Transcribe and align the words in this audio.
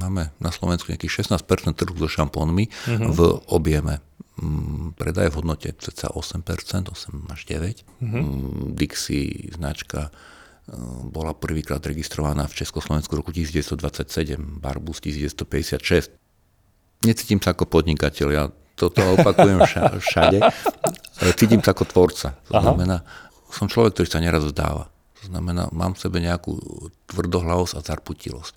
máme 0.00 0.32
na 0.40 0.48
Slovensku 0.48 0.88
nejakých 0.88 1.28
16% 1.28 1.76
trhu 1.76 1.96
so 2.00 2.08
šampónmi 2.08 2.72
uh-huh. 2.72 3.12
v 3.12 3.20
objeme. 3.52 4.00
Mm, 4.40 4.96
predaj 4.96 5.36
v 5.36 5.44
hodnote 5.44 5.68
cca 5.76 6.08
8%, 6.16 6.88
8 6.88 7.34
až 7.34 7.40
9. 7.44 7.84
Uh-huh. 8.00 8.24
Dixie 8.72 9.52
značka 9.52 10.08
e, 10.08 10.10
bola 11.12 11.36
prvýkrát 11.36 11.84
registrovaná 11.84 12.48
v 12.48 12.56
Československu 12.64 13.12
roku 13.12 13.30
1927, 13.30 14.40
Barbus 14.58 15.04
1956. 15.04 16.16
Necítim 17.04 17.40
sa 17.40 17.52
ako 17.52 17.68
podnikateľ, 17.68 18.28
ja 18.32 18.44
toto 18.76 19.00
opakujem 19.16 19.60
všade. 20.00 20.40
Cítim 21.36 21.60
sa 21.60 21.76
ako 21.76 21.84
tvorca. 21.84 22.36
To 22.48 22.56
Aha. 22.56 22.64
znamená, 22.64 22.96
som 23.52 23.68
človek, 23.68 23.96
ktorý 23.96 24.08
sa 24.08 24.20
neraz 24.20 24.44
vzdáva. 24.44 24.89
To 25.20 25.28
znamená, 25.28 25.68
mám 25.76 25.92
v 25.92 26.00
sebe 26.00 26.18
nejakú 26.24 26.56
tvrdohlavosť 27.12 27.76
a 27.76 27.84
zarputilosť. 27.84 28.54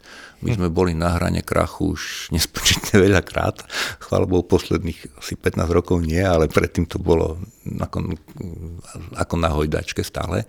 My 0.48 0.56
hm. 0.56 0.56
sme 0.56 0.68
boli 0.72 0.96
na 0.96 1.12
hrane 1.20 1.44
krachu 1.44 2.00
už 2.00 2.02
nespočetne 2.32 3.04
veľakrát. 3.04 3.68
Chvála 4.00 4.24
Bohu, 4.24 4.48
posledných 4.48 5.20
asi 5.20 5.36
15 5.36 5.68
rokov 5.68 6.00
nie, 6.00 6.24
ale 6.24 6.48
predtým 6.48 6.88
to 6.88 7.04
bolo 7.04 7.36
ako, 7.68 8.16
ako 9.20 9.36
na 9.36 9.50
hojdačke 9.52 10.08
stále. 10.08 10.48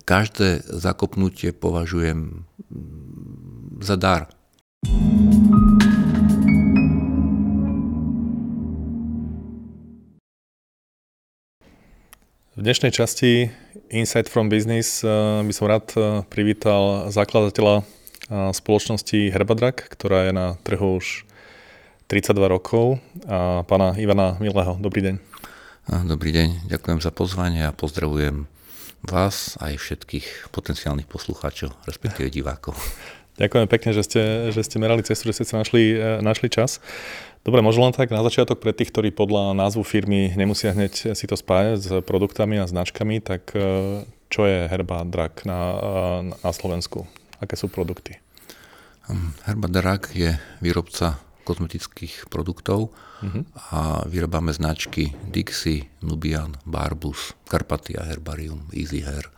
Každé 0.00 0.64
zakopnutie 0.80 1.52
považujem 1.52 2.48
za 3.84 4.00
dar. 4.00 4.32
V 12.58 12.66
dnešnej 12.66 12.90
časti 12.90 13.46
Insight 13.94 14.26
from 14.26 14.50
Business 14.50 15.06
eh, 15.06 15.10
by 15.46 15.54
som 15.54 15.70
rád 15.70 15.86
eh, 15.94 16.26
privítal 16.26 17.06
zakladateľa 17.06 17.78
eh, 17.78 18.50
spoločnosti 18.50 19.30
Herbadrak, 19.30 19.86
ktorá 19.94 20.26
je 20.26 20.32
na 20.34 20.46
trhu 20.66 20.98
už 20.98 21.22
32 22.10 22.50
rokov, 22.50 22.98
a 23.30 23.62
pána 23.70 23.94
Ivana 24.02 24.34
Milého. 24.42 24.74
Dobrý 24.82 24.98
deň. 24.98 25.14
Dobrý 26.10 26.34
deň, 26.34 26.66
ďakujem 26.66 26.98
za 26.98 27.14
pozvanie 27.14 27.70
a 27.70 27.70
pozdravujem 27.70 28.50
vás 29.06 29.54
aj 29.62 29.78
všetkých 29.78 30.50
potenciálnych 30.50 31.06
poslucháčov, 31.06 31.70
respektíve 31.86 32.34
divákov. 32.34 32.74
Ďakujem 33.40 33.66
pekne, 33.72 33.90
že 33.96 34.02
ste, 34.04 34.22
že 34.52 34.60
ste 34.60 34.76
merali 34.76 35.00
cestu, 35.00 35.32
že 35.32 35.40
ste 35.40 35.46
sa 35.48 35.64
našli, 35.64 35.96
našli 36.20 36.52
čas. 36.52 36.76
Dobre, 37.40 37.64
možno 37.64 37.88
len 37.88 37.96
tak 37.96 38.12
na 38.12 38.20
začiatok 38.20 38.60
pre 38.60 38.76
tých, 38.76 38.92
ktorí 38.92 39.16
podľa 39.16 39.56
názvu 39.56 39.80
firmy 39.80 40.36
nemusia 40.36 40.76
hneď 40.76 41.16
si 41.16 41.24
to 41.24 41.40
spájať 41.40 41.78
s 41.80 41.90
produktami 42.04 42.60
a 42.60 42.68
značkami, 42.68 43.24
tak 43.24 43.56
e, 43.56 44.04
čo 44.28 44.44
je 44.44 44.68
Herba 44.68 45.08
Drak 45.08 45.48
na, 45.48 45.60
e, 45.72 45.88
na 46.36 46.50
Slovensku? 46.52 47.08
Aké 47.40 47.56
sú 47.56 47.72
produkty? 47.72 48.20
Hm, 49.08 49.32
Herba 49.48 49.72
Drak 49.72 50.12
je 50.12 50.36
výrobca 50.60 51.16
kozmetických 51.48 52.28
produktov 52.28 52.92
uh-huh. 53.24 53.42
a 53.72 54.04
vyrábame 54.04 54.52
značky 54.52 55.16
Dixie, 55.32 55.88
Nubian, 56.04 56.60
Barbus, 56.68 57.32
Carpatia 57.48 58.04
Herbarium, 58.04 58.68
Easy 58.76 59.00
Hair. 59.00 59.32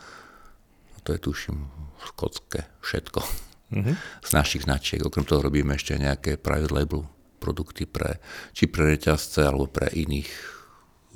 To 1.06 1.14
je 1.14 1.22
tuším 1.22 1.70
skotské 2.02 2.66
všetko 2.82 3.20
uh-huh. 3.22 3.94
z 4.26 4.30
našich 4.34 4.66
značiek. 4.66 4.98
Okrem 5.06 5.22
toho 5.22 5.46
robíme 5.46 5.78
ešte 5.78 5.94
nejaké 5.94 6.34
private 6.34 6.74
label 6.74 7.06
produkty 7.42 7.90
pre, 7.90 8.22
či 8.54 8.70
pre 8.70 8.94
reťazce 8.94 9.42
alebo 9.42 9.66
pre 9.66 9.90
iných 9.90 10.30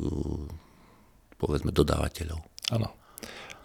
uh, 0.02 0.50
povedzme 1.38 1.70
dodávateľov. 1.70 2.42
Áno. 2.74 2.90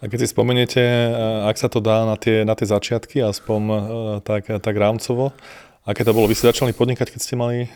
A 0.02 0.10
keď 0.10 0.18
si 0.22 0.28
spomeniete, 0.30 0.82
uh, 0.82 1.50
ak 1.50 1.58
sa 1.58 1.66
to 1.66 1.82
dá 1.82 2.06
na 2.06 2.14
tie, 2.14 2.46
na 2.46 2.54
tie 2.54 2.70
začiatky, 2.70 3.18
aspoň 3.18 3.60
uh, 3.66 3.78
tak, 4.22 4.46
tak 4.46 4.74
rámcovo, 4.78 5.34
aké 5.82 6.06
to 6.06 6.14
bolo? 6.14 6.30
Vy 6.30 6.38
ste 6.38 6.54
začali 6.54 6.70
podnikať, 6.70 7.10
keď 7.10 7.20
ste 7.20 7.34
mali 7.34 7.66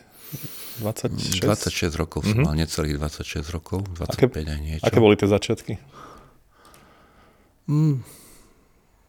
26? 0.82 1.42
26 1.42 1.94
rokov 1.96 2.26
som 2.26 2.42
mm-hmm. 2.42 2.46
mal, 2.46 2.54
necelých 2.54 2.98
26 2.98 3.54
rokov, 3.54 3.86
25 3.96 4.10
aké, 4.10 4.24
aj 4.42 4.60
niečo. 4.60 4.84
Aké 4.84 4.98
boli 5.00 5.16
tie 5.16 5.30
začiatky? 5.30 5.74
Mm, 7.66 8.02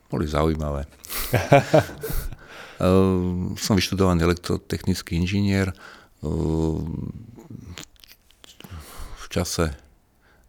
boli 0.09 0.25
zaujímavé. 0.25 0.87
Ehm, 2.77 3.57
som 3.57 3.73
vyštudovaný 3.73 4.21
elektrotechnický 4.21 5.17
inžinier. 5.17 5.73
Ehm, 6.21 7.09
v 9.17 9.25
čase, 9.33 9.73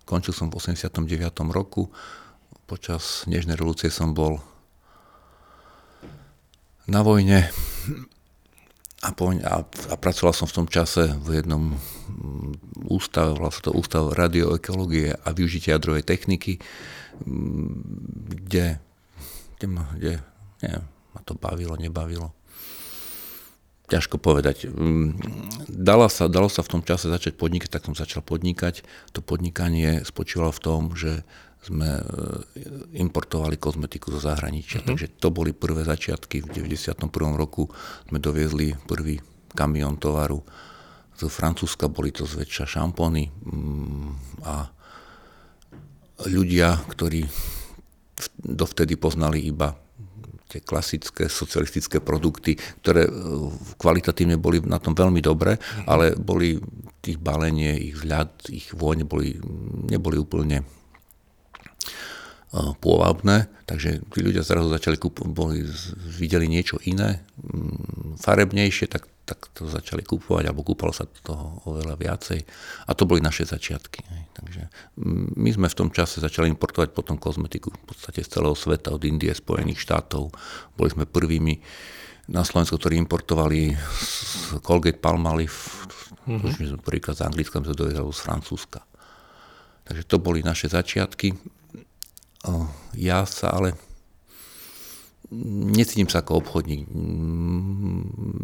končil 0.05 0.37
som 0.37 0.53
v 0.53 0.61
89. 0.61 1.49
roku, 1.53 1.88
počas 2.69 3.25
Nežnej 3.25 3.56
revolúcie 3.56 3.88
som 3.88 4.12
bol 4.12 4.44
na 6.84 7.00
vojne 7.00 7.49
a, 8.99 9.09
po, 9.17 9.33
a, 9.33 9.56
a 9.65 9.94
pracoval 9.97 10.34
som 10.37 10.44
v 10.50 10.56
tom 10.62 10.69
čase 10.69 11.17
v 11.25 11.41
jednom 11.41 11.77
mm, 11.77 12.84
ústave, 12.93 13.37
vlastne 13.41 13.71
to 13.71 13.77
ústav 13.77 14.12
radioekológie 14.12 15.17
a 15.17 15.28
využitia 15.33 15.81
jadrovej 15.81 16.05
techniky, 16.05 16.61
mm, 17.25 17.72
kde, 18.27 18.83
kde, 19.56 19.67
kde 19.97 20.12
neviem, 20.61 20.84
ma 21.19 21.27
to 21.27 21.34
bavilo, 21.34 21.75
nebavilo. 21.75 22.31
Ťažko 23.91 24.21
povedať. 24.23 24.71
Mm, 24.71 25.19
dalo 25.67 26.06
sa, 26.06 26.31
dalo 26.31 26.47
sa 26.47 26.62
v 26.62 26.79
tom 26.79 26.83
čase 26.87 27.11
začať 27.11 27.34
podnikať, 27.34 27.75
tak 27.75 27.89
som 27.89 27.99
začal 27.99 28.23
podnikať. 28.23 28.87
To 29.17 29.25
podnikanie 29.25 30.06
spočívalo 30.06 30.55
v 30.55 30.62
tom, 30.62 30.81
že 30.95 31.27
sme 31.59 31.99
e, 31.99 32.03
importovali 33.03 33.59
kozmetiku 33.59 34.15
zo 34.15 34.21
zahraničia. 34.23 34.84
Uh-huh. 34.84 34.95
Takže 34.95 35.19
to 35.19 35.34
boli 35.34 35.56
prvé 35.56 35.83
začiatky. 35.83 36.45
V 36.47 36.53
91. 36.55 37.11
roku 37.35 37.67
sme 38.06 38.23
doviezli 38.23 38.77
prvý 38.87 39.19
kamión 39.56 39.99
tovaru 39.99 40.45
z 41.19 41.27
Francúzska, 41.27 41.91
boli 41.91 42.15
to 42.15 42.23
zväčša 42.23 42.79
šampóny 42.79 43.27
mm, 43.27 44.11
a 44.47 44.71
ľudia, 46.31 46.79
ktorí 46.87 47.27
dovtedy 48.39 48.95
poznali 48.95 49.43
iba 49.43 49.75
tie 50.49 50.65
klasické 50.65 51.29
socialistické 51.29 52.01
produkty, 52.01 52.57
ktoré 52.81 53.05
e, 53.05 53.13
kvalitatívne 53.77 54.41
boli 54.41 54.65
na 54.65 54.81
tom 54.81 54.97
veľmi 54.97 55.21
dobre, 55.21 55.61
mhm. 55.61 55.85
ale 55.85 56.17
boli 56.17 56.57
ich 57.09 57.21
balenie, 57.21 57.73
ich 57.93 57.95
vzhľad, 58.01 58.53
ich 58.53 58.73
vône 58.73 59.05
boli, 59.05 59.37
neboli 59.89 60.17
úplne 60.17 60.65
e, 60.65 60.67
pôvabné, 62.81 63.53
takže 63.69 64.03
tí 64.09 64.21
ľudia 64.25 64.41
zrazu 64.41 64.73
začali 64.73 64.97
kúpovať, 64.97 65.29
boli, 65.31 65.63
videli 66.17 66.49
niečo 66.49 66.81
iné, 66.89 67.23
farebnejšie, 68.19 68.89
tak 68.89 69.07
tak 69.29 69.53
to 69.53 69.69
začali 69.69 70.01
kúpovať, 70.01 70.49
alebo 70.49 70.65
kúpalo 70.65 70.89
sa 70.89 71.05
toho 71.05 71.61
oveľa 71.69 72.01
viacej. 72.01 72.41
A 72.89 72.97
to 72.97 73.05
boli 73.05 73.21
naše 73.21 73.45
začiatky. 73.45 74.01
Takže 74.38 74.62
my 75.34 75.50
sme 75.50 75.66
v 75.66 75.78
tom 75.78 75.91
čase 75.91 76.22
začali 76.22 76.47
importovať 76.47 76.94
potom 76.94 77.19
kozmetiku 77.19 77.75
v 77.75 77.84
podstate 77.91 78.22
z 78.22 78.38
celého 78.38 78.54
sveta, 78.54 78.94
od 78.94 79.03
Indie, 79.03 79.34
Spojených 79.34 79.82
štátov. 79.82 80.31
Boli 80.78 80.88
sme 80.94 81.10
prvými 81.10 81.59
na 82.31 82.47
Slovensku, 82.47 82.78
ktorí 82.78 83.00
importovali 83.03 83.75
Colgate 84.62 85.03
Palmolive, 85.03 85.59
mm-hmm. 86.28 86.54
sme 86.54 86.78
prvýkrát 86.78 87.19
z 87.19 87.26
Anglicka, 87.26 87.59
sme 87.59 87.75
dovezali 87.75 88.15
z 88.15 88.21
Francúzska. 88.22 88.81
Takže 89.88 90.04
to 90.04 90.16
boli 90.21 90.44
naše 90.44 90.69
začiatky. 90.69 91.34
Ja 92.94 93.26
sa 93.26 93.56
ale 93.56 93.75
necítim 95.72 96.06
sa 96.06 96.20
ako 96.20 96.44
obchodník. 96.44 96.87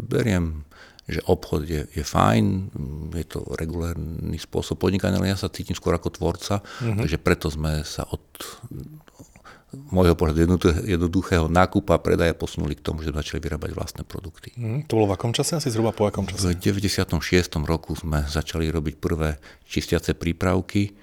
Beriem 0.08 0.64
že 1.04 1.20
obchod 1.28 1.68
je, 1.68 1.82
je 1.92 2.04
fajn, 2.04 2.72
je 3.12 3.26
to 3.28 3.44
regulárny 3.60 4.40
spôsob 4.40 4.80
podnikania, 4.80 5.20
ale 5.20 5.32
ja 5.32 5.36
sa 5.36 5.52
cítim 5.52 5.76
skôr 5.76 5.92
ako 5.92 6.08
tvorca, 6.16 6.64
uh-huh. 6.64 7.04
takže 7.04 7.20
preto 7.20 7.52
sme 7.52 7.84
sa 7.84 8.08
od 8.08 8.24
môjho 9.74 10.14
pohľadu 10.14 10.54
jednoduchého 10.86 11.50
nákupa 11.50 11.98
a 11.98 12.02
predaja 12.02 12.32
posunuli 12.32 12.78
k 12.78 12.84
tomu, 12.84 13.02
že 13.02 13.12
začali 13.12 13.42
vyrábať 13.42 13.70
vlastné 13.74 14.02
produkty. 14.06 14.56
Uh-huh. 14.56 14.80
to 14.88 14.96
bolo 14.96 15.12
v 15.12 15.14
akom 15.18 15.36
čase? 15.36 15.60
Asi 15.60 15.68
zhruba 15.68 15.92
po 15.92 16.08
akom 16.08 16.24
čase? 16.24 16.56
V 16.56 16.56
96. 16.56 17.12
roku 17.68 17.92
sme 17.92 18.24
začali 18.24 18.70
robiť 18.72 18.94
prvé 18.96 19.36
čistiace 19.68 20.16
prípravky. 20.16 20.94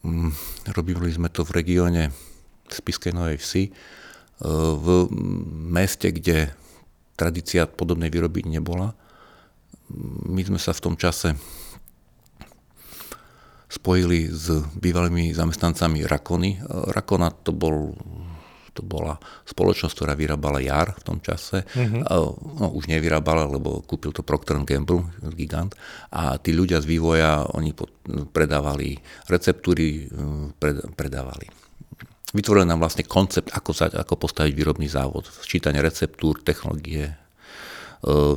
Mm, 0.00 0.32
robili 0.72 1.12
sme 1.12 1.28
to 1.28 1.44
v 1.44 1.60
regióne 1.60 2.14
Spiskej 2.72 3.12
Novej 3.12 3.38
Vsi, 3.42 3.64
e, 3.68 3.70
v 4.76 4.86
meste, 5.72 6.08
kde 6.14 6.52
tradícia 7.16 7.64
podobnej 7.64 8.12
výroby 8.12 8.44
nebola 8.44 8.96
my 10.26 10.42
sme 10.42 10.58
sa 10.58 10.74
v 10.74 10.82
tom 10.82 10.94
čase 10.98 11.36
spojili 13.66 14.30
s 14.30 14.50
bývalými 14.78 15.34
zamestnancami 15.34 16.06
Rakony. 16.06 16.62
Rakona 16.94 17.34
to, 17.42 17.50
bol, 17.50 17.98
to 18.72 18.80
bola 18.80 19.18
spoločnosť, 19.44 19.94
ktorá 19.94 20.14
vyrábala 20.14 20.62
jar 20.62 20.94
v 20.94 21.02
tom 21.02 21.18
čase. 21.18 21.66
Mm-hmm. 21.74 22.02
No, 22.06 22.72
už 22.72 22.86
nevyrábala, 22.86 23.46
lebo 23.46 23.82
kúpil 23.82 24.14
to 24.14 24.22
Procter 24.22 24.58
Gamble, 24.62 25.06
gigant. 25.34 25.74
A 26.14 26.38
tí 26.38 26.54
ľudia 26.54 26.78
z 26.78 26.86
vývoja, 26.86 27.44
oni 27.52 27.74
predávali 28.30 28.96
receptúry, 29.28 30.08
predávali 30.94 31.66
vytvorili 32.36 32.68
nám 32.68 32.84
vlastne 32.84 33.08
koncept, 33.08 33.48
ako, 33.48 33.72
sa, 33.72 33.88
ako 33.88 34.20
postaviť 34.20 34.52
výrobný 34.52 34.92
závod. 34.92 35.24
Sčítanie 35.40 35.80
receptúr, 35.80 36.44
technológie, 36.44 37.16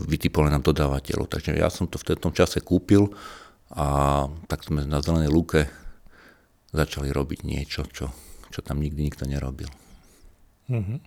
vytipovali 0.06 0.54
nám 0.54 0.64
dodávateľov. 0.64 1.28
Takže 1.28 1.58
ja 1.58 1.68
som 1.68 1.90
to 1.90 2.00
v 2.00 2.16
tom 2.16 2.32
čase 2.32 2.64
kúpil 2.64 3.12
a 3.74 4.26
tak 4.50 4.66
sme 4.66 4.86
na 4.86 5.04
zelenej 5.04 5.30
lúke 5.30 5.70
začali 6.74 7.10
robiť 7.10 7.40
niečo, 7.46 7.86
čo, 7.90 8.14
čo 8.50 8.60
tam 8.62 8.82
nikdy 8.82 9.10
nikto 9.10 9.26
nerobil. 9.26 9.70
Mm-hmm. 10.70 11.00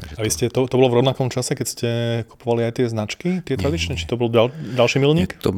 Takže 0.00 0.16
a 0.16 0.20
vy 0.24 0.30
ste, 0.32 0.48
to, 0.48 0.64
to 0.64 0.76
bolo 0.80 0.88
v 0.88 1.04
rovnakom 1.04 1.28
čase, 1.28 1.52
keď 1.52 1.66
ste 1.66 1.90
kupovali 2.24 2.64
aj 2.64 2.72
tie 2.80 2.86
značky, 2.88 3.28
tie 3.44 3.60
tradičné? 3.60 4.00
Či 4.00 4.08
to 4.08 4.16
bol 4.16 4.32
ďal, 4.32 4.48
ďalší 4.52 4.96
milník? 4.96 5.36
to, 5.44 5.52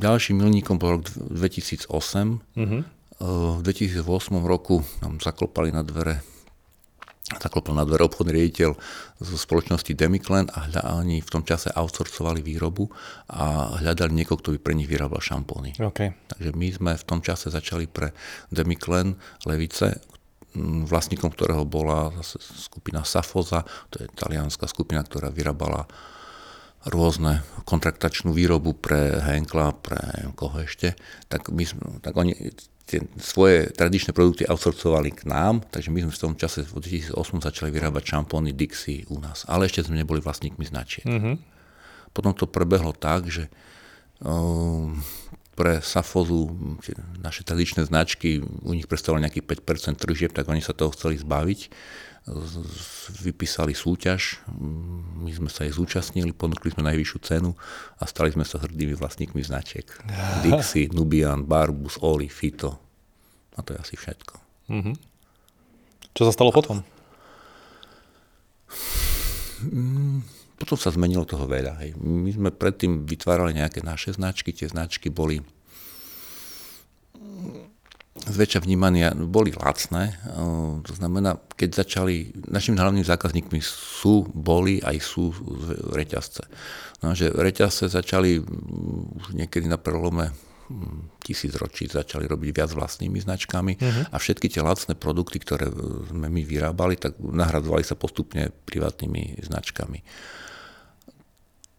ďalší 0.00 0.34
milníkom 0.34 0.82
bol 0.82 0.98
rok 0.98 1.06
2008. 1.06 1.86
Uh-huh. 1.86 2.82
V 3.22 3.62
2008 3.62 4.02
roku 4.42 4.82
nám 4.98 5.22
zaklopali 5.22 5.70
na 5.70 5.86
dvere 5.86 6.18
zaklopal 7.24 7.72
na 7.72 7.88
dvere 7.88 8.04
obchodný 8.04 8.36
riaditeľ 8.36 8.70
zo 9.16 9.36
spoločnosti 9.40 9.96
Demiklen 9.96 10.52
a 10.52 10.68
hľa, 10.68 11.00
oni 11.00 11.24
v 11.24 11.32
tom 11.32 11.40
čase 11.40 11.72
outsourcovali 11.72 12.44
výrobu 12.44 12.92
a 13.32 13.80
hľadali 13.80 14.12
niekoho, 14.12 14.36
kto 14.36 14.52
by 14.52 14.58
pre 14.60 14.76
nich 14.76 14.90
vyrábal 14.90 15.24
šampóny. 15.24 15.72
Okay. 15.80 16.12
Takže 16.28 16.50
my 16.52 16.68
sme 16.68 16.92
v 17.00 17.04
tom 17.08 17.24
čase 17.24 17.48
začali 17.48 17.88
pre 17.88 18.12
Demiklen 18.52 19.16
Levice, 19.48 20.04
vlastníkom 20.84 21.32
ktorého 21.32 21.64
bola 21.64 22.12
skupina 22.22 23.02
Safoza, 23.02 23.64
to 23.88 24.04
je 24.04 24.06
talianská 24.14 24.68
skupina, 24.68 25.00
ktorá 25.02 25.32
vyrábala 25.32 25.88
rôzne 26.84 27.40
kontraktačnú 27.64 28.36
výrobu 28.36 28.76
pre 28.76 29.16
Henkla, 29.24 29.72
pre 29.80 30.28
koho 30.36 30.60
ešte, 30.60 30.92
tak, 31.32 31.48
my, 31.48 31.64
tak 32.04 32.12
oni 32.12 32.36
tie 32.84 33.00
svoje 33.16 33.72
tradičné 33.72 34.12
produkty 34.12 34.44
outsourcovali 34.44 35.10
k 35.16 35.24
nám, 35.24 35.64
takže 35.72 35.88
my 35.88 36.04
sme 36.04 36.12
v 36.12 36.20
tom 36.20 36.34
čase 36.36 36.68
v 36.68 36.84
2008 36.84 37.40
začali 37.40 37.72
vyrábať 37.72 38.12
šampóny 38.12 38.52
Dixie 38.52 39.08
u 39.08 39.16
nás, 39.16 39.48
ale 39.48 39.66
ešte 39.66 39.88
sme 39.88 39.96
neboli 39.96 40.20
vlastníkmi 40.20 40.64
značiek. 40.68 41.08
Mm-hmm. 41.08 41.34
Potom 42.12 42.36
to 42.36 42.44
prebehlo 42.44 42.92
tak, 42.92 43.32
že 43.32 43.48
um, 44.20 45.00
pre 45.54 45.78
Safozu, 45.78 46.50
naše 47.22 47.46
tradičné 47.46 47.86
značky, 47.86 48.42
u 48.42 48.74
nich 48.74 48.90
predstavovali 48.90 49.24
nejakých 49.26 49.46
5% 49.62 50.02
tržieb, 50.02 50.30
tak 50.34 50.50
oni 50.50 50.60
sa 50.60 50.74
toho 50.74 50.90
chceli 50.92 51.14
zbaviť. 51.16 51.70
Vypísali 53.22 53.76
súťaž, 53.76 54.40
my 55.22 55.28
sme 55.28 55.52
sa 55.52 55.68
jej 55.68 55.76
zúčastnili, 55.76 56.32
ponúkli 56.32 56.72
sme 56.72 56.88
najvyššiu 56.88 57.18
cenu 57.20 57.52
a 58.00 58.04
stali 58.08 58.32
sme 58.32 58.48
sa 58.48 58.58
hrdými 58.58 58.96
vlastníkmi 58.96 59.44
značiek. 59.44 59.86
Dixie, 60.44 60.90
Nubian, 60.90 61.46
Barbus, 61.46 62.00
Oli, 62.02 62.26
Fito. 62.26 62.80
A 63.54 63.62
to 63.62 63.76
je 63.76 63.78
asi 63.78 63.94
všetko. 63.94 64.34
Mm-hmm. 64.72 64.94
Čo 66.16 66.22
sa 66.26 66.32
stalo 66.32 66.50
potom? 66.50 66.82
Mm, 69.62 70.24
potom 70.54 70.78
sa 70.78 70.94
zmenilo 70.94 71.26
toho 71.26 71.44
veľa. 71.50 71.82
Hej. 71.82 71.98
My 71.98 72.30
sme 72.30 72.50
predtým 72.54 73.04
vytvárali 73.04 73.58
nejaké 73.58 73.82
naše 73.82 74.14
značky, 74.14 74.54
tie 74.54 74.70
značky 74.70 75.10
boli 75.10 75.42
zväčša 78.14 78.62
vnímania, 78.62 79.12
boli 79.12 79.50
lacné. 79.52 80.14
To 80.80 80.92
znamená, 80.94 81.36
keď 81.58 81.84
začali, 81.84 82.30
našimi 82.46 82.78
hlavnými 82.78 83.04
zákazníkmi 83.04 83.58
sú, 83.60 84.30
boli 84.30 84.78
aj 84.80 84.96
sú 85.02 85.34
reťazce. 85.92 86.46
No, 87.02 87.12
že 87.12 87.34
reťazce 87.34 87.90
začali 87.90 88.38
už 89.18 89.34
niekedy 89.34 89.66
na 89.68 89.76
prelome 89.76 90.32
tisíc 91.20 91.52
ročí 91.60 91.84
začali 91.84 92.24
robiť 92.24 92.50
viac 92.56 92.72
vlastnými 92.72 93.20
značkami 93.20 93.72
uh-huh. 93.76 94.04
a 94.08 94.16
všetky 94.16 94.48
tie 94.48 94.64
lacné 94.64 94.96
produkty, 94.96 95.36
ktoré 95.36 95.68
sme 96.08 96.32
my 96.32 96.40
vyrábali, 96.40 96.96
tak 96.96 97.20
nahradzovali 97.20 97.84
sa 97.84 98.00
postupne 98.00 98.48
privátnymi 98.64 99.44
značkami. 99.44 100.00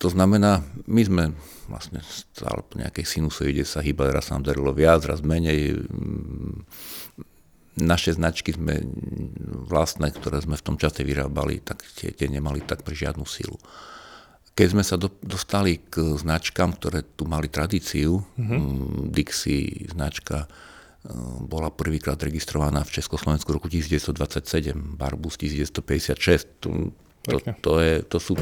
To 0.04 0.12
znamená, 0.12 0.60
my 0.92 1.02
sme 1.08 1.24
vlastne 1.72 2.04
stále 2.04 2.62
po 2.68 2.76
nejakej 2.76 3.08
sinusoide 3.08 3.64
sa 3.64 3.80
hýbali, 3.80 4.12
raz 4.12 4.28
nám 4.28 4.44
darilo 4.44 4.76
viac, 4.76 5.08
raz 5.08 5.24
menej. 5.24 5.88
Naše 7.76 8.16
značky 8.16 8.56
sme 8.56 8.84
vlastné, 9.68 10.12
ktoré 10.16 10.40
sme 10.40 10.56
v 10.56 10.66
tom 10.66 10.76
čase 10.80 11.04
vyrábali, 11.04 11.60
tak 11.64 11.84
tie, 11.96 12.12
tie 12.12 12.28
nemali 12.28 12.64
tak 12.64 12.84
pre 12.84 12.96
žiadnu 12.96 13.24
silu. 13.28 13.60
Keď 14.56 14.68
sme 14.72 14.84
sa 14.88 14.96
do, 14.96 15.12
dostali 15.20 15.84
k 15.84 16.16
značkám, 16.16 16.80
ktoré 16.80 17.04
tu 17.04 17.28
mali 17.28 17.52
tradíciu, 17.52 18.24
mm-hmm. 18.40 19.12
Dixie 19.12 19.92
značka 19.92 20.48
e, 20.48 21.12
bola 21.44 21.68
prvýkrát 21.68 22.16
registrovaná 22.16 22.88
v 22.88 22.96
Československu 22.96 23.52
roku 23.52 23.68
1927, 23.68 24.96
Barbus 24.96 25.36
1956. 25.36 27.04
To, 27.26 27.38
to, 27.42 27.72
je, 27.82 27.94
to, 28.06 28.18
sú, 28.22 28.34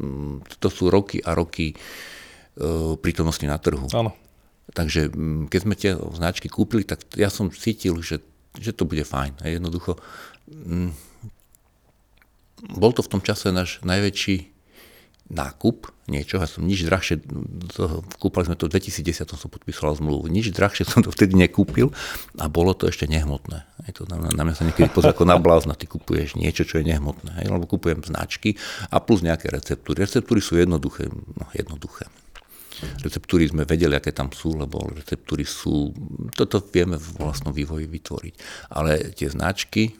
mm, 0.00 0.48
to 0.60 0.68
sú 0.72 0.88
roky 0.88 1.20
a 1.20 1.36
roky 1.36 1.76
uh, 1.76 2.96
prítomnosti 2.96 3.44
na 3.44 3.60
trhu. 3.60 3.84
Áno. 3.92 4.16
Takže 4.72 5.10
mm, 5.12 5.52
keď 5.52 5.60
sme 5.60 5.74
tie 5.76 5.92
značky 5.96 6.48
kúpili, 6.48 6.86
tak 6.86 7.04
ja 7.18 7.28
som 7.28 7.52
cítil, 7.52 8.00
že, 8.00 8.24
že 8.56 8.72
to 8.72 8.88
bude 8.88 9.04
fajn. 9.04 9.44
A 9.44 9.52
jednoducho, 9.52 10.00
um, 10.48 10.94
bol 12.76 12.92
to 12.92 13.04
v 13.04 13.12
tom 13.12 13.22
čase 13.24 13.52
náš 13.52 13.80
najväčší 13.84 14.59
nákup 15.30 15.94
niečo, 16.10 16.42
ja 16.42 16.46
som 16.50 16.66
nič 16.66 16.82
drahšie, 16.82 17.22
to, 17.70 18.02
kúpali 18.18 18.50
sme 18.50 18.58
to 18.58 18.66
v 18.66 18.82
2010, 18.82 19.30
som 19.30 19.46
podpísal 19.46 19.94
zmluvu, 19.94 20.26
nič 20.26 20.50
drahšie 20.50 20.82
som 20.82 21.06
to 21.06 21.14
vtedy 21.14 21.38
nekúpil 21.38 21.94
a 22.42 22.50
bolo 22.50 22.74
to 22.74 22.90
ešte 22.90 23.06
nehmotné. 23.06 23.62
Je 23.86 23.94
to, 23.94 24.10
na, 24.10 24.18
na 24.18 24.42
mňa 24.42 24.54
sa 24.58 24.66
niekedy 24.66 24.90
pozrie 24.90 25.14
ako 25.14 25.22
na 25.30 25.38
blázna, 25.38 25.78
ty 25.78 25.86
kupuješ 25.86 26.34
niečo, 26.34 26.66
čo 26.66 26.82
je 26.82 26.90
nehmotné, 26.90 27.38
hej, 27.40 27.46
lebo 27.46 27.70
kupujem 27.70 28.02
značky 28.02 28.58
a 28.90 28.98
plus 28.98 29.22
nejaké 29.22 29.54
receptúry. 29.54 30.02
Receptúry 30.02 30.42
sú 30.42 30.58
jednoduché, 30.58 31.06
no, 31.38 31.46
jednoduché. 31.54 32.10
Receptúry 33.06 33.46
sme 33.46 33.62
vedeli, 33.68 33.94
aké 33.94 34.10
tam 34.10 34.34
sú, 34.34 34.58
lebo 34.58 34.82
receptúry 34.90 35.46
sú, 35.46 35.94
toto 36.34 36.58
vieme 36.58 36.98
v 36.98 37.08
vlastnom 37.22 37.54
vývoji 37.54 37.86
vytvoriť. 37.86 38.34
Ale 38.74 39.14
tie 39.14 39.30
značky 39.30 39.94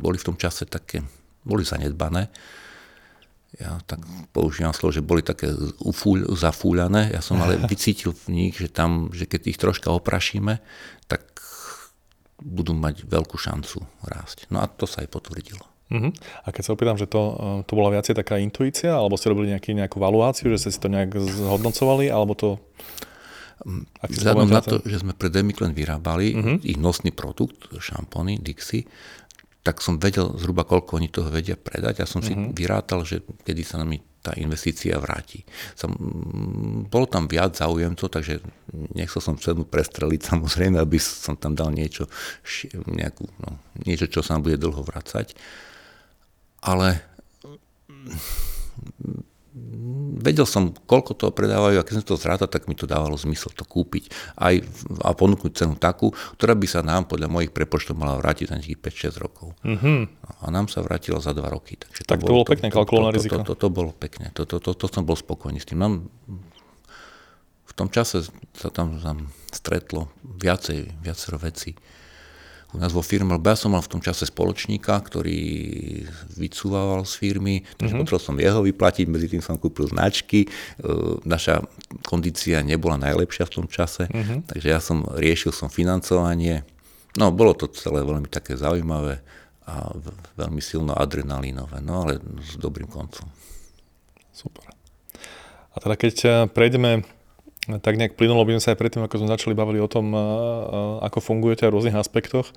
boli 0.00 0.16
v 0.16 0.26
tom 0.32 0.36
čase 0.38 0.64
také, 0.64 1.02
boli 1.44 1.66
zanedbané 1.66 2.30
ja 3.60 3.76
tak 3.84 4.00
používam 4.32 4.72
slovo, 4.72 4.96
že 4.96 5.04
boli 5.04 5.20
také 5.20 5.52
ufúľ, 5.84 6.32
zafúľané. 6.32 7.12
Ja 7.12 7.20
som 7.20 7.36
ale 7.36 7.60
vycítil 7.72 8.16
v 8.16 8.26
nich, 8.32 8.56
že 8.56 8.72
tam, 8.72 9.12
že 9.12 9.28
keď 9.28 9.52
ich 9.52 9.60
troška 9.60 9.92
oprašíme, 9.92 10.56
tak 11.04 11.22
budú 12.40 12.72
mať 12.72 13.04
veľkú 13.04 13.36
šancu 13.36 13.84
rásť. 14.02 14.48
No 14.48 14.64
a 14.64 14.66
to 14.66 14.88
sa 14.88 15.04
aj 15.04 15.12
potvrdilo. 15.12 15.62
Uh-huh. 15.92 16.08
A 16.42 16.48
keď 16.48 16.62
sa 16.64 16.72
opýtam, 16.72 16.96
že 16.96 17.04
to, 17.04 17.22
eh, 17.36 17.60
to 17.68 17.72
bola 17.76 17.92
viacej 17.92 18.16
taká 18.16 18.40
intuícia, 18.40 18.96
alebo 18.96 19.20
ste 19.20 19.28
robili 19.28 19.52
nejaký, 19.52 19.76
nejakú 19.76 20.00
valuáciu, 20.00 20.48
že 20.56 20.66
ste 20.66 20.70
si 20.72 20.80
to 20.80 20.88
nejak 20.88 21.12
zhodnocovali, 21.12 22.08
alebo 22.08 22.32
to... 22.32 22.56
Vzhľadom 24.02 24.50
na 24.50 24.58
to, 24.58 24.82
že 24.82 25.06
sme 25.06 25.14
pre 25.14 25.30
Demiklen 25.30 25.70
vyrábali 25.70 26.34
uh-huh. 26.34 26.56
ich 26.66 26.74
nosný 26.80 27.14
produkt, 27.14 27.70
šampóny, 27.70 28.42
Dixie, 28.42 28.90
tak 29.62 29.78
som 29.78 30.02
vedel 30.02 30.34
zhruba, 30.38 30.66
koľko 30.66 30.98
oni 30.98 31.08
toho 31.08 31.30
vedia 31.30 31.54
predať 31.54 32.02
a 32.02 32.10
som 32.10 32.18
si 32.18 32.34
uh-huh. 32.34 32.50
vyrátal, 32.50 33.06
že 33.06 33.22
kedy 33.46 33.62
sa 33.62 33.78
nám 33.78 33.94
tá 34.22 34.34
investícia 34.38 34.94
vráti. 35.02 35.42
Som, 35.74 35.94
bolo 36.86 37.10
tam 37.10 37.26
viac 37.26 37.58
záujemcov, 37.58 38.06
takže 38.06 38.38
nechcel 38.94 39.22
som 39.22 39.38
cenu 39.38 39.66
prestreliť 39.66 40.20
samozrejme, 40.34 40.78
aby 40.78 40.98
som 40.98 41.38
tam 41.38 41.54
dal 41.54 41.70
niečo, 41.74 42.06
nejakú, 42.90 43.26
no, 43.42 43.58
niečo 43.82 44.06
čo 44.10 44.22
sa 44.22 44.38
nám 44.38 44.46
bude 44.46 44.58
dlho 44.58 44.82
vracať. 44.82 45.34
Ale 46.62 47.02
vedel 50.22 50.48
som, 50.48 50.72
koľko 50.72 51.12
toho 51.12 51.32
predávajú 51.32 51.76
a 51.76 51.84
keď 51.84 52.00
som 52.00 52.06
to 52.08 52.16
zrátal, 52.16 52.48
tak 52.48 52.72
mi 52.72 52.74
to 52.76 52.88
dávalo 52.88 53.20
zmysel 53.20 53.52
to 53.52 53.68
kúpiť 53.68 54.08
aj 54.40 54.64
a 55.04 55.12
ponúknuť 55.12 55.52
cenu 55.52 55.74
takú, 55.76 56.16
ktorá 56.40 56.56
by 56.56 56.64
sa 56.64 56.80
nám 56.80 57.04
podľa 57.04 57.28
mojich 57.28 57.52
prepočtov 57.52 58.00
mala 58.00 58.16
vrátiť 58.16 58.48
za 58.48 58.56
nejakých 58.56 59.12
5-6 59.12 59.24
rokov. 59.24 59.52
Mm-hmm. 59.60 59.98
A 60.40 60.44
nám 60.48 60.72
sa 60.72 60.80
vrátilo 60.80 61.20
za 61.20 61.36
2 61.36 61.44
roky. 61.52 61.76
Takže 61.76 62.00
to 62.00 62.08
tak 62.08 62.24
to 62.24 62.24
bolo, 62.24 62.40
bolo 62.40 62.48
pekné 62.48 62.68
kalkulované 62.72 63.12
riziko. 63.20 63.44
To, 63.44 63.52
to, 63.52 63.52
to, 63.52 63.60
to 63.60 63.68
bolo 63.68 63.90
pekné, 63.92 64.26
to, 64.32 64.42
to, 64.48 64.56
to, 64.56 64.72
to 64.72 64.86
som 64.88 65.04
bol 65.04 65.16
spokojný 65.16 65.60
s 65.60 65.68
tým. 65.68 65.84
Nám, 65.84 66.08
v 67.68 67.72
tom 67.76 67.92
čase 67.92 68.24
sa 68.56 68.68
tam, 68.72 68.96
tam 69.04 69.28
stretlo 69.52 70.08
viacej, 70.24 70.96
viacero 71.04 71.36
vecí 71.36 71.76
u 72.72 72.80
nás 72.80 72.92
vo 72.92 73.04
firme, 73.04 73.36
lebo 73.36 73.52
ja 73.52 73.56
som 73.56 73.76
mal 73.76 73.84
v 73.84 73.92
tom 73.92 74.00
čase 74.00 74.24
spoločníka, 74.24 74.96
ktorý 74.96 75.40
vycúval 76.40 77.04
z 77.04 77.12
firmy, 77.20 77.54
takže 77.76 77.92
mm-hmm. 77.92 78.00
potreboval 78.00 78.24
som 78.24 78.36
jeho 78.40 78.60
vyplatiť, 78.64 79.06
medzi 79.12 79.28
tým 79.28 79.44
som 79.44 79.60
kúpil 79.60 79.92
značky, 79.92 80.44
e, 80.44 80.48
naša 81.28 81.60
kondícia 82.08 82.64
nebola 82.64 82.96
najlepšia 82.96 83.44
v 83.44 83.54
tom 83.60 83.66
čase, 83.68 84.08
mm-hmm. 84.08 84.48
takže 84.48 84.68
ja 84.72 84.80
som 84.80 85.04
riešil 85.04 85.52
som 85.52 85.68
financovanie, 85.68 86.64
no 87.20 87.28
bolo 87.28 87.52
to 87.52 87.68
celé 87.76 88.00
veľmi 88.00 88.32
také 88.32 88.56
zaujímavé 88.56 89.20
a 89.68 89.92
veľmi 90.40 90.58
silno 90.64 90.96
adrenalínové, 90.96 91.84
no 91.84 92.08
ale 92.08 92.18
s 92.40 92.56
dobrým 92.56 92.88
koncom. 92.88 93.28
Super. 94.32 94.64
A 95.72 95.76
teda 95.76 95.94
keď 96.00 96.14
e, 96.24 96.28
prejdeme 96.48 97.04
tak 97.62 97.94
nejak 97.94 98.18
plynulo 98.18 98.42
by 98.42 98.58
sme 98.58 98.62
sa 98.62 98.70
aj 98.74 98.80
predtým, 98.82 99.02
ako 99.06 99.22
sme 99.22 99.32
začali 99.32 99.54
bavili 99.54 99.78
o 99.78 99.86
tom, 99.86 100.10
ako 100.98 101.18
fungujete 101.22 101.66
v 101.68 101.74
rôznych 101.74 101.94
aspektoch 101.94 102.50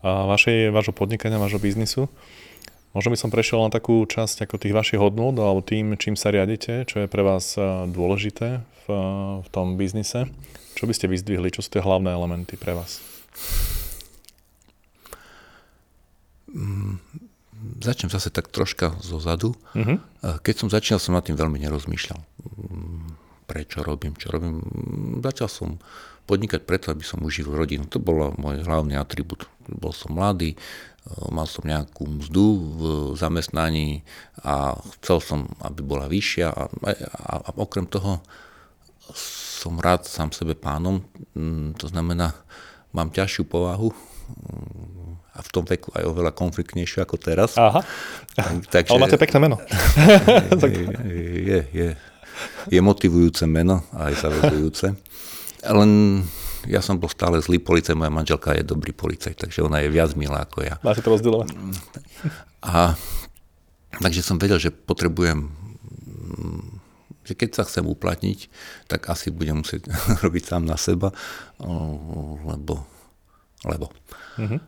vašej, 0.00 0.72
vášho 0.72 0.96
podnikania, 0.96 1.36
vášho 1.36 1.60
biznisu. 1.60 2.08
Možno 2.90 3.14
by 3.14 3.18
som 3.20 3.30
prešiel 3.30 3.62
na 3.62 3.70
takú 3.70 4.02
časť 4.02 4.48
ako 4.48 4.58
tých 4.58 4.74
vašich 4.74 4.98
hodnôt 4.98 5.36
alebo 5.38 5.62
tým, 5.62 5.94
čím 5.94 6.18
sa 6.18 6.34
riadite, 6.34 6.88
čo 6.88 7.04
je 7.04 7.06
pre 7.06 7.22
vás 7.22 7.54
dôležité 7.86 8.64
v, 8.64 8.86
v 9.44 9.48
tom 9.52 9.78
biznise. 9.78 10.26
Čo 10.74 10.88
by 10.88 10.96
ste 10.96 11.06
vyzdvihli, 11.06 11.52
čo 11.52 11.60
sú 11.60 11.70
tie 11.70 11.84
hlavné 11.84 12.10
elementy 12.10 12.56
pre 12.56 12.72
vás? 12.74 12.98
Mm, 16.50 16.98
začnem 17.78 18.10
zase 18.10 18.32
tak 18.32 18.50
troška 18.50 18.96
zo 19.04 19.22
zadu. 19.22 19.54
Uh-huh. 19.76 20.00
Keď 20.42 20.54
som 20.56 20.72
začínal, 20.72 20.98
som 20.98 21.14
nad 21.14 21.22
tým 21.22 21.38
veľmi 21.38 21.60
nerozmýšľal. 21.62 22.18
Mm, 22.18 23.19
prečo 23.50 23.82
robím, 23.82 24.14
čo 24.14 24.30
robím. 24.30 24.62
Začal 25.18 25.50
som 25.50 25.82
podnikať 26.30 26.62
preto, 26.62 26.94
aby 26.94 27.02
som 27.02 27.18
uživil 27.26 27.58
rodinu. 27.58 27.90
To 27.90 27.98
bol 27.98 28.30
môj 28.38 28.62
hlavný 28.62 28.94
atribút. 28.94 29.50
Bol 29.66 29.90
som 29.90 30.14
mladý, 30.14 30.54
mal 31.34 31.50
som 31.50 31.66
nejakú 31.66 32.06
mzdu 32.06 32.46
v 32.54 32.82
zamestnaní 33.18 34.06
a 34.46 34.78
chcel 35.02 35.18
som, 35.18 35.40
aby 35.66 35.82
bola 35.82 36.06
vyššia 36.06 36.46
a, 36.46 36.70
a, 36.86 37.34
a 37.42 37.50
okrem 37.58 37.90
toho 37.90 38.22
som 39.60 39.76
rád 39.76 40.06
sám 40.06 40.30
sebe 40.30 40.54
pánom, 40.54 41.02
mm, 41.34 41.76
to 41.76 41.90
znamená, 41.90 42.32
mám 42.94 43.10
ťažšiu 43.10 43.44
povahu 43.44 43.90
mm, 43.90 45.34
a 45.34 45.38
v 45.42 45.48
tom 45.50 45.64
veku 45.66 45.92
aj 45.98 46.04
oveľa 46.06 46.32
konfliktnejšiu 46.32 47.02
ako 47.02 47.16
teraz. 47.20 47.58
Aha, 47.58 47.82
tak, 48.32 48.70
takže, 48.70 48.94
ale 48.94 49.02
máte 49.04 49.20
pekné 49.20 49.38
meno. 49.50 49.56
Je, 51.50 51.60
je, 51.72 51.88
je, 52.68 52.80
motivujúce 52.80 53.44
meno 53.46 53.84
a 53.94 54.10
aj 54.10 54.14
zavezujúce. 54.26 54.86
Len 55.64 55.90
ja 56.68 56.84
som 56.84 57.00
bol 57.00 57.08
stále 57.08 57.40
zlý 57.40 57.60
policaj, 57.60 57.96
moja 57.96 58.12
manželka 58.12 58.52
je 58.52 58.64
dobrý 58.64 58.92
policaj, 58.92 59.32
takže 59.32 59.64
ona 59.64 59.80
je 59.80 59.88
viac 59.88 60.12
milá 60.16 60.44
ako 60.44 60.64
ja. 60.64 60.76
Máte 60.84 61.00
to 61.00 61.12
rozdielovať. 61.12 61.56
A 62.60 62.94
takže 64.00 64.20
som 64.20 64.36
vedel, 64.36 64.60
že 64.60 64.72
potrebujem 64.72 65.60
že 67.30 67.38
keď 67.38 67.62
sa 67.62 67.62
chcem 67.62 67.86
uplatniť, 67.86 68.50
tak 68.90 69.06
asi 69.06 69.30
budem 69.30 69.62
musieť 69.62 69.86
robiť 70.24 70.42
sám 70.50 70.66
na 70.66 70.74
seba, 70.74 71.14
lebo... 72.42 72.82
lebo. 73.62 73.86
Uh-huh. 74.34 74.58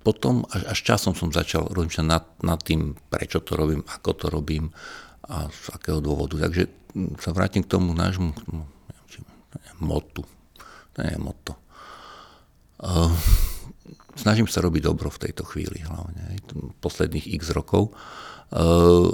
Potom 0.00 0.48
až, 0.48 0.72
až 0.72 0.78
časom 0.80 1.12
som 1.12 1.28
začal 1.28 1.68
rozmýšľať 1.68 2.06
nad, 2.06 2.24
nad 2.40 2.60
tým, 2.60 2.96
prečo 3.12 3.44
to 3.44 3.56
robím, 3.56 3.84
ako 3.84 4.10
to 4.16 4.26
robím 4.32 4.72
a 5.28 5.46
z 5.52 5.66
akého 5.76 6.00
dôvodu. 6.00 6.40
Takže 6.40 6.66
sa 7.20 7.30
vrátim 7.36 7.62
k 7.62 7.70
tomu 7.70 7.92
nášmu 7.92 8.32
no, 8.50 8.64
motu. 9.78 10.24
To 10.96 10.98
je 11.04 11.14
moto. 11.20 11.54
Uh, 12.80 13.12
snažím 14.16 14.48
sa 14.48 14.64
robiť 14.64 14.82
dobro 14.84 15.08
v 15.08 15.22
tejto 15.28 15.44
chvíli 15.48 15.80
hlavne, 15.84 16.40
posledných 16.84 17.32
x 17.40 17.56
rokov. 17.56 17.96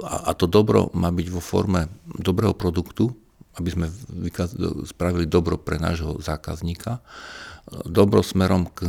A 0.01 0.33
to 0.33 0.49
dobro 0.49 0.89
má 0.97 1.13
byť 1.13 1.27
vo 1.29 1.37
forme 1.37 1.85
dobrého 2.09 2.57
produktu, 2.57 3.13
aby 3.53 3.69
sme 3.69 3.87
spravili 4.85 5.29
dobro 5.29 5.61
pre 5.61 5.77
nášho 5.77 6.17
zákazníka, 6.17 7.05
dobro 7.85 8.23
smerom 8.23 8.67
k 8.71 8.87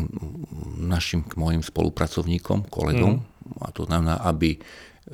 našim, 0.79 1.27
k 1.27 1.35
mojim 1.35 1.63
spolupracovníkom, 1.63 2.71
kolegom, 2.71 3.19
mm. 3.19 3.63
a 3.63 3.75
to 3.75 3.85
znamená, 3.85 4.23
aby 4.23 4.59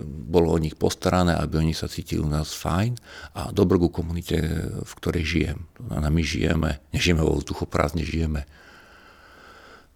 bolo 0.05 0.51
o 0.51 0.59
nich 0.59 0.75
postarané, 0.75 1.39
aby 1.39 1.63
oni 1.63 1.71
sa 1.71 1.87
cítili 1.87 2.19
u 2.19 2.27
nás 2.27 2.51
fajn 2.51 2.99
a 3.39 3.55
dobro 3.55 3.79
ku 3.79 3.89
komunite, 3.95 4.37
v 4.83 4.93
ktorej 4.99 5.25
žijem. 5.25 5.59
To 5.79 5.83
znamená, 5.87 6.09
my 6.11 6.23
žijeme, 6.27 6.71
nežijeme 6.91 7.23
vo 7.23 7.39
vzduchoprázdne, 7.39 8.03
žijeme 8.03 8.43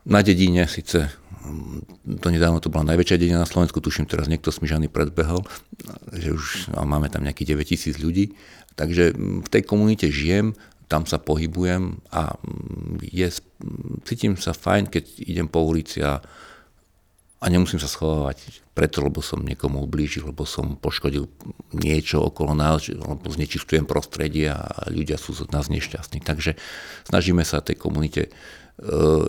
na 0.08 0.20
dedine, 0.22 0.64
síce 0.70 1.10
to 2.18 2.26
mm, 2.28 2.34
nedávno 2.34 2.58
to 2.60 2.72
bola 2.72 2.94
najväčšia 2.94 3.20
dedina 3.20 3.44
na 3.44 3.48
Slovensku, 3.48 3.80
tuším 3.80 4.08
teraz 4.08 4.26
niekto 4.26 4.52
Smyžany 4.52 4.88
predbehol, 4.88 5.44
že 6.12 6.34
už 6.34 6.72
máme 6.72 7.08
tam 7.12 7.25
nejakých 7.25 7.56
9000 7.56 8.04
ľudí, 8.04 8.34
takže 8.75 9.12
mm, 9.12 9.46
v 9.46 9.48
tej 9.48 9.62
komunite 9.64 10.06
žijem, 10.08 10.56
tam 10.88 11.04
sa 11.04 11.21
pohybujem 11.21 12.00
a 12.11 12.35
je, 13.04 13.28
cítim 14.09 14.35
sa 14.40 14.57
fajn, 14.57 14.88
keď 14.88 15.04
idem 15.21 15.47
po 15.47 15.61
ulici 15.62 16.00
a, 16.00 16.18
a 17.38 17.45
nemusím 17.47 17.76
sa 17.76 17.87
schovávať 17.87 18.64
preto, 18.73 19.04
lebo 19.04 19.21
som 19.21 19.45
niekomu 19.45 19.85
ublížil, 19.85 20.33
lebo 20.33 20.49
som 20.49 20.80
poškodil 20.80 21.28
niečo 21.76 22.25
okolo 22.25 22.57
nás, 22.57 22.88
lebo 22.88 23.28
znečistujem 23.28 23.85
prostredie 23.85 24.49
a 24.49 24.88
ľudia 24.88 25.21
sú 25.21 25.37
z 25.37 25.45
nás 25.52 25.68
nešťastní. 25.68 26.25
Takže 26.25 26.57
snažíme 27.04 27.45
sa 27.45 27.61
tej 27.61 27.76
komunite 27.76 28.33
Eh, 28.78 29.26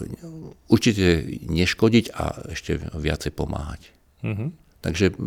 určite 0.70 1.26
neškodiť 1.50 2.14
a 2.14 2.54
ešte 2.54 2.78
viacej 2.78 3.34
pomáhať. 3.34 3.82
Mm-hmm. 4.22 4.50
Takže 4.86 5.18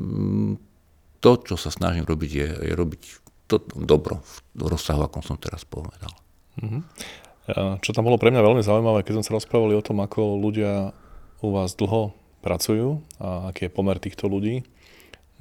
to, 1.19 1.31
čo 1.43 1.59
sa 1.59 1.75
snažím 1.75 2.07
robiť, 2.07 2.31
je, 2.31 2.49
je 2.71 2.73
robiť 2.79 3.03
to 3.51 3.59
dobro 3.75 4.23
v 4.55 4.62
rozsahu, 4.71 5.03
ako 5.03 5.27
som 5.27 5.43
teraz 5.43 5.67
povedal. 5.67 6.15
Mm-hmm. 6.61 6.82
Čo 7.82 7.90
tam 7.90 8.06
bolo 8.06 8.21
pre 8.21 8.30
mňa 8.30 8.44
veľmi 8.44 8.62
zaujímavé, 8.62 9.02
keď 9.02 9.18
sme 9.18 9.26
sa 9.26 9.37
rozprávali 9.37 9.75
o 9.75 9.82
tom, 9.82 9.99
ako 9.99 10.38
ľudia 10.38 10.94
u 11.42 11.49
vás 11.50 11.75
dlho 11.75 12.14
pracujú 12.42 13.02
a 13.18 13.50
aký 13.50 13.66
je 13.66 13.75
pomer 13.75 13.99
týchto 13.99 14.30
ľudí. 14.30 14.62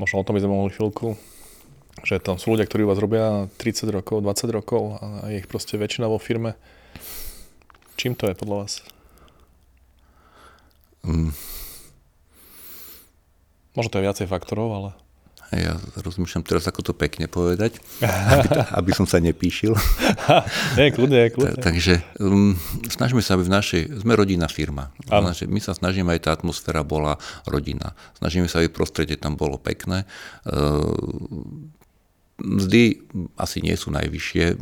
Možno 0.02 0.22
o 0.22 0.26
tom 0.26 0.34
by 0.34 0.42
sme 0.42 0.54
mohli 0.56 0.74
chvíľku, 0.74 1.14
že 2.02 2.18
tam 2.18 2.42
sú 2.42 2.58
ľudia, 2.58 2.66
ktorí 2.66 2.86
u 2.86 2.90
vás 2.90 2.98
robia 2.98 3.46
30 3.62 3.90
rokov, 3.94 4.26
20 4.26 4.58
rokov 4.58 4.82
a 4.98 5.30
je 5.30 5.46
ich 5.46 5.50
proste 5.50 5.78
väčšina 5.78 6.10
vo 6.10 6.18
firme. 6.18 6.58
Čím 8.02 8.18
to 8.18 8.26
je 8.26 8.34
podľa 8.34 8.66
vás? 8.66 8.82
Mm. 11.06 11.34
Možno 13.78 13.90
to 13.94 13.98
je 14.02 14.06
viacej 14.10 14.26
faktorov, 14.26 14.70
ale... 14.74 14.92
Ja 15.52 15.76
rozmýšľam 16.00 16.48
teraz, 16.48 16.64
ako 16.64 16.80
to 16.80 16.94
pekne 16.96 17.28
povedať, 17.28 17.84
aby, 18.32 18.48
to, 18.48 18.62
aby 18.72 18.92
som 18.96 19.04
sa 19.04 19.20
nepíšil. 19.20 19.76
Nie, 20.80 20.96
kľudne, 20.96 21.28
kľudne. 21.28 21.60
Takže 21.60 22.00
um, 22.24 22.56
snažíme 22.88 23.20
sa, 23.20 23.36
aby 23.36 23.52
v 23.52 23.56
našej... 23.60 23.82
Sme 24.00 24.16
rodinná 24.16 24.48
firma. 24.48 24.96
Naše, 25.12 25.52
my 25.52 25.60
sa 25.60 25.76
snažíme, 25.76 26.08
aj 26.16 26.24
tá 26.24 26.32
atmosféra 26.32 26.88
bola 26.88 27.20
rodina. 27.44 27.92
Snažíme 28.24 28.48
sa, 28.48 28.64
aby 28.64 28.72
prostredie 28.72 29.20
tam 29.20 29.36
bolo 29.36 29.60
pekné. 29.60 30.08
Uh, 30.48 30.96
Mzdy 32.42 32.98
asi 33.38 33.62
nie 33.62 33.78
sú 33.78 33.94
najvyššie 33.94 34.58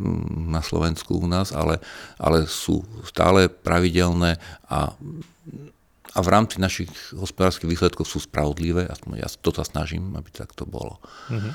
na 0.52 0.60
Slovensku 0.60 1.16
u 1.16 1.24
nás, 1.24 1.48
ale, 1.56 1.80
ale 2.20 2.44
sú 2.44 2.84
stále 3.08 3.48
pravidelné 3.48 4.36
a, 4.68 4.92
a 6.10 6.18
v 6.18 6.28
rámci 6.28 6.58
našich 6.58 6.90
hospodárskych 7.14 7.70
výsledkov 7.70 8.06
sú 8.06 8.18
spravodlivé, 8.18 8.86
aspoň 8.90 9.22
ja 9.22 9.28
to 9.30 9.54
sa 9.54 9.62
snažím, 9.62 10.18
aby 10.18 10.30
tak 10.34 10.50
to 10.58 10.66
bolo. 10.66 10.98
Mm-hmm. 11.30 11.52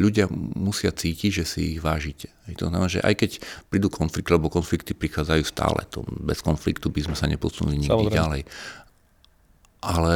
ľudia 0.00 0.24
musia 0.56 0.88
cítiť, 0.94 1.42
že 1.42 1.44
si 1.44 1.60
ich 1.76 1.80
vážite. 1.82 2.32
To 2.56 2.70
znamená, 2.70 2.88
že 2.88 3.04
aj 3.04 3.14
keď 3.18 3.30
prídu 3.68 3.92
konflikty, 3.92 4.30
lebo 4.32 4.48
konflikty 4.48 4.96
prichádzajú 4.96 5.42
stále, 5.44 5.84
to 5.90 6.00
bez 6.22 6.40
konfliktu 6.40 6.88
by 6.88 7.04
sme 7.04 7.16
sa 7.18 7.28
neposunuli 7.28 7.76
nikdy 7.76 7.92
Samozrejme. 7.92 8.16
ďalej. 8.16 8.42
Ale 9.82 10.14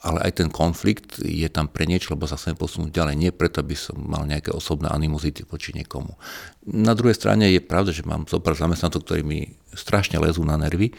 ale 0.00 0.24
aj 0.24 0.40
ten 0.40 0.48
konflikt 0.48 1.20
je 1.20 1.44
tam 1.52 1.68
pre 1.68 1.84
niečo, 1.84 2.16
lebo 2.16 2.24
sa 2.24 2.40
chcem 2.40 2.56
posunúť 2.56 2.88
ďalej. 2.88 3.14
Nie 3.20 3.30
preto, 3.36 3.60
aby 3.60 3.76
som 3.76 4.00
mal 4.00 4.24
nejaké 4.24 4.48
osobné 4.48 4.88
animozity 4.88 5.44
voči 5.44 5.76
niekomu. 5.76 6.16
Na 6.64 6.96
druhej 6.96 7.16
strane 7.16 7.52
je 7.52 7.60
pravda, 7.60 7.92
že 7.92 8.08
mám 8.08 8.24
zopár 8.24 8.56
zamestnancov, 8.56 9.04
ktorí 9.04 9.20
mi 9.20 9.52
strašne 9.76 10.16
lezú 10.16 10.40
na 10.40 10.56
nervy, 10.56 10.96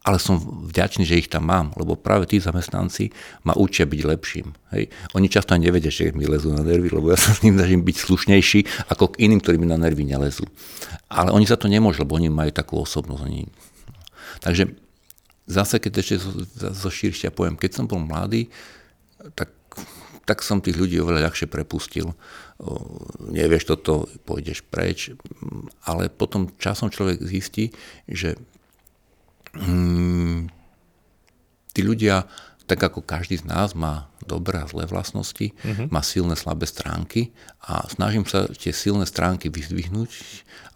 ale 0.00 0.16
som 0.16 0.40
vďačný, 0.40 1.04
že 1.04 1.20
ich 1.20 1.28
tam 1.28 1.44
mám, 1.44 1.76
lebo 1.76 1.92
práve 1.92 2.24
tí 2.24 2.40
zamestnanci 2.40 3.12
ma 3.44 3.52
učia 3.52 3.84
byť 3.84 4.00
lepším. 4.08 4.48
Hej. 4.72 4.88
Oni 5.12 5.28
často 5.28 5.52
ani 5.52 5.68
nevedia, 5.68 5.92
že 5.92 6.16
mi 6.16 6.24
lezú 6.24 6.50
na 6.56 6.64
nervy, 6.64 6.88
lebo 6.88 7.12
ja 7.12 7.20
sa 7.20 7.36
s 7.36 7.44
ním 7.44 7.60
snažím 7.60 7.84
byť 7.84 7.96
slušnejší 8.08 8.88
ako 8.88 9.12
k 9.14 9.28
iným, 9.28 9.44
ktorí 9.44 9.60
mi 9.60 9.68
na 9.68 9.76
nervy 9.76 10.08
nelezú. 10.08 10.48
Ale 11.12 11.36
oni 11.36 11.44
za 11.44 11.60
to 11.60 11.68
nemôžu, 11.68 12.02
lebo 12.02 12.16
oni 12.16 12.32
majú 12.32 12.48
takú 12.48 12.80
osobnosť. 12.80 13.22
Oni... 13.28 13.44
Takže 14.40 14.72
zase, 15.50 15.82
keď 15.82 15.92
ešte 15.98 16.16
zo, 16.22 16.32
zo 16.54 16.90
širšia 16.90 17.34
poviem, 17.34 17.58
keď 17.58 17.82
som 17.82 17.84
bol 17.90 17.98
mladý, 17.98 18.46
tak, 19.34 19.50
tak 20.24 20.46
som 20.46 20.62
tých 20.62 20.78
ľudí 20.78 21.02
oveľa 21.02 21.26
ľahšie 21.26 21.50
prepustil. 21.50 22.14
Nevieš 23.18 23.74
toto, 23.74 24.06
pôjdeš 24.22 24.62
preč. 24.62 25.10
Ale 25.82 26.06
potom 26.06 26.54
časom 26.62 26.94
človek 26.94 27.18
zistí, 27.26 27.74
že 28.06 28.38
mm, 29.58 30.46
tí 31.74 31.80
ľudia 31.82 32.30
tak 32.70 32.86
ako 32.86 33.02
každý 33.02 33.42
z 33.42 33.50
nás 33.50 33.74
má 33.74 34.06
dobré 34.22 34.62
a 34.62 34.70
zlé 34.70 34.86
vlastnosti, 34.86 35.50
uh-huh. 35.50 35.90
má 35.90 36.06
silné, 36.06 36.38
slabé 36.38 36.70
stránky 36.70 37.34
a 37.66 37.82
snažím 37.90 38.22
sa 38.22 38.46
tie 38.46 38.70
silné 38.70 39.10
stránky 39.10 39.50
vyzdvihnúť 39.50 40.10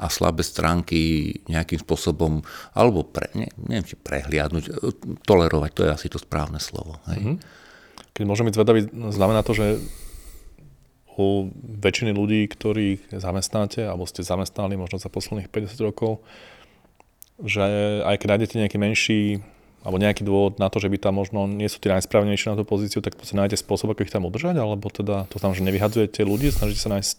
a 0.03 0.11
slabé 0.11 0.43
stránky 0.43 1.31
nejakým 1.47 1.79
spôsobom, 1.79 2.43
alebo 2.75 3.07
pre, 3.07 3.31
ne, 3.39 3.47
neviem, 3.63 3.87
či 3.87 3.95
prehliadnúť, 3.95 4.75
tolerovať, 5.23 5.71
to 5.71 5.83
je 5.87 5.91
asi 5.95 6.11
to 6.11 6.19
správne 6.19 6.59
slovo. 6.59 6.99
Hej. 7.07 7.19
Uh-huh. 7.23 7.37
Keď 8.11 8.25
môžem 8.27 8.51
byť 8.51 8.57
zvedavý, 8.59 8.81
znamená 9.15 9.47
to, 9.47 9.55
že 9.55 9.79
u 11.15 11.47
väčšiny 11.55 12.11
ľudí, 12.11 12.51
ktorých 12.51 13.23
zamestnáte, 13.23 13.87
alebo 13.87 14.03
ste 14.03 14.27
zamestnali 14.27 14.75
možno 14.75 14.99
za 14.99 15.07
posledných 15.07 15.47
50 15.47 15.79
rokov, 15.87 16.27
že 17.39 17.63
aj 18.03 18.19
keď 18.19 18.29
nájdete 18.35 18.55
nejaký 18.59 18.79
menší 18.83 19.21
alebo 19.85 20.01
nejaký 20.01 20.25
dôvod 20.25 20.57
na 20.57 20.73
to, 20.73 20.81
že 20.81 20.89
by 20.89 20.97
tam 20.97 21.21
možno 21.21 21.45
nie 21.45 21.69
sú 21.69 21.77
tie 21.77 21.93
najsprávnejšie 21.93 22.57
na 22.57 22.57
tú 22.57 22.65
pozíciu, 22.65 23.05
tak 23.05 23.21
sa 23.21 23.37
nájdete 23.37 23.61
spôsob, 23.61 23.93
ako 23.93 24.09
ich 24.09 24.13
tam 24.13 24.25
udržať, 24.25 24.57
alebo 24.57 24.89
teda 24.89 25.29
to 25.29 25.37
znamená, 25.37 25.61
že 25.61 25.69
nevyhadzujete 25.69 26.21
ľudí, 26.25 26.49
snažíte 26.49 26.81
sa 26.81 26.91
nájsť 26.97 27.17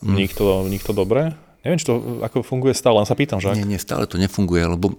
mm. 0.00 0.16
nikto, 0.16 0.44
nikto 0.72 0.90
dobré? 0.96 1.36
Neviem, 1.62 1.78
či 1.78 1.86
to 1.86 2.24
ako 2.24 2.42
funguje 2.42 2.72
stále, 2.72 2.98
len 2.98 3.06
sa 3.06 3.14
pýtam, 3.14 3.38
že 3.38 3.52
ak... 3.52 3.60
Nie, 3.60 3.68
nie, 3.68 3.78
stále 3.78 4.08
to 4.08 4.16
nefunguje, 4.16 4.64
lebo 4.64 4.96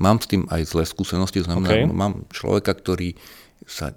mám 0.00 0.22
s 0.22 0.30
tým 0.30 0.46
aj 0.48 0.70
zlé 0.70 0.86
skúsenosti, 0.86 1.44
znamená, 1.44 1.84
okay. 1.84 1.84
mám 1.84 2.24
človeka, 2.30 2.72
ktorý 2.72 3.18
sa, 3.70 3.94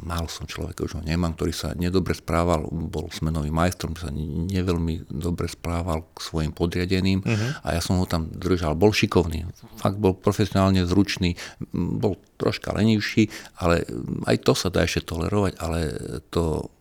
mal 0.00 0.24
som 0.32 0.48
človeka, 0.48 0.88
už 0.88 0.96
ho 0.96 1.02
nemám, 1.04 1.36
ktorý 1.36 1.52
sa 1.52 1.76
nedobre 1.76 2.16
správal, 2.16 2.64
bol 2.72 3.12
smenovým 3.12 3.52
majstrom, 3.52 3.92
sa 3.92 4.08
neveľmi 4.08 5.12
dobre 5.12 5.52
správal 5.52 6.08
k 6.16 6.24
svojim 6.24 6.56
podriadeným 6.56 7.20
uh-huh. 7.20 7.50
a 7.60 7.76
ja 7.76 7.84
som 7.84 8.00
ho 8.00 8.08
tam 8.08 8.32
držal. 8.32 8.72
Bol 8.72 8.96
šikovný, 8.96 9.44
fakt 9.76 10.00
bol 10.00 10.16
profesionálne 10.16 10.88
zručný, 10.88 11.36
bol 11.76 12.16
troška 12.40 12.72
lenivší, 12.72 13.28
ale 13.60 13.84
aj 14.24 14.36
to 14.40 14.56
sa 14.56 14.72
dá 14.72 14.88
ešte 14.88 15.12
tolerovať, 15.12 15.60
ale 15.60 15.92
to 16.32 16.72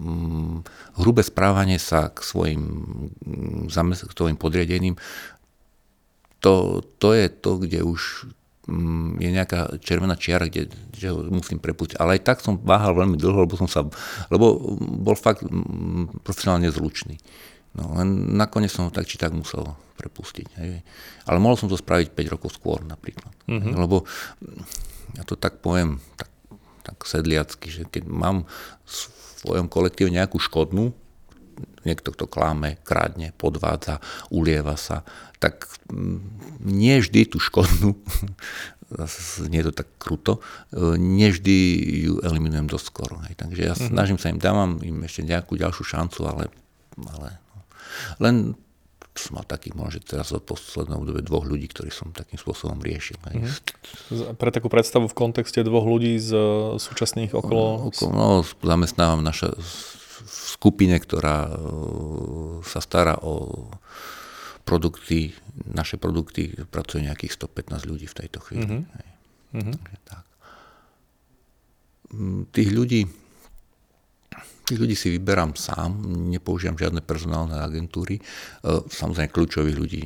hm, 0.00 0.64
hrubé 1.04 1.20
správanie 1.20 1.76
sa 1.76 2.08
k 2.08 2.24
svojim, 2.24 2.64
k 3.68 4.16
svojim 4.16 4.40
podriadeným, 4.40 4.96
to, 6.40 6.80
to 6.96 7.12
je 7.12 7.28
to, 7.28 7.60
kde 7.60 7.84
už 7.84 8.00
Mm, 8.24 8.41
je 9.18 9.26
nejaká 9.26 9.74
červená 9.82 10.14
čiara, 10.14 10.46
kde, 10.46 10.70
kde 10.70 11.06
ho 11.10 11.26
musím 11.26 11.58
prepustiť. 11.58 11.98
Ale 11.98 12.18
aj 12.18 12.22
tak 12.22 12.38
som 12.38 12.62
váhal 12.62 12.94
veľmi 12.94 13.18
dlho, 13.18 13.42
lebo 13.42 13.58
som 13.58 13.66
sa, 13.66 13.82
lebo 14.30 14.54
bol 15.02 15.18
fakt 15.18 15.42
mm, 15.42 16.22
profesionálne 16.22 16.70
zlučný. 16.70 17.18
No 17.74 17.98
len 17.98 18.38
nakoniec 18.38 18.70
som 18.70 18.86
ho 18.86 18.94
tak 18.94 19.10
či 19.10 19.18
tak 19.18 19.34
musel 19.34 19.66
prepustiť. 19.98 20.46
Hej. 20.62 20.86
Ale 21.26 21.42
mohol 21.42 21.58
som 21.58 21.66
to 21.66 21.74
spraviť 21.74 22.14
5 22.14 22.34
rokov 22.38 22.54
skôr 22.54 22.86
napríklad. 22.86 23.34
Mm-hmm. 23.50 23.74
Lebo 23.74 24.06
mm, 24.06 25.18
ja 25.18 25.22
to 25.26 25.34
tak 25.34 25.58
poviem 25.58 25.98
tak, 26.14 26.30
tak 26.86 26.96
sedliacky, 27.02 27.66
že 27.66 27.82
keď 27.90 28.06
mám 28.06 28.46
v 28.86 28.90
svojom 29.42 29.66
kolektíve 29.66 30.06
nejakú 30.06 30.38
škodnú, 30.38 30.94
niekto, 31.82 32.14
kto 32.14 32.30
kláme, 32.30 32.78
krádne, 32.86 33.34
podvádza, 33.36 33.98
ulieva 34.30 34.78
sa, 34.78 35.02
tak 35.42 35.66
mm, 35.90 36.18
nie 36.62 37.02
vždy 37.02 37.26
tú 37.26 37.42
škodnú, 37.42 37.98
nie 39.50 39.58
je 39.60 39.66
to 39.72 39.74
tak 39.82 39.88
kruto, 39.98 40.38
e, 40.72 40.98
nie 41.00 41.32
vždy 41.32 41.56
ju 42.08 42.14
eliminujem 42.22 42.68
dosť 42.68 42.86
skoro. 42.86 43.16
Hej. 43.26 43.34
Takže 43.40 43.60
ja 43.62 43.74
mm-hmm. 43.74 43.92
snažím 43.92 44.18
sa 44.20 44.30
im, 44.30 44.38
dávam 44.38 44.78
im 44.84 45.02
ešte 45.02 45.24
nejakú 45.24 45.56
ďalšiu 45.56 45.84
šancu, 45.84 46.20
ale, 46.28 46.44
ale 47.00 47.28
no. 47.56 47.60
len 48.20 48.34
som 49.12 49.36
mal 49.36 49.44
takých 49.44 49.76
možno, 49.76 50.00
že 50.00 50.08
teraz 50.08 50.32
v 50.32 50.40
poslednom 50.40 51.04
obdobie 51.04 51.20
dvoch 51.20 51.44
ľudí, 51.44 51.68
ktorí 51.68 51.92
som 51.92 52.16
takým 52.16 52.40
spôsobom 52.40 52.80
riešil. 52.80 53.20
Hej. 53.28 53.36
Mm-hmm. 53.44 54.40
Pre 54.40 54.50
takú 54.52 54.72
predstavu 54.72 55.04
v 55.08 55.16
kontexte 55.16 55.60
dvoch 55.60 55.84
ľudí 55.84 56.16
z 56.16 56.32
e, 56.32 56.44
súčasných 56.80 57.36
okolo... 57.36 57.92
okolo 57.92 58.10
no, 58.12 58.26
zamestnávam 58.64 59.20
naša 59.20 59.52
v 60.22 60.30
skupine, 60.30 60.96
ktorá 60.96 61.50
e, 61.50 61.52
sa 62.62 62.80
stará 62.80 63.18
o 63.22 63.66
produkty, 64.62 65.34
naše 65.74 65.98
produkty, 65.98 66.54
pracuje 66.70 67.04
nejakých 67.06 67.34
115 67.34 67.90
ľudí 67.90 68.06
v 68.06 68.18
tejto 68.24 68.38
chvíli. 68.46 68.86
Mm-hmm. 69.52 69.74
Tak. 70.06 70.24
Mm, 72.14 72.42
tých 72.54 72.70
ľudí 72.70 73.02
tých 74.62 74.78
ľudí 74.78 74.94
si 74.94 75.10
vyberám 75.10 75.58
sám, 75.58 76.06
nepoužívam 76.32 76.78
žiadne 76.78 77.02
personálne 77.02 77.58
agentúry. 77.58 78.16
E, 78.16 78.22
samozrejme 78.88 79.34
kľúčových 79.34 79.76
ľudí, 79.76 80.00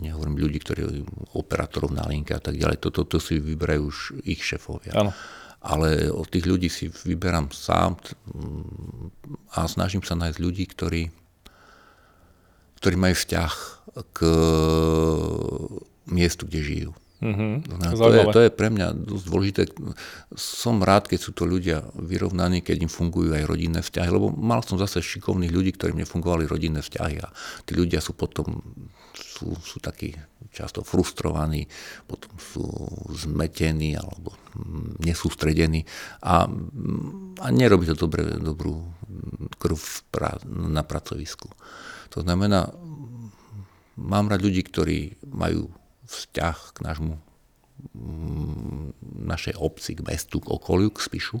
nehovorím 0.00 0.40
ľudí, 0.40 0.58
ktorí 0.58 1.04
operátorov 1.36 1.92
na 1.92 2.02
linke 2.08 2.32
a 2.32 2.40
tak 2.40 2.56
ďalej, 2.56 2.80
toto 2.80 3.04
to, 3.04 3.20
to 3.20 3.22
si 3.22 3.38
vyberajú 3.38 3.82
už 3.84 3.98
ich 4.24 4.40
šefovia. 4.40 4.96
Áno 4.96 5.12
ale 5.64 6.12
od 6.12 6.28
tých 6.28 6.44
ľudí 6.44 6.68
si 6.68 6.92
vyberám 6.92 7.48
sám 7.48 7.96
a 9.56 9.64
snažím 9.64 10.04
sa 10.04 10.12
nájsť 10.12 10.38
ľudí, 10.38 10.64
ktorí, 10.68 11.08
ktorí 12.76 12.96
majú 13.00 13.16
vzťah 13.16 13.52
k 14.12 14.18
miestu, 16.12 16.44
kde 16.44 16.60
žijú. 16.60 16.92
Mm-hmm. 17.24 17.80
To, 17.96 18.12
je, 18.12 18.22
to 18.36 18.40
je 18.44 18.50
pre 18.52 18.68
mňa 18.68 18.92
dosť 18.92 19.24
dôležité. 19.24 19.62
Som 20.36 20.84
rád, 20.84 21.08
keď 21.08 21.18
sú 21.24 21.32
to 21.32 21.48
ľudia 21.48 21.80
vyrovnaní, 21.96 22.60
keď 22.60 22.84
im 22.84 22.92
fungujú 22.92 23.32
aj 23.32 23.48
rodinné 23.48 23.80
vzťahy, 23.80 24.12
lebo 24.12 24.28
mal 24.28 24.60
som 24.60 24.76
zase 24.76 25.00
šikovných 25.00 25.48
ľudí, 25.48 25.72
ktorým 25.72 25.96
nefungovali 26.04 26.44
rodinné 26.44 26.84
vzťahy 26.84 27.24
a 27.24 27.32
tí 27.64 27.72
ľudia 27.72 28.04
sú 28.04 28.12
potom 28.12 28.60
sú, 29.16 29.56
sú 29.56 29.80
takí 29.80 30.12
často 30.54 30.86
frustrovaní, 30.86 31.66
potom 32.06 32.30
sú 32.38 32.64
zmetení 33.10 33.98
alebo 33.98 34.38
nesústredení 35.02 35.82
a, 36.22 36.46
a 37.42 37.46
nerobí 37.50 37.90
to 37.90 37.98
dobre, 37.98 38.22
dobrú 38.38 38.86
krv 39.58 39.82
na 40.46 40.86
pracovisku. 40.86 41.50
To 42.14 42.22
znamená, 42.22 42.70
mám 43.98 44.30
rád 44.30 44.46
ľudí, 44.46 44.62
ktorí 44.62 45.18
majú 45.26 45.74
vzťah 46.06 46.56
k 46.74 46.78
nášmu 46.86 47.14
našej 49.24 49.58
obci, 49.58 49.98
k 49.98 50.06
mestu, 50.06 50.38
k 50.38 50.50
okoliu, 50.50 50.94
k 50.94 51.02
Spišu. 51.02 51.38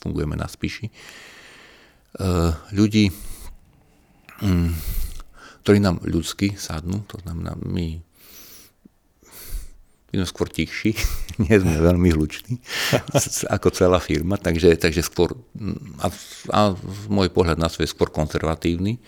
Fungujeme 0.00 0.34
na 0.34 0.48
Spiši. 0.48 0.88
E, 0.88 0.92
ľudí, 2.72 3.12
ktorí 5.62 5.78
nám 5.78 6.00
ľudsky 6.02 6.56
sadnú, 6.56 7.04
to 7.06 7.20
znamená, 7.22 7.54
my, 7.60 8.00
my 10.16 10.24
sme 10.24 10.32
skôr 10.32 10.48
tichší, 10.48 10.96
nie 11.44 11.52
sme 11.60 11.76
veľmi 11.76 12.08
hluční, 12.16 12.56
ako 13.60 13.68
celá 13.76 14.00
firma, 14.00 14.40
takže, 14.40 14.72
takže 14.80 15.04
skôr, 15.04 15.36
a, 16.00 16.08
a 16.56 16.60
môj 17.12 17.28
pohľad 17.28 17.60
na 17.60 17.68
svet 17.68 17.84
je 17.84 17.92
skôr 17.92 18.08
konzervatívny. 18.08 18.96
E, 18.96 19.00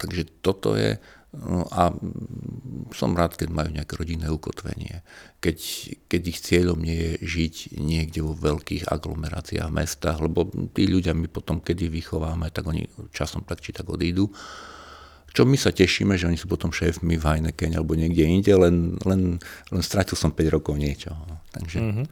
takže 0.00 0.22
toto 0.40 0.80
je, 0.80 0.96
No 1.30 1.62
a 1.70 1.94
som 2.90 3.14
rád, 3.14 3.38
keď 3.38 3.54
majú 3.54 3.70
nejaké 3.70 3.94
rodinné 3.94 4.26
ukotvenie. 4.34 5.06
Keď, 5.38 5.58
keď 6.10 6.22
ich 6.26 6.42
cieľom 6.42 6.82
nie 6.82 6.98
je 6.98 7.12
žiť 7.22 7.54
niekde 7.78 8.26
vo 8.26 8.34
veľkých 8.34 8.90
aglomeráciách 8.90 9.70
mestách, 9.70 10.18
lebo 10.18 10.50
tí 10.74 10.90
ľudia 10.90 11.14
my 11.14 11.30
potom, 11.30 11.62
kedy 11.62 11.86
vychováme, 11.86 12.50
tak 12.50 12.66
oni 12.66 12.90
časom 13.14 13.46
tak 13.46 13.62
či 13.62 13.70
tak 13.70 13.86
odídu. 13.86 14.26
Čo 15.30 15.46
my 15.46 15.54
sa 15.54 15.70
tešíme, 15.70 16.18
že 16.18 16.26
oni 16.26 16.38
sú 16.38 16.50
potom 16.50 16.74
šéfmi 16.74 17.14
v 17.14 17.24
Heineken 17.24 17.78
alebo 17.78 17.94
niekde 17.94 18.26
inde, 18.26 18.52
len, 18.54 18.98
len, 19.06 19.38
len 19.70 19.82
stratil 19.82 20.18
som 20.18 20.34
5 20.34 20.56
rokov 20.56 20.74
niečoho. 20.74 21.22
Takže, 21.54 21.78
mm-hmm. 21.78 22.06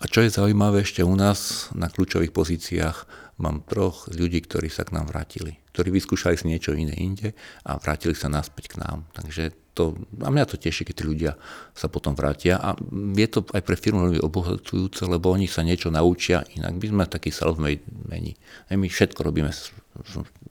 A 0.00 0.08
čo 0.08 0.24
je 0.24 0.32
zaujímavé 0.32 0.80
ešte 0.80 1.04
u 1.04 1.12
nás 1.12 1.68
na 1.76 1.92
kľúčových 1.92 2.32
pozíciách, 2.32 2.96
mám 3.40 3.60
troch 3.68 4.08
ľudí, 4.08 4.40
ktorí 4.40 4.72
sa 4.72 4.88
k 4.88 4.96
nám 4.96 5.12
vrátili 5.12 5.60
ktorí 5.70 5.88
vyskúšali 5.94 6.34
si 6.34 6.50
niečo 6.50 6.74
iné 6.74 6.94
inde 6.98 7.30
a 7.64 7.78
vrátili 7.78 8.14
sa 8.14 8.26
naspäť 8.26 8.74
k 8.74 8.82
nám. 8.82 9.06
Takže 9.14 9.54
to, 9.72 9.94
a 10.18 10.28
mňa 10.28 10.44
to 10.50 10.58
teší, 10.58 10.82
keď 10.82 10.94
tí 10.98 11.04
ľudia 11.06 11.32
sa 11.72 11.86
potom 11.86 12.18
vrátia 12.18 12.58
a 12.58 12.74
je 13.14 13.28
to 13.30 13.46
aj 13.54 13.62
pre 13.62 13.78
firmu 13.78 14.10
veľmi 14.10 14.20
obohacujúce, 14.20 15.06
lebo 15.06 15.30
oni 15.30 15.46
sa 15.46 15.62
niečo 15.62 15.94
naučia 15.94 16.42
inak. 16.58 16.74
My 16.74 16.86
sme 16.90 17.04
takí 17.06 17.30
self-made 17.30 17.86
meni. 18.10 18.34
My 18.68 18.90
všetko 18.90 19.22
robíme. 19.22 19.54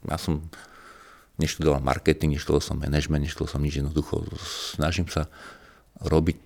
Ja 0.07 0.17
som 0.17 0.47
neštudoval 1.39 1.79
marketing, 1.79 2.35
neštudoval 2.35 2.61
som 2.61 2.75
management, 2.77 3.25
neštudoval 3.25 3.51
som 3.55 3.63
nič 3.63 3.79
jednoducho. 3.79 4.27
Snažím 4.75 5.07
sa 5.07 5.31
robiť 6.03 6.37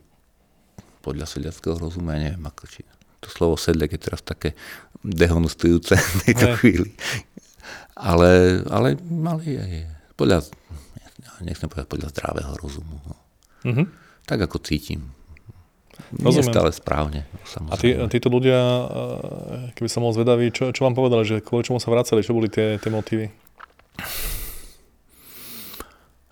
podľa 1.03 1.27
sedľackého 1.27 1.75
rozumenia, 1.82 2.32
neviem 2.32 2.47
ako 2.47 2.63
či 2.69 2.88
to 3.23 3.32
slovo 3.32 3.56
sedliak 3.56 3.95
je 3.95 4.01
teraz 4.03 4.19
také 4.19 4.51
dehonustujúce 4.99 5.95
v 5.95 6.15
tejto 6.27 6.47
ne. 6.51 6.56
chvíli. 6.60 6.91
Ale, 7.95 8.60
ale, 8.67 8.99
ale 8.99 9.39
je, 9.47 9.63
je, 9.63 9.84
podľa, 10.19 10.43
nechcem 11.39 11.71
povedať 11.71 11.88
podľa 11.88 12.10
zdravého 12.12 12.51
rozumu. 12.60 12.99
No. 13.08 13.15
Mm-hmm. 13.63 13.88
Tak 14.27 14.39
ako 14.43 14.60
cítim. 14.60 15.15
Nie 16.13 16.25
Rozumiem. 16.25 16.51
stále 16.51 16.69
správne. 16.73 17.21
A 17.69 17.77
tí, 17.77 17.93
títo 18.10 18.27
ľudia, 18.34 18.58
keby 19.77 19.89
som 19.89 20.01
bol 20.01 20.13
zvedavý, 20.13 20.49
čo, 20.49 20.73
čo 20.73 20.89
vám 20.89 20.97
povedali, 20.97 21.21
že 21.25 21.38
kvôli 21.41 21.65
čomu 21.65 21.77
sa 21.77 21.93
vracali, 21.93 22.25
čo 22.25 22.34
boli 22.34 22.49
tie, 22.49 22.82
tie 22.82 22.89
motívy? 22.89 23.29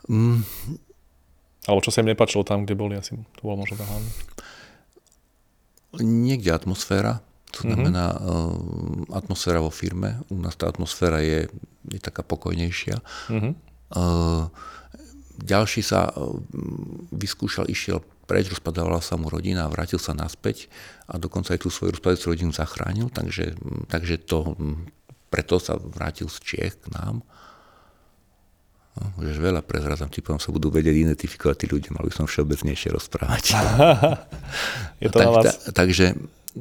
Mm. 0.10 0.42
Alebo 1.70 1.82
čo 1.86 1.94
sa 1.94 2.02
im 2.02 2.10
nepačilo 2.10 2.42
tam, 2.42 2.66
kde 2.66 2.74
boli, 2.74 2.98
asi 2.98 3.14
to 3.38 3.42
bolo 3.46 3.62
možno 3.62 3.78
hlavne. 3.78 4.12
Niekde 6.02 6.56
atmosféra, 6.56 7.22
to 7.52 7.68
znamená 7.68 8.16
mm-hmm. 8.16 9.12
uh, 9.12 9.18
atmosféra 9.20 9.60
vo 9.60 9.70
firme. 9.70 10.24
U 10.32 10.40
nás 10.40 10.56
tá 10.56 10.72
atmosféra 10.72 11.20
je, 11.22 11.52
je 11.92 12.00
taká 12.00 12.24
pokojnejšia. 12.24 12.98
Mm-hmm. 13.30 13.54
Uh, 13.92 14.48
ďalší 15.44 15.84
sa 15.84 16.10
uh, 16.10 16.40
vyskúšal, 17.12 17.68
išiel 17.68 18.02
preč, 18.24 18.48
rozpadávala 18.48 19.04
sa 19.04 19.20
mu 19.20 19.28
rodina 19.28 19.68
a 19.68 19.72
vrátil 19.74 20.00
sa 20.00 20.16
naspäť 20.16 20.72
a 21.12 21.20
dokonca 21.20 21.52
aj 21.52 21.68
tú 21.68 21.68
svoju 21.68 22.00
rozpadajúcu 22.00 22.26
rodinu 22.32 22.56
zachránil, 22.56 23.12
takže, 23.12 23.60
takže 23.92 24.24
to, 24.24 24.56
preto 25.28 25.60
sa 25.60 25.76
vrátil 25.76 26.32
z 26.32 26.40
Čiech 26.40 26.80
k 26.80 26.96
nám. 26.96 27.28
No, 28.92 29.24
veľa 29.24 29.64
prezrazám, 29.64 30.12
ti 30.12 30.20
potom 30.20 30.36
sa 30.36 30.52
budú 30.52 30.68
vedieť 30.68 30.92
identifikovať 30.92 31.56
tí 31.64 31.66
ľudia, 31.72 31.96
mali 31.96 32.12
by 32.12 32.16
som 32.22 32.28
všeobecnejšie 32.28 32.92
rozprávať. 32.92 33.56
Je 35.04 35.08
to 35.08 35.18
tak, 35.18 35.26
na 35.26 35.32
vás? 35.32 35.46
Ta, 35.72 35.84
takže 35.84 36.12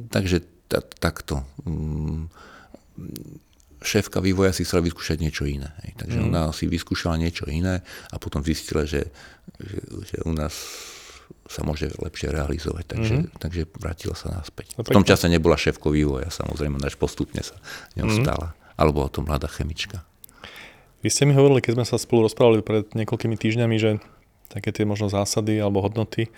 takže 0.09 0.41
ta, 0.71 0.79
takto. 0.81 1.43
Mm, 1.67 2.31
šéfka 3.81 4.21
vývoja 4.21 4.53
si 4.55 4.63
chcela 4.63 4.85
vyskúšať 4.85 5.17
niečo 5.19 5.43
iné. 5.43 5.73
Hej. 5.83 5.91
Takže 5.99 6.17
mm. 6.21 6.25
ona 6.31 6.41
si 6.55 6.69
vyskúšala 6.69 7.19
niečo 7.19 7.49
iné 7.49 7.83
a 8.13 8.15
potom 8.21 8.45
zistila, 8.45 8.87
že, 8.87 9.09
že, 9.59 9.79
že 10.05 10.17
u 10.23 10.31
nás 10.31 10.53
sa 11.51 11.67
môže 11.67 11.91
lepšie 11.99 12.31
realizovať. 12.31 12.85
Takže, 12.87 13.15
mm. 13.27 13.27
takže 13.41 13.61
vrátila 13.75 14.15
sa 14.15 14.31
naspäť. 14.31 14.79
No, 14.79 14.87
v 14.87 14.95
tom 14.95 15.03
čase 15.03 15.27
nebola 15.27 15.59
šéfko 15.59 15.91
vývoja, 15.91 16.31
samozrejme, 16.31 16.79
až 16.79 16.95
postupne 16.95 17.43
sa 17.43 17.57
neustála. 17.99 18.55
Mm. 18.55 18.59
Alebo 18.79 19.03
o 19.03 19.11
tom 19.11 19.27
mladá 19.27 19.51
chemička. 19.51 20.07
Vy 21.01 21.09
ste 21.09 21.25
mi 21.25 21.33
hovorili, 21.33 21.65
keď 21.65 21.81
sme 21.81 21.85
sa 21.89 21.97
spolu 21.97 22.29
rozprávali 22.29 22.61
pred 22.61 22.85
niekoľkými 22.93 23.33
týždňami, 23.33 23.75
že 23.81 23.97
také 24.53 24.69
tie 24.69 24.85
možno 24.85 25.09
zásady 25.09 25.57
alebo 25.57 25.81
hodnoty, 25.81 26.29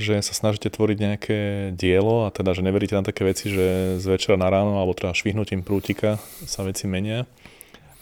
že 0.00 0.16
sa 0.24 0.32
snažíte 0.32 0.72
tvoriť 0.72 0.96
nejaké 0.96 1.38
dielo 1.76 2.24
a 2.24 2.32
teda, 2.32 2.56
že 2.56 2.64
neveríte 2.64 2.96
na 2.96 3.04
také 3.04 3.28
veci, 3.28 3.52
že 3.52 4.00
z 4.00 4.04
večera 4.08 4.40
na 4.40 4.48
ráno 4.48 4.80
alebo 4.80 4.96
teda 4.96 5.12
švihnutím 5.12 5.60
prútika 5.60 6.16
sa 6.48 6.64
veci 6.64 6.88
menia. 6.88 7.28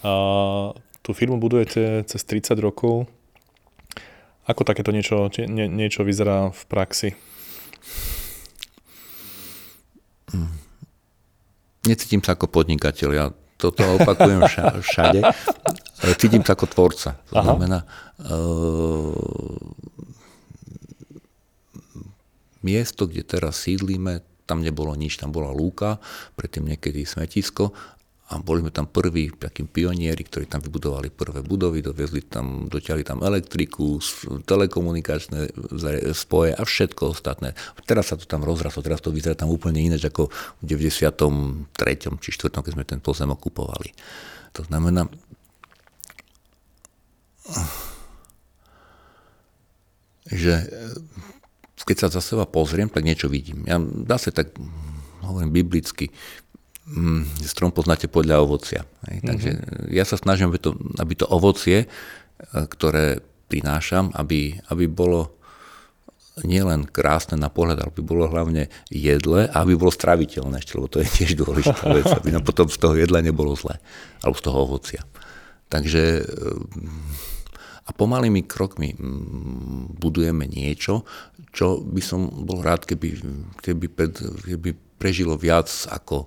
A 0.07 0.13
tú 1.03 1.11
firmu 1.11 1.43
budujete 1.43 2.07
cez 2.07 2.23
30 2.23 2.55
rokov. 2.63 3.11
Ako 4.47 4.63
takéto 4.63 4.95
niečo, 4.95 5.27
nie, 5.51 5.67
niečo 5.67 6.07
vyzerá 6.07 6.55
v 6.55 6.63
praxi? 6.71 7.19
Necítim 11.83 12.23
sa 12.23 12.39
ako 12.39 12.47
podnikateľ. 12.47 13.11
Ja 13.11 13.35
toto 13.61 13.85
opakujem 14.01 14.41
všade. 14.81 15.21
Cítim 16.17 16.41
sa 16.41 16.57
ako 16.57 16.67
tvorca. 16.69 17.21
To 17.29 17.35
Aha. 17.37 17.45
znamená, 17.45 17.79
uh, 18.25 19.13
miesto, 22.65 23.05
kde 23.05 23.25
teraz 23.25 23.65
sídlíme, 23.69 24.25
tam 24.49 24.65
nebolo 24.65 24.97
nič, 24.97 25.21
tam 25.21 25.31
bola 25.31 25.53
lúka, 25.53 26.01
predtým 26.35 26.67
niekedy 26.67 27.05
smetisko 27.05 27.71
a 28.31 28.39
boli 28.39 28.63
sme 28.63 28.71
tam 28.71 28.87
prví 28.87 29.35
takí 29.35 29.67
pionieri, 29.67 30.23
ktorí 30.23 30.47
tam 30.47 30.63
vybudovali 30.63 31.11
prvé 31.11 31.43
budovy, 31.43 31.83
dovezli 31.83 32.23
tam, 32.23 32.71
dotiahli 32.71 33.03
tam 33.03 33.27
elektriku, 33.27 33.99
telekomunikačné 34.47 35.51
spoje 36.15 36.55
a 36.55 36.63
všetko 36.63 37.11
ostatné. 37.11 37.59
Teraz 37.83 38.15
sa 38.15 38.17
to 38.19 38.31
tam 38.31 38.47
rozraslo, 38.47 38.87
teraz 38.87 39.03
to 39.03 39.11
vyzerá 39.11 39.35
tam 39.35 39.51
úplne 39.51 39.83
iné, 39.83 39.99
ako 39.99 40.31
v 40.63 40.65
93. 40.65 42.23
či 42.23 42.31
4. 42.31 42.55
keď 42.55 42.73
sme 42.79 42.87
ten 42.87 43.03
pozemok 43.03 43.51
kupovali. 43.51 43.91
To 44.55 44.63
znamená, 44.63 45.11
že 50.31 50.55
keď 51.91 52.07
sa 52.07 52.09
za 52.13 52.23
seba 52.23 52.47
pozriem, 52.47 52.87
tak 52.87 53.03
niečo 53.03 53.27
vidím. 53.27 53.67
Ja 53.67 53.83
zase 54.07 54.31
tak 54.31 54.55
hovorím 55.27 55.51
biblicky, 55.51 56.15
mm, 56.87 57.43
strom 57.43 57.75
poznáte 57.75 58.07
podľa 58.07 58.47
ovocia. 58.47 58.87
Hej. 59.11 59.17
Mm-hmm. 59.19 59.27
Takže 59.27 59.51
ja 59.91 60.05
sa 60.07 60.15
snažím, 60.15 60.55
aby 60.55 60.61
to, 60.63 60.71
aby 61.03 61.15
to 61.19 61.27
ovocie, 61.27 61.79
e, 61.83 61.87
ktoré 62.47 63.19
prinášam, 63.51 64.15
aby, 64.15 64.55
aby 64.71 64.87
bolo 64.87 65.35
nielen 66.47 66.87
krásne 66.87 67.35
na 67.35 67.51
pohľad, 67.51 67.83
ale 67.83 67.91
aby 67.91 68.03
bolo 68.07 68.31
hlavne 68.31 68.71
jedle 68.87 69.51
a 69.51 69.57
aby 69.67 69.75
bolo 69.75 69.91
straviteľné 69.91 70.63
ešte, 70.63 70.79
lebo 70.79 70.89
to 70.89 71.03
je 71.03 71.09
tiež 71.11 71.35
dôležitá 71.37 71.85
vec, 71.91 72.07
aby 72.07 72.33
nám 72.33 72.47
potom 72.47 72.71
z 72.71 72.79
toho 72.79 72.95
jedla 72.95 73.19
nebolo 73.21 73.53
zle, 73.59 73.77
alebo 74.23 74.37
z 74.39 74.45
toho 74.47 74.59
ovocia. 74.63 75.03
Takže 75.71 76.03
e, 76.21 76.25
a 77.87 77.91
pomalými 77.95 78.47
krokmi 78.47 78.95
mm, 78.95 79.99
budujeme 79.99 80.47
niečo, 80.51 81.07
čo 81.51 81.83
by 81.83 82.03
som 82.03 82.27
bol 82.47 82.63
rád, 82.63 82.87
keby, 82.87 83.23
keby, 83.59 83.87
pred, 83.91 84.15
keby 84.47 84.71
prežilo 84.99 85.35
viac 85.35 85.71
ako, 85.91 86.27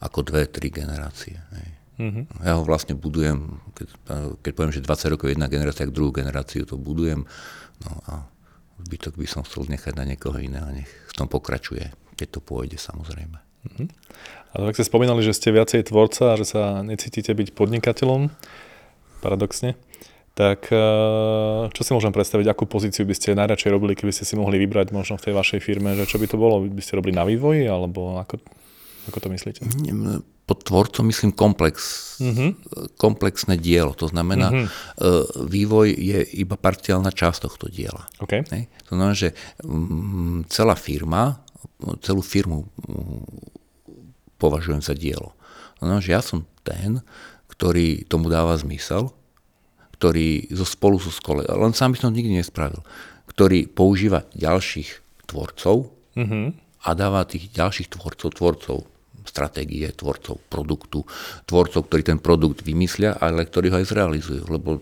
ako 0.00 0.18
dve, 0.24 0.48
tri 0.48 0.72
generácie. 0.72 1.36
Mm-hmm. 2.00 2.42
Ja 2.42 2.58
ho 2.58 2.62
vlastne 2.66 2.96
budujem, 2.96 3.60
keď, 3.76 3.88
keď 4.40 4.52
poviem, 4.56 4.74
že 4.74 4.82
20 4.82 5.14
rokov 5.14 5.26
jedna 5.30 5.46
generácia, 5.46 5.86
tak 5.86 5.94
druhú 5.94 6.10
generáciu 6.10 6.64
to 6.64 6.80
budujem. 6.80 7.28
No 7.84 7.92
a 8.08 8.24
zbytok 8.82 9.14
by 9.20 9.26
som 9.28 9.44
chcel 9.44 9.68
nechať 9.68 9.92
na 9.94 10.08
niekoho 10.08 10.40
iného, 10.40 10.66
nech 10.72 10.88
v 10.88 11.12
tom 11.14 11.28
pokračuje, 11.30 11.92
keď 12.18 12.28
to 12.38 12.40
pôjde 12.40 12.80
samozrejme. 12.80 13.38
Mm-hmm. 13.64 13.88
A 14.54 14.70
tak 14.70 14.76
ste 14.76 14.86
spomínali, 14.86 15.20
že 15.24 15.36
ste 15.36 15.50
viacej 15.54 15.90
tvorca 15.90 16.34
a 16.34 16.38
že 16.38 16.46
sa 16.46 16.62
necítite 16.80 17.32
byť 17.34 17.54
podnikateľom, 17.54 18.30
paradoxne 19.24 19.80
tak 20.34 20.66
eh, 20.74 21.70
čo 21.70 21.80
si 21.86 21.90
môžem 21.94 22.10
predstaviť, 22.10 22.50
akú 22.50 22.66
pozíciu 22.66 23.06
by 23.06 23.14
ste 23.14 23.38
najradšej 23.38 23.70
robili, 23.70 23.94
keby 23.94 24.10
ste 24.10 24.26
si 24.26 24.34
mohli 24.34 24.58
vybrať 24.58 24.90
možno 24.90 25.14
v 25.14 25.30
tej 25.30 25.34
vašej 25.38 25.60
firme, 25.62 25.94
že 25.94 26.10
čo 26.10 26.18
by 26.18 26.26
to 26.26 26.34
bolo? 26.36 26.58
By 26.66 26.82
ste 26.82 26.98
robili 26.98 27.14
na 27.14 27.22
vývoji, 27.22 27.70
alebo 27.70 28.18
ako, 28.18 28.42
ako 29.14 29.18
to 29.22 29.28
myslíte? 29.30 29.62
Pod 30.44 30.60
tvorcom 30.60 31.08
myslím 31.08 31.32
komplex, 31.32 31.76
uh-huh. 32.20 32.52
komplexné 33.00 33.56
dielo. 33.56 33.96
To 33.96 34.12
znamená, 34.12 34.52
uh-huh. 34.52 35.48
vývoj 35.48 35.88
je 35.88 36.20
iba 36.36 36.60
parciálna 36.60 37.08
časť 37.08 37.48
tohto 37.48 37.72
diela. 37.72 38.04
Okay. 38.20 38.44
To 38.84 38.92
znamená, 38.92 39.16
že 39.16 39.32
mm, 39.64 40.52
celá 40.52 40.76
firma, 40.76 41.40
celú 42.04 42.20
firmu 42.20 42.68
mm, 42.68 43.24
považujem 44.36 44.84
za 44.84 44.92
dielo. 44.92 45.32
To 45.80 45.88
znamená, 45.88 46.04
že 46.04 46.12
ja 46.12 46.20
som 46.20 46.44
ten, 46.60 47.00
ktorý 47.54 48.06
tomu 48.06 48.28
dáva 48.28 48.58
zmysel, 48.58 49.14
ktorý 49.98 50.50
zo 50.50 50.66
spolu 50.66 50.98
so 50.98 51.08
skole, 51.08 51.46
len 51.46 51.72
sám 51.72 51.94
by 51.94 51.98
som 52.02 52.12
nikdy 52.12 52.36
nespravil, 52.36 52.82
ktorý 53.30 53.70
používa 53.70 54.26
ďalších 54.36 55.22
tvorcov 55.30 55.94
mm-hmm. 56.18 56.46
a 56.84 56.88
dáva 56.92 57.24
tých 57.24 57.48
ďalších 57.54 57.94
tvorcov, 57.94 58.28
tvorcov 58.36 58.78
stratégie, 59.24 59.88
tvorcov 59.96 60.36
produktu, 60.52 61.00
tvorcov, 61.48 61.88
ktorí 61.88 62.02
ten 62.04 62.20
produkt 62.20 62.60
vymyslia, 62.60 63.16
ale 63.16 63.48
ktorí 63.48 63.72
ho 63.72 63.80
aj 63.80 63.88
zrealizujú. 63.88 64.44
Lebo 64.46 64.76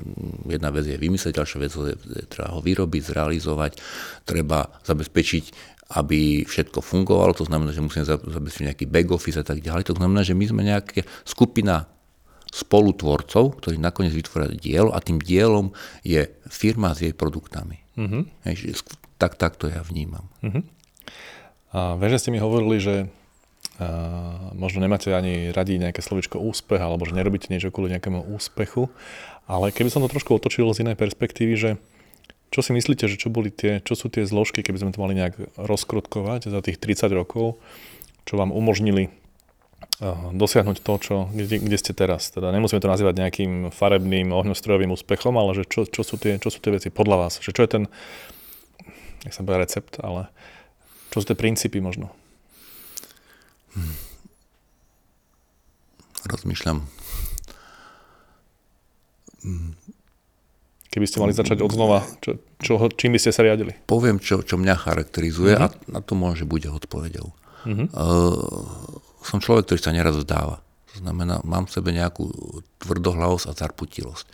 jedna 0.51 0.75
vec 0.75 0.91
je 0.91 0.99
vymyslieť, 0.99 1.39
ďalšia 1.39 1.59
vec 1.63 1.73
je 1.73 2.27
treba 2.27 2.59
ho 2.59 2.61
vyrobiť, 2.61 3.03
zrealizovať, 3.07 3.73
treba 4.27 4.67
zabezpečiť, 4.83 5.45
aby 6.03 6.43
všetko 6.43 6.81
fungovalo, 6.81 7.37
to 7.37 7.47
znamená, 7.47 7.71
že 7.71 7.85
musíme 7.85 8.03
zabezpečiť 8.09 8.67
nejaký 8.73 8.85
back 8.89 9.09
office 9.13 9.39
a 9.39 9.47
tak 9.47 9.61
ďalej. 9.61 9.93
To 9.93 9.97
znamená, 9.97 10.27
že 10.27 10.35
my 10.35 10.45
sme 10.49 10.63
nejaká 10.67 11.05
skupina 11.23 11.87
spolutvorcov, 12.53 13.57
ktorí 13.65 13.81
nakoniec 13.81 14.13
vytvoria 14.13 14.53
dielo 14.53 14.93
a 14.93 15.01
tým 15.01 15.17
dielom 15.17 15.73
je 16.05 16.29
firma 16.53 16.93
s 16.93 17.01
jej 17.01 17.17
produktami. 17.17 17.81
Uh-huh. 17.97 18.29
Hej, 18.45 18.77
tak, 19.17 19.41
tak 19.41 19.57
to 19.57 19.73
ja 19.73 19.81
vnímam. 19.81 20.29
Uh-huh. 20.45 20.61
A 21.73 21.97
viem, 21.97 22.13
že 22.13 22.21
ste 22.21 22.31
mi 22.31 22.37
hovorili, 22.37 22.77
že 22.77 22.95
a, 23.81 24.53
možno 24.53 24.85
nemáte 24.85 25.09
ani 25.17 25.49
radi 25.49 25.81
nejaké 25.81 26.05
slovičko 26.05 26.37
úspech, 26.37 26.79
alebo 26.79 27.09
že 27.09 27.17
nerobíte 27.17 27.49
niečo 27.49 27.73
kvôli 27.73 27.97
nejakému 27.97 28.29
úspechu, 28.37 28.93
ale 29.49 29.73
keby 29.73 29.89
som 29.89 30.05
to 30.05 30.13
trošku 30.13 30.37
otočil 30.37 30.69
z 30.77 30.85
inej 30.85 31.01
perspektívy, 31.01 31.55
že 31.57 31.71
čo 32.53 32.61
si 32.61 32.77
myslíte, 32.77 33.09
že 33.09 33.17
čo, 33.17 33.33
boli 33.33 33.49
tie, 33.49 33.81
čo 33.81 33.97
sú 33.97 34.13
tie 34.13 34.29
zložky, 34.29 34.61
keby 34.61 34.77
sme 34.85 34.93
to 34.93 35.01
mali 35.01 35.17
nejak 35.17 35.57
rozkrutkovať 35.57 36.53
za 36.53 36.61
tých 36.61 36.77
30 36.77 37.09
rokov, 37.17 37.57
čo 38.29 38.37
vám 38.37 38.53
umožnili 38.53 39.09
dosiahnuť 40.35 40.83
to, 40.83 40.93
čo, 40.99 41.15
kde, 41.31 41.63
kde 41.63 41.79
ste 41.79 41.93
teraz. 41.95 42.35
Teda 42.35 42.51
nemusíme 42.51 42.83
to 42.83 42.91
nazývať 42.91 43.15
nejakým 43.23 43.71
farebným, 43.71 44.35
ohňostrojovým 44.35 44.91
úspechom, 44.91 45.35
ale 45.39 45.55
že 45.55 45.65
čo, 45.69 45.87
čo, 45.87 46.03
sú 46.03 46.19
tie, 46.19 46.43
čo 46.43 46.51
sú 46.51 46.59
tie 46.59 46.75
veci 46.75 46.91
podľa 46.91 47.17
vás? 47.29 47.33
Že 47.39 47.51
čo 47.55 47.63
je 47.63 47.71
ten, 47.71 47.83
nech 49.23 49.35
sa 49.35 49.47
recept, 49.47 50.03
ale 50.03 50.27
čo 51.15 51.23
sú 51.23 51.25
tie 51.31 51.39
princípy 51.39 51.79
možno? 51.79 52.11
Hmm. 53.79 53.95
Rozmýšľam. 56.27 56.83
Hmm. 59.43 59.75
Keby 60.93 61.09
ste 61.09 61.25
mali 61.25 61.33
začať 61.33 61.65
od 61.65 61.73
znova, 61.73 62.05
čo, 62.21 62.37
čo, 62.61 62.77
čím 62.93 63.17
by 63.17 63.21
ste 63.23 63.33
sa 63.33 63.41
riadili? 63.41 63.73
Poviem, 63.89 64.21
čo, 64.21 64.45
čo 64.45 64.61
mňa 64.61 64.77
charakterizuje 64.77 65.57
mm-hmm. 65.57 65.89
a 65.89 65.89
na 65.89 66.01
to 66.05 66.13
môže 66.13 66.45
bude 66.45 66.69
odpovedou. 66.69 67.33
Mm-hmm. 67.65 67.97
Uh, 67.97 69.01
som 69.25 69.43
človek, 69.43 69.71
ktorý 69.71 69.81
sa 69.81 69.95
neraz 69.95 70.19
vzdáva. 70.19 70.63
To 70.93 71.01
znamená, 71.01 71.41
mám 71.41 71.65
v 71.65 71.73
sebe 71.73 71.89
nejakú 71.89 72.29
tvrdohlavosť 72.85 73.49
a 73.49 73.57
zarputilosť. 73.57 74.27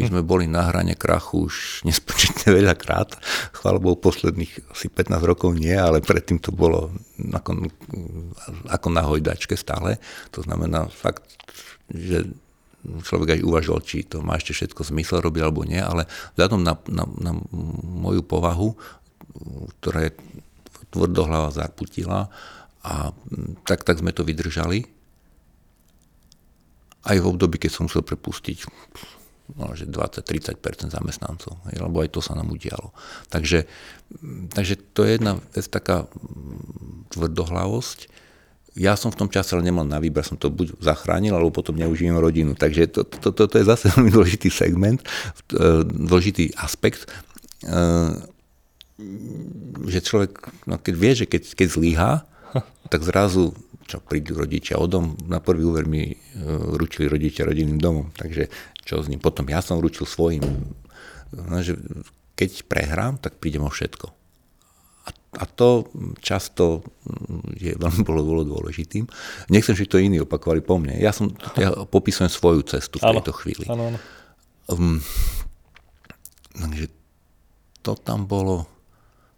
My 0.00 0.08
sme 0.08 0.24
boli 0.24 0.48
na 0.48 0.64
hrane 0.64 0.96
krachu 0.96 1.44
už 1.44 1.84
nespočetne 1.84 2.56
veľakrát. 2.56 3.20
Chvála 3.52 3.76
Bohu, 3.76 4.00
posledných 4.00 4.72
asi 4.72 4.88
15 4.88 5.12
rokov 5.20 5.52
nie, 5.52 5.76
ale 5.76 6.00
predtým 6.00 6.40
to 6.40 6.56
bolo 6.56 6.88
ako, 7.20 7.68
ako 8.72 8.88
na 8.88 9.04
hojdačke 9.04 9.60
stále. 9.60 10.00
To 10.32 10.40
znamená 10.40 10.88
fakt, 10.88 11.28
že 11.92 12.24
človek 12.80 13.36
aj 13.36 13.44
uvažoval, 13.44 13.80
či 13.84 14.08
to 14.08 14.24
má 14.24 14.40
ešte 14.40 14.56
všetko 14.56 14.88
zmysel 14.88 15.20
robiť 15.20 15.40
alebo 15.44 15.68
nie, 15.68 15.82
ale 15.82 16.08
vzhľadom 16.38 16.64
na, 16.64 16.80
na, 16.88 17.04
na 17.04 17.32
moju 17.82 18.24
povahu, 18.24 18.72
ktorá 19.82 20.08
je 20.08 20.16
tvrdohlava 20.94 21.52
zarputila, 21.52 22.32
a 22.86 23.10
tak, 23.66 23.82
tak 23.82 23.98
sme 23.98 24.14
to 24.14 24.22
vydržali. 24.22 24.86
Aj 27.02 27.18
v 27.18 27.26
období, 27.26 27.58
keď 27.58 27.70
som 27.74 27.90
musel 27.90 28.06
prepustiť 28.06 28.66
no, 29.54 29.74
že 29.78 29.86
20-30% 29.86 30.90
zamestnancov, 30.90 31.54
hej, 31.70 31.78
lebo 31.78 32.02
aj 32.02 32.10
to 32.10 32.20
sa 32.22 32.34
nám 32.34 32.50
udialo. 32.50 32.90
Takže, 33.30 33.66
takže 34.50 34.74
to 34.94 35.06
je 35.06 35.18
jedna 35.18 35.38
vec, 35.38 35.66
taká 35.70 36.10
tvrdohlavosť. 37.14 38.10
Ja 38.76 38.98
som 38.98 39.08
v 39.08 39.24
tom 39.24 39.28
čase 39.32 39.56
ale 39.56 39.64
nemal 39.64 39.88
na 39.88 40.02
výber, 40.02 40.26
som 40.26 40.36
to 40.36 40.52
buď 40.52 40.82
zachránil, 40.82 41.32
alebo 41.32 41.54
potom 41.54 41.78
neužijem 41.78 42.18
rodinu. 42.18 42.58
Takže 42.58 42.90
to, 42.90 43.06
to, 43.06 43.30
to, 43.32 43.42
to 43.48 43.56
je 43.62 43.70
zase 43.70 43.88
veľmi 43.94 44.10
dôležitý 44.10 44.50
segment, 44.50 45.00
e, 45.54 45.86
dôležitý 45.86 46.58
aspekt, 46.58 47.06
e, 47.62 47.74
že 49.86 50.00
človek, 50.02 50.32
no 50.66 50.80
keď 50.80 50.94
vie, 50.96 51.12
že 51.24 51.26
keď, 51.28 51.42
keď 51.54 51.68
zlyhá, 51.70 52.12
tak 52.90 53.02
zrazu 53.02 53.54
čo 53.86 54.02
prídu 54.02 54.34
rodičia 54.34 54.82
o 54.82 54.86
dom, 54.90 55.14
na 55.30 55.38
prvý 55.38 55.62
úver 55.62 55.86
mi 55.86 56.10
e, 56.10 56.16
ručili 56.74 57.06
rodičia 57.06 57.46
rodinným 57.46 57.78
domom, 57.78 58.10
takže 58.10 58.50
čo 58.82 58.98
s 58.98 59.06
ním. 59.06 59.22
Potom 59.22 59.46
ja 59.46 59.62
som 59.62 59.78
ručil 59.78 60.04
svojim, 60.10 60.42
no, 61.30 61.56
že 61.62 61.78
keď 62.34 62.66
prehrám, 62.66 63.22
tak 63.22 63.38
prídem 63.38 63.62
o 63.62 63.70
všetko. 63.70 64.10
A, 65.06 65.10
a 65.38 65.44
to 65.46 65.86
často 66.18 66.82
je 67.54 67.78
veľmi 67.82 68.02
bolo, 68.02 68.26
bolo 68.26 68.42
dôležitým. 68.42 69.06
Nechcem, 69.54 69.78
že 69.78 69.86
to 69.86 70.02
iní 70.02 70.18
opakovali 70.18 70.60
po 70.66 70.82
mne. 70.82 70.98
Ja, 70.98 71.14
som, 71.14 71.30
ja 71.62 71.70
popisujem 71.86 72.28
svoju 72.28 72.66
cestu 72.66 72.98
v 72.98 73.06
tejto 73.06 73.32
chvíli. 73.38 73.64
Áno, 73.70 73.94
áno. 73.94 73.98
Um, 74.66 74.98
takže 76.58 76.90
to 77.86 77.94
tam 77.94 78.26
bolo 78.26 78.66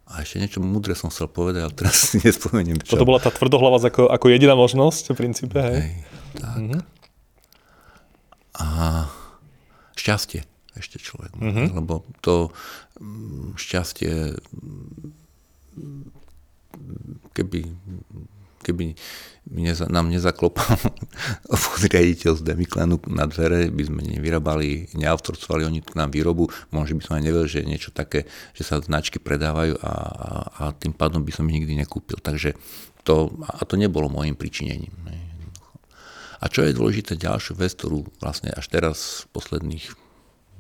a 0.09 0.25
ešte 0.25 0.41
niečo 0.41 0.65
múdre 0.65 0.97
som 0.97 1.13
chcel 1.13 1.29
povedať, 1.29 1.69
ale 1.69 1.75
teraz 1.77 2.13
si 2.13 2.17
nespomeniem 2.25 2.81
čo. 2.81 2.97
Toto 2.97 3.09
bola 3.09 3.21
tá 3.21 3.29
tvrdohlava 3.29 3.77
ako, 3.85 4.09
ako 4.09 4.27
jediná 4.33 4.57
možnosť 4.57 5.13
v 5.13 5.17
princípe, 5.17 5.59
hej? 5.61 5.79
hej 5.85 5.93
tak. 6.41 6.57
Mm-hmm. 6.57 6.83
A 8.59 8.67
šťastie 9.95 10.43
ešte 10.79 10.97
človek 11.03 11.35
má, 11.37 11.51
mm-hmm. 11.51 11.69
lebo 11.75 12.07
to 12.23 12.55
mm, 13.03 13.59
šťastie 13.59 14.39
mm, 14.39 15.11
keby 17.35 17.67
keby 18.63 18.99
nám 19.89 20.13
nezaklopal 20.13 20.77
riaditeľ 21.89 22.37
z 22.37 22.43
Demiklenu 22.45 23.01
na 23.09 23.25
dvere, 23.25 23.73
by 23.73 23.83
sme 23.89 24.01
nevyrábali, 24.05 24.93
neautorcovali 24.93 25.65
oni 25.65 25.81
k 25.81 25.97
nám 25.97 26.13
výrobu, 26.13 26.53
možno 26.69 27.01
by 27.01 27.03
som 27.05 27.17
aj 27.17 27.25
nevedel, 27.25 27.49
že 27.49 27.65
niečo 27.65 27.89
také, 27.89 28.29
že 28.53 28.63
sa 28.69 28.77
značky 28.77 29.17
predávajú 29.17 29.81
a, 29.81 29.89
a, 29.89 30.29
a 30.53 30.65
tým 30.77 30.93
pádom 30.93 31.25
by 31.25 31.33
som 31.33 31.49
ich 31.49 31.65
nikdy 31.65 31.81
nekúpil. 31.81 32.21
Takže 32.21 32.53
to, 33.09 33.33
a 33.41 33.65
to 33.65 33.81
nebolo 33.81 34.13
môjim 34.13 34.37
pričinením. 34.37 34.93
A 36.39 36.47
čo 36.47 36.63
je 36.63 36.77
dôležité, 36.77 37.19
ďalšiu 37.19 37.59
vec, 37.59 37.75
ktorú 37.75 38.07
vlastne 38.23 38.55
až 38.55 38.71
teraz 38.71 39.27
posledných 39.35 39.91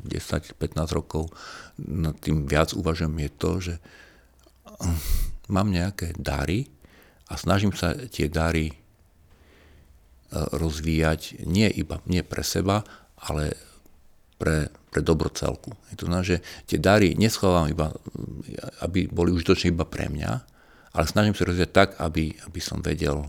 10-15 0.02 0.58
rokov 0.90 1.30
nad 1.78 2.18
tým 2.18 2.50
viac 2.50 2.74
uvažujem, 2.74 3.14
je 3.14 3.30
to, 3.36 3.50
že 3.62 3.74
mám 5.54 5.68
nejaké 5.70 6.16
dary, 6.18 6.66
a 7.28 7.34
snažím 7.36 7.76
sa 7.76 7.92
tie 7.94 8.32
dary 8.32 8.72
e, 8.72 8.74
rozvíjať 10.32 11.44
nie 11.44 11.68
iba 11.68 12.00
nie 12.08 12.24
pre 12.24 12.40
seba, 12.40 12.82
ale 13.20 13.52
pre, 14.38 14.72
pre 14.88 15.00
dobro 15.02 15.28
celku. 15.28 15.74
To 15.98 16.06
znamená, 16.06 16.24
že 16.24 16.40
tie 16.64 16.78
dary 16.80 17.18
neschovávam 17.18 17.68
iba, 17.68 17.92
aby 18.80 19.10
boli 19.10 19.34
užitočné 19.34 19.74
iba 19.74 19.84
pre 19.84 20.08
mňa, 20.08 20.30
ale 20.94 21.04
snažím 21.04 21.36
sa 21.36 21.44
rozvíjať 21.44 21.72
tak, 21.74 21.88
aby, 22.00 22.32
aby 22.48 22.60
som 22.62 22.80
vedel, 22.80 23.28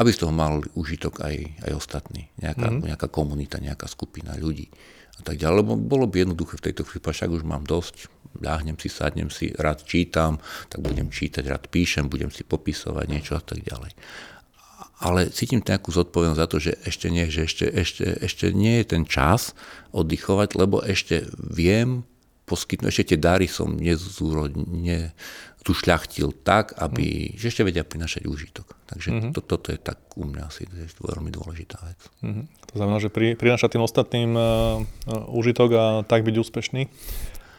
aby 0.00 0.10
z 0.10 0.26
toho 0.26 0.32
mal 0.34 0.64
užitok 0.74 1.22
aj, 1.22 1.36
aj 1.68 1.72
ostatní. 1.76 2.32
Nejaká, 2.40 2.66
mm-hmm. 2.66 2.86
nejaká 2.88 3.08
komunita, 3.12 3.62
nejaká 3.62 3.86
skupina 3.86 4.34
ľudí 4.34 4.66
a 5.18 5.22
tak 5.22 5.38
ďalej. 5.38 5.56
Lebo 5.62 5.72
bolo 5.78 6.06
by 6.10 6.26
jednoduché 6.26 6.58
v 6.58 6.66
tejto 6.72 6.82
chvíli, 6.88 7.04
však 7.04 7.30
už 7.30 7.44
mám 7.46 7.62
dosť, 7.68 8.10
ľahnem 8.36 8.76
si, 8.76 8.88
sadnem 8.92 9.32
si, 9.32 9.54
rád 9.56 9.84
čítam, 9.88 10.42
tak 10.68 10.84
budem 10.84 11.08
čítať, 11.08 11.44
rád 11.48 11.64
píšem, 11.72 12.12
budem 12.12 12.28
si 12.28 12.44
popisovať 12.44 13.06
niečo 13.08 13.34
a 13.38 13.42
tak 13.42 13.64
ďalej. 13.64 13.92
Ale 14.98 15.30
cítim 15.30 15.62
nejakú 15.62 15.94
zodpovednosť 15.94 16.42
za 16.42 16.50
to, 16.50 16.56
že 16.58 16.72
ešte 16.82 17.06
nie, 17.06 17.30
že 17.30 17.46
ešte, 17.46 17.66
ešte, 17.70 18.04
ešte 18.18 18.46
nie 18.50 18.82
je 18.82 18.98
ten 18.98 19.06
čas 19.06 19.54
oddychovať, 19.94 20.58
lebo 20.58 20.82
ešte 20.82 21.30
viem 21.38 22.02
poskytnúť, 22.48 22.90
ešte 22.90 23.08
tie 23.14 23.18
dary 23.20 23.46
som 23.46 23.76
nezúro, 23.76 24.48
ne, 24.56 25.12
tu 25.68 25.76
šľachtil 25.76 26.32
tak, 26.40 26.72
aby, 26.80 27.28
mm. 27.28 27.36
že 27.36 27.52
ešte 27.52 27.62
vedia 27.68 27.84
prinašať 27.84 28.24
úžitok. 28.24 28.72
Takže 28.88 29.08
mm-hmm. 29.12 29.32
to, 29.36 29.40
toto 29.44 29.68
je 29.68 29.76
tak 29.76 30.00
u 30.16 30.24
mňa 30.24 30.48
asi 30.48 30.64
veľmi 30.96 31.28
dôležitá 31.28 31.76
vec. 31.84 32.00
Mm-hmm. 32.24 32.44
To 32.72 32.74
znamená, 32.80 32.98
že 33.04 33.12
pri, 33.12 33.36
prinašať 33.36 33.76
tým 33.76 33.84
ostatným 33.84 34.32
uh, 34.32 34.42
uh, 34.42 35.28
úžitok 35.28 35.68
a 35.76 35.84
tak 36.08 36.24
byť 36.24 36.34
úspešný. 36.40 36.88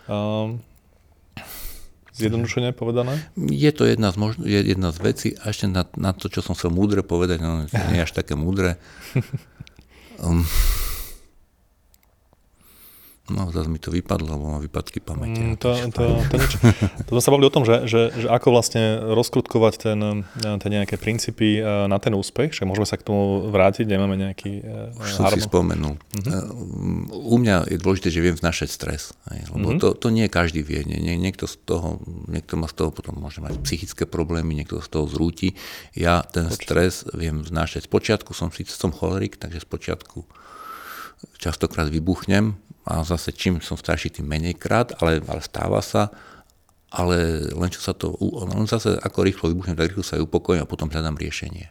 Uh, 0.09 0.57
zjednodušene 2.17 2.73
povedané? 2.73 3.21
Je 3.37 3.69
to 3.69 3.85
jedna 3.85 4.09
z, 4.09 4.17
možno, 4.17 4.41
je 4.49 4.59
jedna 4.59 4.89
z 4.89 4.97
vecí 4.99 5.29
a 5.37 5.53
ešte 5.53 5.69
na, 5.69 5.85
na 5.95 6.11
to, 6.11 6.27
čo 6.27 6.41
som 6.41 6.57
chcel 6.57 6.73
múdre 6.73 7.05
povedať, 7.05 7.39
no 7.39 7.69
nie 7.93 8.01
až 8.01 8.11
také 8.11 8.33
múdre. 8.33 8.81
Um, 10.17 10.43
No, 13.29 13.53
zase 13.53 13.69
mi 13.69 13.77
to 13.77 13.93
vypadlo, 13.93 14.25
lebo 14.25 14.45
mám 14.57 14.61
výpadky 14.61 14.99
pamäte. 15.01 15.41
Mm, 15.41 15.55
to, 15.61 15.69
to, 15.93 16.03
to, 16.29 16.35
nič. 16.35 16.53
to 17.05 17.11
sme 17.13 17.21
sa 17.21 17.29
bavili 17.29 17.47
o 17.47 17.53
tom, 17.53 17.63
že, 17.63 17.85
že, 17.85 18.09
že 18.13 18.27
ako 18.27 18.47
vlastne 18.49 18.99
rozkrutkovať 19.13 19.73
ten, 19.77 19.99
ten 20.37 20.69
nejaké 20.69 20.97
princípy 20.97 21.61
e, 21.61 21.85
na 21.85 22.01
ten 22.01 22.17
úspech, 22.17 22.57
že 22.57 22.65
môžeme 22.65 22.89
sa 22.89 22.97
k 22.97 23.05
tomu 23.05 23.49
vrátiť, 23.53 23.85
nemáme 23.85 24.17
nejaký 24.17 24.51
e, 24.65 24.97
Už 24.97 25.09
som 25.21 25.29
si 25.29 25.45
spomenul. 25.45 25.95
Uh-huh. 25.95 27.33
U 27.33 27.37
mňa 27.37 27.69
je 27.69 27.77
dôležité, 27.77 28.09
že 28.09 28.25
viem 28.25 28.35
vnašať 28.35 28.69
stres, 28.73 29.13
lebo 29.29 29.77
uh-huh. 29.77 29.81
to, 29.81 29.87
to 29.93 30.07
nie 30.09 30.25
každý 30.25 30.65
vie. 30.65 30.81
Nie, 30.83 30.97
nie, 30.97 31.13
niekto, 31.15 31.45
z 31.45 31.61
toho, 31.61 32.01
niekto 32.25 32.57
má 32.57 32.65
z 32.65 32.75
toho 32.81 32.89
potom 32.89 33.13
môže 33.13 33.39
mať 33.45 33.61
psychické 33.61 34.09
problémy, 34.09 34.57
niekto 34.57 34.81
z 34.81 34.89
toho 34.89 35.05
zrúti. 35.05 35.53
Ja 35.93 36.25
ten 36.25 36.49
Počuť. 36.49 36.65
stres 36.65 36.93
viem 37.13 37.45
vnášať. 37.45 37.85
Spočiatku 37.85 38.33
som 38.33 38.49
síce 38.49 38.73
som 38.73 38.89
cholerik, 38.89 39.37
takže 39.37 39.61
spočiatku 39.61 40.25
častokrát 41.39 41.91
vybuchnem, 41.91 42.55
a 42.89 43.05
zase 43.05 43.29
čím 43.29 43.61
som 43.61 43.77
starší, 43.77 44.17
tým 44.17 44.25
menej 44.25 44.57
krát, 44.57 44.97
ale, 44.97 45.21
ale 45.29 45.45
stáva 45.45 45.77
sa, 45.85 46.09
ale 46.89 47.45
len 47.53 47.69
čo 47.69 47.85
sa 47.85 47.93
to, 47.93 48.17
len 48.17 48.65
zase 48.65 48.97
ako 48.97 49.21
rýchlo 49.21 49.53
vybuchnem, 49.53 49.77
tak 49.77 49.93
rýchlo 49.93 50.01
sa 50.01 50.17
aj 50.17 50.25
upokojím 50.25 50.65
a 50.65 50.69
potom 50.69 50.89
hľadám 50.89 51.21
riešenie. 51.21 51.69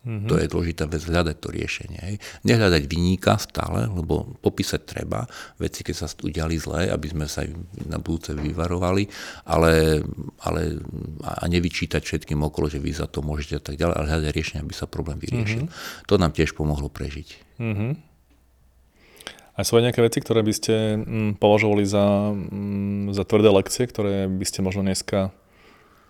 Mm-hmm. 0.00 0.32
To 0.32 0.40
je 0.40 0.48
dôležitá 0.48 0.88
vec, 0.88 1.04
hľadať 1.04 1.36
to 1.44 1.48
riešenie. 1.52 2.00
Hej. 2.00 2.16
Nehľadať 2.48 2.88
vyníka 2.88 3.36
stále, 3.36 3.84
lebo 3.84 4.32
popísať 4.40 4.80
treba 4.88 5.28
veci, 5.60 5.84
keď 5.84 5.94
sa 5.96 6.08
udiali 6.24 6.56
zle, 6.56 6.88
aby 6.88 7.06
sme 7.12 7.28
sa 7.28 7.44
na 7.84 8.00
budúce 8.00 8.32
vyvarovali, 8.32 9.04
ale, 9.44 10.00
ale 10.40 10.80
a 11.20 11.44
nevyčítať 11.44 12.00
všetkým 12.00 12.40
okolo, 12.40 12.72
že 12.72 12.80
vy 12.80 12.96
za 12.96 13.12
to 13.12 13.20
môžete 13.20 13.60
a 13.60 13.62
tak 13.64 13.76
ďalej, 13.76 13.94
ale 13.96 14.06
hľadať 14.08 14.30
riešenie, 14.32 14.64
aby 14.64 14.72
sa 14.72 14.88
problém 14.88 15.20
vyriešil. 15.20 15.68
Mm-hmm. 15.68 16.08
To 16.08 16.14
nám 16.16 16.32
tiež 16.32 16.56
pomohlo 16.56 16.88
prežiť. 16.88 17.60
Mm-hmm. 17.60 18.09
A 19.60 19.66
sú 19.66 19.76
aj 19.76 19.92
nejaké 19.92 20.00
veci, 20.00 20.24
ktoré 20.24 20.40
by 20.40 20.52
ste 20.56 20.96
mm, 20.96 21.36
považovali 21.36 21.84
za, 21.84 22.32
mm, 22.32 23.12
za 23.12 23.28
tvrdé 23.28 23.52
lekcie, 23.52 23.84
ktoré 23.84 24.24
by 24.24 24.44
ste 24.48 24.64
možno 24.64 24.80
dneska 24.80 25.36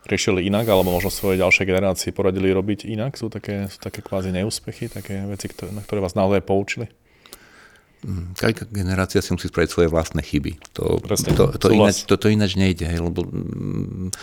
riešili 0.06 0.46
inak, 0.46 0.70
alebo 0.70 0.94
možno 0.94 1.10
svoje 1.10 1.42
ďalšie 1.42 1.66
generácie 1.66 2.14
poradili 2.14 2.54
robiť 2.54 2.86
inak? 2.86 3.18
Sú 3.18 3.26
také, 3.26 3.66
sú 3.66 3.82
také 3.82 4.06
kvázi 4.06 4.30
neúspechy, 4.30 4.86
také 4.86 5.26
veci, 5.26 5.50
ktoré, 5.50 5.74
na 5.74 5.82
ktoré 5.82 5.98
vás 5.98 6.14
naozaj 6.14 6.46
poučili? 6.46 6.86
Mm, 8.06 8.38
každá 8.38 8.70
generácia 8.70 9.18
si 9.18 9.34
musí 9.34 9.50
spraviť 9.50 9.70
svoje 9.74 9.88
vlastné 9.90 10.22
chyby. 10.22 10.78
To, 10.78 11.02
Presne, 11.02 11.34
to, 11.34 11.50
to, 11.58 11.74
ináč, 11.74 12.06
to, 12.06 12.14
to 12.14 12.30
ináč 12.30 12.54
nejde, 12.54 12.86
hej, 12.86 13.02
lebo 13.02 13.26
mm, 13.26 14.14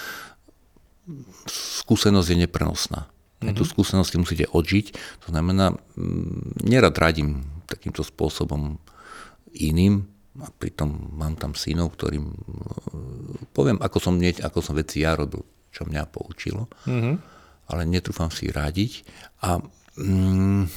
skúsenosť 1.84 2.32
je 2.32 2.38
neprenosná. 2.48 3.12
Mm-hmm. 3.44 3.60
Tú 3.60 3.68
skúsenosť 3.68 4.08
si 4.08 4.18
musíte 4.18 4.46
odžiť. 4.48 4.96
To 5.28 5.36
znamená, 5.36 5.76
mm, 6.00 6.64
nerad 6.64 6.96
radím 6.96 7.44
takýmto 7.68 8.08
spôsobom 8.08 8.80
iným, 9.58 10.06
a 10.38 10.54
pritom 10.54 11.18
mám 11.18 11.34
tam 11.34 11.58
synov, 11.58 11.98
ktorým 11.98 12.26
e, 12.30 12.38
poviem, 13.50 13.82
ako 13.82 13.98
som, 13.98 14.14
nie, 14.22 14.30
ako 14.38 14.62
som 14.62 14.78
veci 14.78 15.02
ja 15.02 15.18
robil, 15.18 15.42
čo 15.74 15.90
mňa 15.90 16.04
poučilo, 16.14 16.70
mm-hmm. 16.86 17.16
ale 17.74 17.82
netrúfam 17.90 18.30
si 18.30 18.54
radiť 18.54 19.02
a 19.42 19.58
mm, 19.98 20.70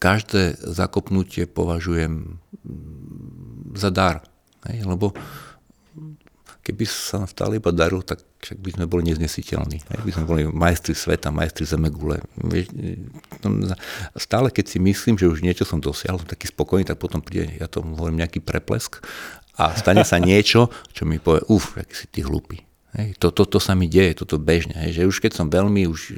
každé 0.00 0.56
zakopnutie 0.72 1.44
považujem 1.44 2.40
mm, 2.64 3.76
za 3.76 3.92
dar, 3.92 4.24
hej, 4.72 4.88
lebo 4.88 5.12
keby 6.64 6.88
sa 6.88 7.28
stále 7.28 7.60
iba 7.60 7.68
daril, 7.68 8.00
tak 8.00 8.24
však 8.40 8.58
by 8.58 8.70
sme 8.72 8.84
boli 8.88 9.12
neznesiteľní. 9.12 9.84
By 9.84 10.10
sme 10.16 10.24
boli 10.24 10.42
majstri 10.48 10.96
sveta, 10.96 11.28
majstri 11.28 11.68
zemegule. 11.68 12.24
Stále 14.16 14.48
keď 14.48 14.64
si 14.72 14.78
myslím, 14.80 15.20
že 15.20 15.28
už 15.28 15.44
niečo 15.44 15.68
som 15.68 15.78
dosiahol, 15.78 16.24
som 16.24 16.28
taký 16.28 16.48
spokojný, 16.48 16.88
tak 16.88 16.96
potom 16.96 17.20
príde, 17.20 17.60
ja 17.60 17.68
to 17.68 17.84
hovorím, 17.84 18.24
nejaký 18.24 18.40
preplesk 18.40 19.04
a 19.60 19.76
stane 19.76 20.02
sa 20.08 20.16
niečo, 20.16 20.72
čo 20.96 21.04
mi 21.04 21.20
povie, 21.20 21.44
uf, 21.52 21.76
aký 21.76 21.94
si 21.94 22.06
ty 22.08 22.24
hlupý. 22.24 22.64
Hej, 22.94 23.18
to, 23.18 23.34
to, 23.34 23.42
to 23.44 23.58
sa 23.58 23.74
mi 23.74 23.90
deje, 23.90 24.22
toto 24.22 24.38
bežne. 24.38 24.78
Hej, 24.78 25.02
že 25.02 25.10
už 25.10 25.18
keď 25.18 25.32
som 25.34 25.50
veľmi, 25.50 25.90
už 25.90 26.14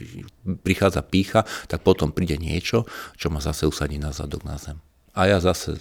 prichádza 0.60 1.00
pícha, 1.00 1.48
tak 1.72 1.80
potom 1.80 2.12
príde 2.12 2.36
niečo, 2.36 2.84
čo 3.16 3.32
ma 3.32 3.40
zase 3.40 3.64
usadí 3.64 3.96
na 3.96 4.12
zadok 4.12 4.44
na 4.44 4.60
zem. 4.60 4.76
A 5.16 5.24
ja 5.24 5.40
zase 5.40 5.80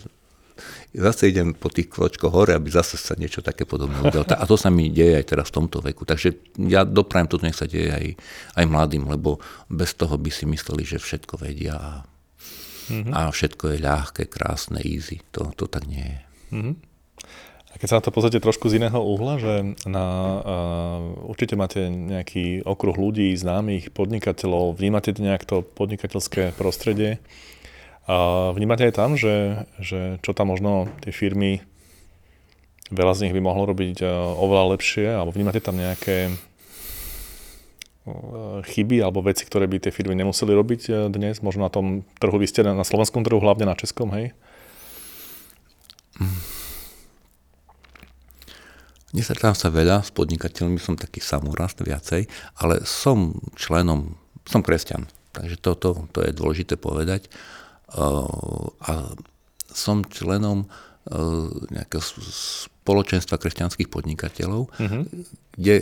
zase 0.95 1.29
idem 1.29 1.51
po 1.53 1.67
tých 1.67 1.91
kvočkoch 1.91 2.31
hore, 2.31 2.55
aby 2.55 2.69
zase 2.71 2.95
sa 2.95 3.13
niečo 3.19 3.43
také 3.43 3.67
podobné 3.67 3.99
udialo. 3.99 4.25
A 4.27 4.45
to 4.47 4.55
sa 4.55 4.71
mi 4.71 4.89
deje 4.89 5.19
aj 5.19 5.25
teraz 5.27 5.47
v 5.51 5.63
tomto 5.63 5.83
veku. 5.83 6.07
Takže 6.07 6.57
ja 6.65 6.87
doprajem 6.87 7.27
to, 7.27 7.37
nech 7.43 7.57
sa 7.57 7.67
deje 7.67 7.91
aj, 7.91 8.05
aj 8.55 8.65
mladým, 8.65 9.05
lebo 9.07 9.43
bez 9.67 9.93
toho 9.93 10.15
by 10.15 10.31
si 10.31 10.47
mysleli, 10.47 10.87
že 10.87 11.01
všetko 11.01 11.39
vedia 11.41 11.75
a, 11.75 11.91
mm-hmm. 12.91 13.11
a 13.11 13.29
všetko 13.31 13.75
je 13.75 13.77
ľahké, 13.83 14.23
krásne, 14.31 14.79
easy. 14.81 15.19
To, 15.35 15.51
to 15.53 15.67
tak 15.67 15.85
nie 15.85 16.03
je. 16.03 16.19
Mm-hmm. 16.55 16.75
A 17.75 17.79
keď 17.79 17.87
sa 17.91 17.97
na 17.99 18.05
to 18.07 18.15
pozrite 18.15 18.39
trošku 18.39 18.71
z 18.71 18.79
iného 18.79 18.95
uhla, 18.95 19.35
že 19.35 19.75
na, 19.83 20.07
uh, 20.39 21.27
určite 21.27 21.59
máte 21.59 21.91
nejaký 21.91 22.63
okruh 22.63 22.95
ľudí, 22.95 23.35
známych, 23.35 23.91
podnikateľov, 23.91 24.79
vnímate 24.79 25.11
nejak 25.11 25.43
to 25.43 25.59
podnikateľské 25.59 26.55
prostredie, 26.55 27.19
a 28.05 28.15
vnímate 28.53 28.85
aj 28.85 28.93
tam, 28.93 29.17
že, 29.17 29.65
že 29.81 30.21
čo 30.21 30.37
tam 30.37 30.53
možno 30.53 30.85
tie 31.01 31.09
firmy, 31.09 31.65
veľa 32.93 33.13
z 33.17 33.21
nich 33.25 33.33
by 33.33 33.41
mohlo 33.41 33.65
robiť 33.65 34.05
oveľa 34.37 34.77
lepšie, 34.77 35.09
alebo 35.09 35.33
vnímate 35.33 35.57
tam 35.57 35.81
nejaké 35.81 36.29
chyby 38.69 39.01
alebo 39.01 39.25
veci, 39.25 39.49
ktoré 39.49 39.65
by 39.65 39.81
tie 39.81 39.89
firmy 39.89 40.13
nemuseli 40.13 40.53
robiť 40.53 41.09
dnes, 41.09 41.41
možno 41.41 41.65
na 41.65 41.73
tom 41.73 42.05
trhu, 42.21 42.37
vy 42.37 42.45
ste 42.45 42.61
na 42.61 42.85
slovenskom 42.85 43.25
trhu, 43.25 43.41
hlavne 43.41 43.65
na 43.65 43.73
českom, 43.73 44.13
hej? 44.13 44.37
Nestretám 49.09 49.57
sa 49.57 49.73
veľa 49.73 50.05
s 50.05 50.13
podnikateľmi, 50.13 50.77
som 50.77 50.93
taký 50.93 51.25
samorast 51.25 51.81
viacej, 51.81 52.29
ale 52.61 52.85
som 52.85 53.41
členom, 53.57 54.13
som 54.45 54.61
kresťan, 54.61 55.09
takže 55.33 55.57
toto 55.57 56.05
to 56.13 56.21
je 56.21 56.29
dôležité 56.29 56.77
povedať 56.77 57.33
a 57.95 58.93
som 59.71 60.03
členom 60.03 60.67
nejakého 61.71 62.01
spoločenstva 62.01 63.37
kresťanských 63.37 63.87
podnikateľov, 63.93 64.67
uh-huh. 64.73 65.03
kde 65.53 65.75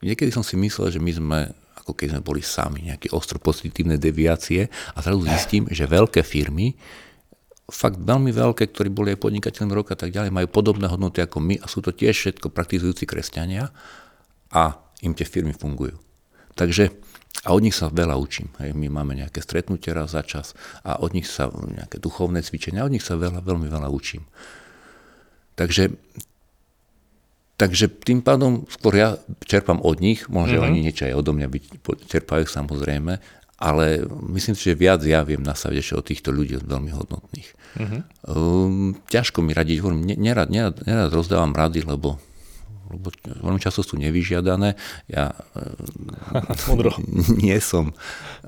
niekedy 0.00 0.32
som 0.32 0.40
si 0.40 0.56
myslel, 0.56 0.88
že 0.88 1.00
my 1.00 1.12
sme 1.12 1.40
ako 1.84 1.92
keď 1.92 2.16
sme 2.16 2.22
boli 2.24 2.40
sami, 2.40 2.88
nejaké 2.88 3.12
ostro 3.12 3.36
pozitívne 3.36 4.00
deviácie 4.00 4.72
a 4.96 4.98
zrazu 5.04 5.28
zistím, 5.28 5.68
že 5.68 5.84
veľké 5.84 6.24
firmy, 6.24 6.80
fakt 7.68 8.00
veľmi 8.00 8.32
veľké, 8.32 8.72
ktorí 8.72 8.88
boli 8.88 9.12
aj 9.12 9.20
podnikateľmi 9.20 9.72
roka 9.76 9.92
a 9.92 10.00
tak 10.00 10.08
ďalej, 10.16 10.32
majú 10.32 10.48
podobné 10.48 10.88
hodnoty 10.88 11.20
ako 11.20 11.44
my 11.44 11.60
a 11.60 11.68
sú 11.68 11.84
to 11.84 11.92
tiež 11.92 12.16
všetko 12.16 12.48
praktizujúci 12.56 13.04
kresťania 13.04 13.68
a 14.48 14.80
im 15.04 15.12
tie 15.12 15.28
firmy 15.28 15.52
fungujú. 15.52 16.00
Takže 16.56 16.96
a 17.42 17.50
od 17.50 17.60
nich 17.66 17.74
sa 17.74 17.90
veľa 17.90 18.14
učím. 18.14 18.48
Hej. 18.62 18.78
My 18.78 18.86
máme 18.86 19.18
nejaké 19.18 19.42
stretnutie 19.42 19.90
raz 19.90 20.14
za 20.14 20.22
čas 20.22 20.54
a 20.86 21.02
od 21.02 21.10
nich 21.12 21.26
sa 21.26 21.50
nejaké 21.50 21.98
duchovné 21.98 22.46
cvičenia, 22.46 22.86
od 22.86 22.94
nich 22.94 23.02
sa 23.02 23.18
veľa, 23.18 23.42
veľmi 23.42 23.66
veľa 23.66 23.90
učím. 23.90 24.22
Takže, 25.58 25.90
takže 27.58 27.90
tým 27.90 28.22
pádom 28.22 28.66
skôr 28.70 28.94
ja 28.94 29.08
čerpám 29.44 29.82
od 29.82 29.98
nich, 29.98 30.30
možno 30.30 30.62
mm-hmm. 30.62 30.70
oni 30.70 30.78
niečo 30.86 31.04
aj 31.10 31.14
odo 31.18 31.32
mňa 31.34 31.48
byť, 31.50 31.64
čerpajú 32.06 32.44
samozrejme, 32.46 33.18
ale 33.58 33.84
myslím 34.34 34.54
si, 34.58 34.70
že 34.70 34.78
viac 34.78 35.02
ja 35.06 35.22
viem 35.22 35.42
nastaviť 35.42 35.78
ešte 35.78 35.94
od 35.94 36.06
týchto 36.06 36.30
ľudí 36.34 36.58
veľmi 36.58 36.90
hodnotných. 36.90 37.48
Mm-hmm. 37.78 38.00
Um, 38.30 38.98
ťažko 39.06 39.42
mi 39.46 39.54
radiť, 39.54 39.82
hovorím, 39.82 40.16
nerad, 40.18 40.50
nerad, 40.50 40.82
nerad 40.86 41.10
rozdávam 41.10 41.54
rady, 41.54 41.86
lebo 41.86 42.18
lebo 42.90 43.08
veľmi 43.24 43.60
často 43.60 43.80
sú 43.80 43.96
nevyžiadané. 43.96 44.76
Ja 45.08 45.32
nie 47.44 47.58
som, 47.60 47.96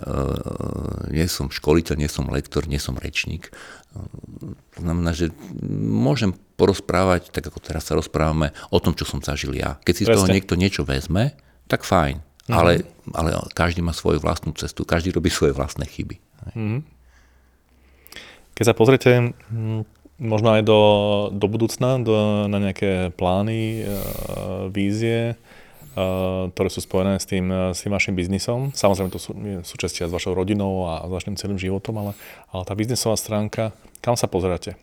eh, 0.01 1.13
nie 1.13 1.27
som 1.29 1.49
školiteľ, 1.49 1.95
nie 1.97 2.11
som 2.11 2.29
lektor, 2.29 2.69
nie 2.69 2.81
som 2.81 2.99
rečník. 2.99 3.53
To 4.77 4.81
znamená, 4.85 5.17
že 5.17 5.33
môžem 5.81 6.37
porozprávať, 6.61 7.33
tak 7.33 7.49
ako 7.49 7.65
teraz 7.65 7.89
sa 7.89 7.97
rozprávame, 7.97 8.53
o 8.69 8.77
tom, 8.77 8.93
čo 8.93 9.09
som 9.09 9.25
zažil 9.25 9.57
ja. 9.57 9.81
Keď 9.89 9.95
si 9.95 10.05
z 10.05 10.13
toho 10.13 10.29
niekto 10.29 10.53
niečo 10.57 10.85
vezme, 10.85 11.33
tak 11.65 11.85
fajn. 11.85 12.21
Mm-hmm. 12.21 12.55
Ale, 12.55 12.73
ale 13.17 13.31
každý 13.57 13.83
má 13.83 13.91
svoju 13.91 14.23
vlastnú 14.23 14.55
cestu, 14.55 14.87
každý 14.87 15.11
robí 15.17 15.33
svoje 15.33 15.57
vlastné 15.57 15.89
chyby. 15.89 16.21
Mm-hmm. 16.53 16.81
Keď 18.57 18.65
sa 18.65 18.75
pozrite 18.77 19.37
hm, 19.53 19.85
možno 20.17 20.57
aj 20.57 20.63
do, 20.65 20.81
do 21.33 21.47
budúcna, 21.49 22.01
do, 22.01 22.49
na 22.49 22.59
nejaké 22.59 23.13
plány, 23.17 23.85
uh, 23.85 24.73
vízie, 24.73 25.37
uh, 25.37 26.49
ktoré 26.53 26.69
sú 26.73 26.81
spojené 26.81 27.21
s 27.21 27.27
tým, 27.29 27.49
s 27.53 27.85
tým 27.85 27.93
vašim 27.93 28.17
biznisom. 28.17 28.73
Samozrejme, 28.73 29.13
to 29.13 29.21
sú 29.21 29.37
súčastia 29.65 30.09
s 30.09 30.15
vašou 30.15 30.33
rodinou 30.33 30.89
a 30.89 31.05
s 31.05 31.13
vašim 31.13 31.37
celým 31.37 31.61
životom, 31.61 32.01
ale, 32.01 32.13
ale 32.53 32.63
tá 32.65 32.73
biznisová 32.73 33.17
stránka, 33.17 33.77
kam 34.01 34.17
sa 34.17 34.29
pozeráte? 34.29 34.77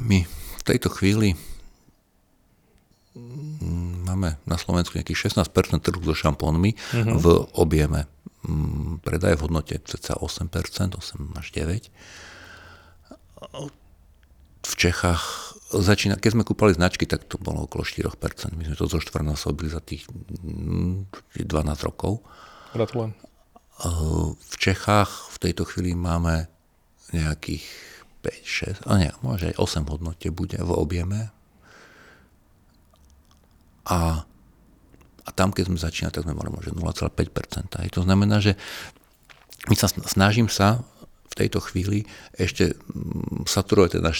My 0.00 0.24
v 0.62 0.62
tejto 0.64 0.88
chvíli 0.88 1.36
mm, 3.12 4.08
máme 4.08 4.40
na 4.48 4.56
Slovensku 4.56 4.96
nejakých 4.96 5.34
16% 5.34 5.82
trhu 5.82 6.00
so 6.06 6.16
šampónmi 6.16 6.72
uh-huh. 6.72 7.18
v 7.18 7.24
objeme. 7.58 8.08
Mm, 8.42 8.98
predaje 9.06 9.38
v 9.38 9.44
hodnote 9.46 9.78
cca 9.78 10.18
8%, 10.18 10.98
8 10.98 11.38
až 11.38 11.46
9%. 11.54 11.90
V 14.62 14.74
Čechách 14.78 15.22
začína, 15.74 16.18
keď 16.18 16.30
sme 16.38 16.46
kúpali 16.46 16.74
značky, 16.74 17.06
tak 17.06 17.26
to 17.26 17.38
bolo 17.38 17.66
okolo 17.66 17.82
4%. 17.82 18.54
My 18.54 18.66
sme 18.66 18.76
to 18.78 18.86
zo 18.86 18.98
štvornásobili 19.02 19.70
za 19.70 19.82
tých 19.82 20.06
12 20.10 21.42
mm, 21.42 21.70
rokov. 21.82 22.22
Gratulujem. 22.74 23.14
V 24.38 24.54
Čechách 24.58 25.10
v 25.34 25.36
tejto 25.42 25.66
chvíli 25.66 25.98
máme 25.98 26.46
nejakých 27.10 27.66
5, 28.22 28.86
6, 28.86 28.86
a 28.86 28.92
nie, 29.02 29.10
môže 29.26 29.50
aj 29.50 29.58
8 29.58 29.90
hodnote 29.90 30.30
bude 30.30 30.54
v 30.54 30.70
objeme. 30.70 31.34
A 33.82 34.22
a 35.22 35.30
tam, 35.30 35.54
keď 35.54 35.70
sme 35.70 35.78
začínali, 35.78 36.14
tak 36.14 36.26
sme 36.26 36.34
mali 36.34 36.50
možno 36.50 36.74
0,5%. 36.74 37.78
Aj 37.78 37.88
to 37.90 38.02
znamená, 38.02 38.42
že 38.42 38.58
my 39.70 39.78
sa 39.78 39.86
snažím 39.86 40.50
sa 40.50 40.82
v 41.32 41.34
tejto 41.46 41.62
chvíli 41.62 42.04
ešte 42.34 42.74
mm, 42.74 43.46
saturovať 43.46 43.98
ten 43.98 44.04
náš, 44.04 44.18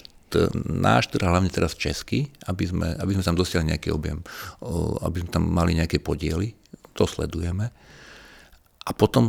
náš 0.65 1.13
teda 1.13 1.29
hlavne 1.29 1.53
teraz 1.53 1.77
česky, 1.77 2.33
aby 2.49 2.65
sme, 2.65 2.89
aby 2.97 3.13
sme 3.19 3.27
tam 3.27 3.37
dosiahli 3.37 3.75
nejaký 3.75 3.93
objem, 3.93 4.25
aby 5.05 5.21
sme 5.21 5.31
tam 5.31 5.45
mali 5.51 5.77
nejaké 5.77 6.01
podiely, 6.01 6.57
to 6.97 7.05
sledujeme. 7.05 7.69
A 8.83 8.91
potom 8.97 9.25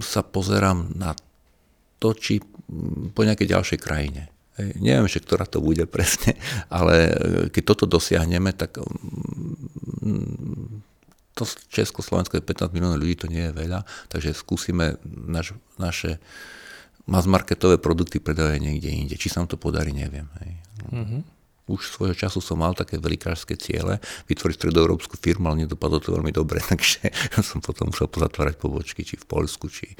sa 0.00 0.24
pozerám 0.24 0.94
na 0.94 1.16
to, 1.98 2.12
či 2.12 2.38
mm, 2.38 3.16
po 3.16 3.24
nejakej 3.24 3.48
ďalšej 3.48 3.78
krajine. 3.80 4.28
Neviem, 4.54 5.10
že 5.10 5.18
ktorá 5.18 5.50
to 5.50 5.58
bude 5.58 5.82
presne, 5.94 6.38
ale 6.70 7.10
keď 7.50 7.62
toto 7.64 7.84
dosiahneme, 7.88 8.52
tak 8.52 8.78
mm, 8.78 10.93
to 11.34 11.42
Československo 11.70 12.38
je 12.38 12.46
15 12.46 12.70
miliónov 12.70 13.02
ľudí, 13.02 13.18
to 13.18 13.26
nie 13.26 13.50
je 13.50 13.52
veľa, 13.52 13.82
takže 14.06 14.30
skúsime 14.34 15.02
naš, 15.04 15.58
naše 15.82 16.22
mass-marketové 17.10 17.76
produkty 17.82 18.22
predávať 18.22 18.62
niekde 18.62 18.88
inde. 18.88 19.14
Či 19.18 19.34
sa 19.34 19.42
nám 19.42 19.50
to 19.52 19.58
podarí, 19.60 19.92
neviem. 19.92 20.30
Hej. 20.40 20.50
Mm-hmm. 20.94 21.20
Už 21.64 21.96
svojho 21.96 22.12
času 22.12 22.44
som 22.44 22.60
mal 22.60 22.76
také 22.76 23.00
velikárske 23.00 23.56
ciele, 23.56 23.96
vytvoriť 24.28 24.56
stredoeurópsku 24.56 25.16
firmu, 25.16 25.48
ale 25.48 25.64
nedopadlo 25.64 25.96
to 25.96 26.12
veľmi 26.12 26.28
dobre, 26.30 26.60
takže 26.70 27.10
som 27.42 27.58
potom 27.58 27.90
musel 27.90 28.06
pozatvárať 28.06 28.54
pobočky, 28.60 29.02
či 29.02 29.18
v 29.18 29.26
Polsku, 29.26 29.66
či 29.72 29.90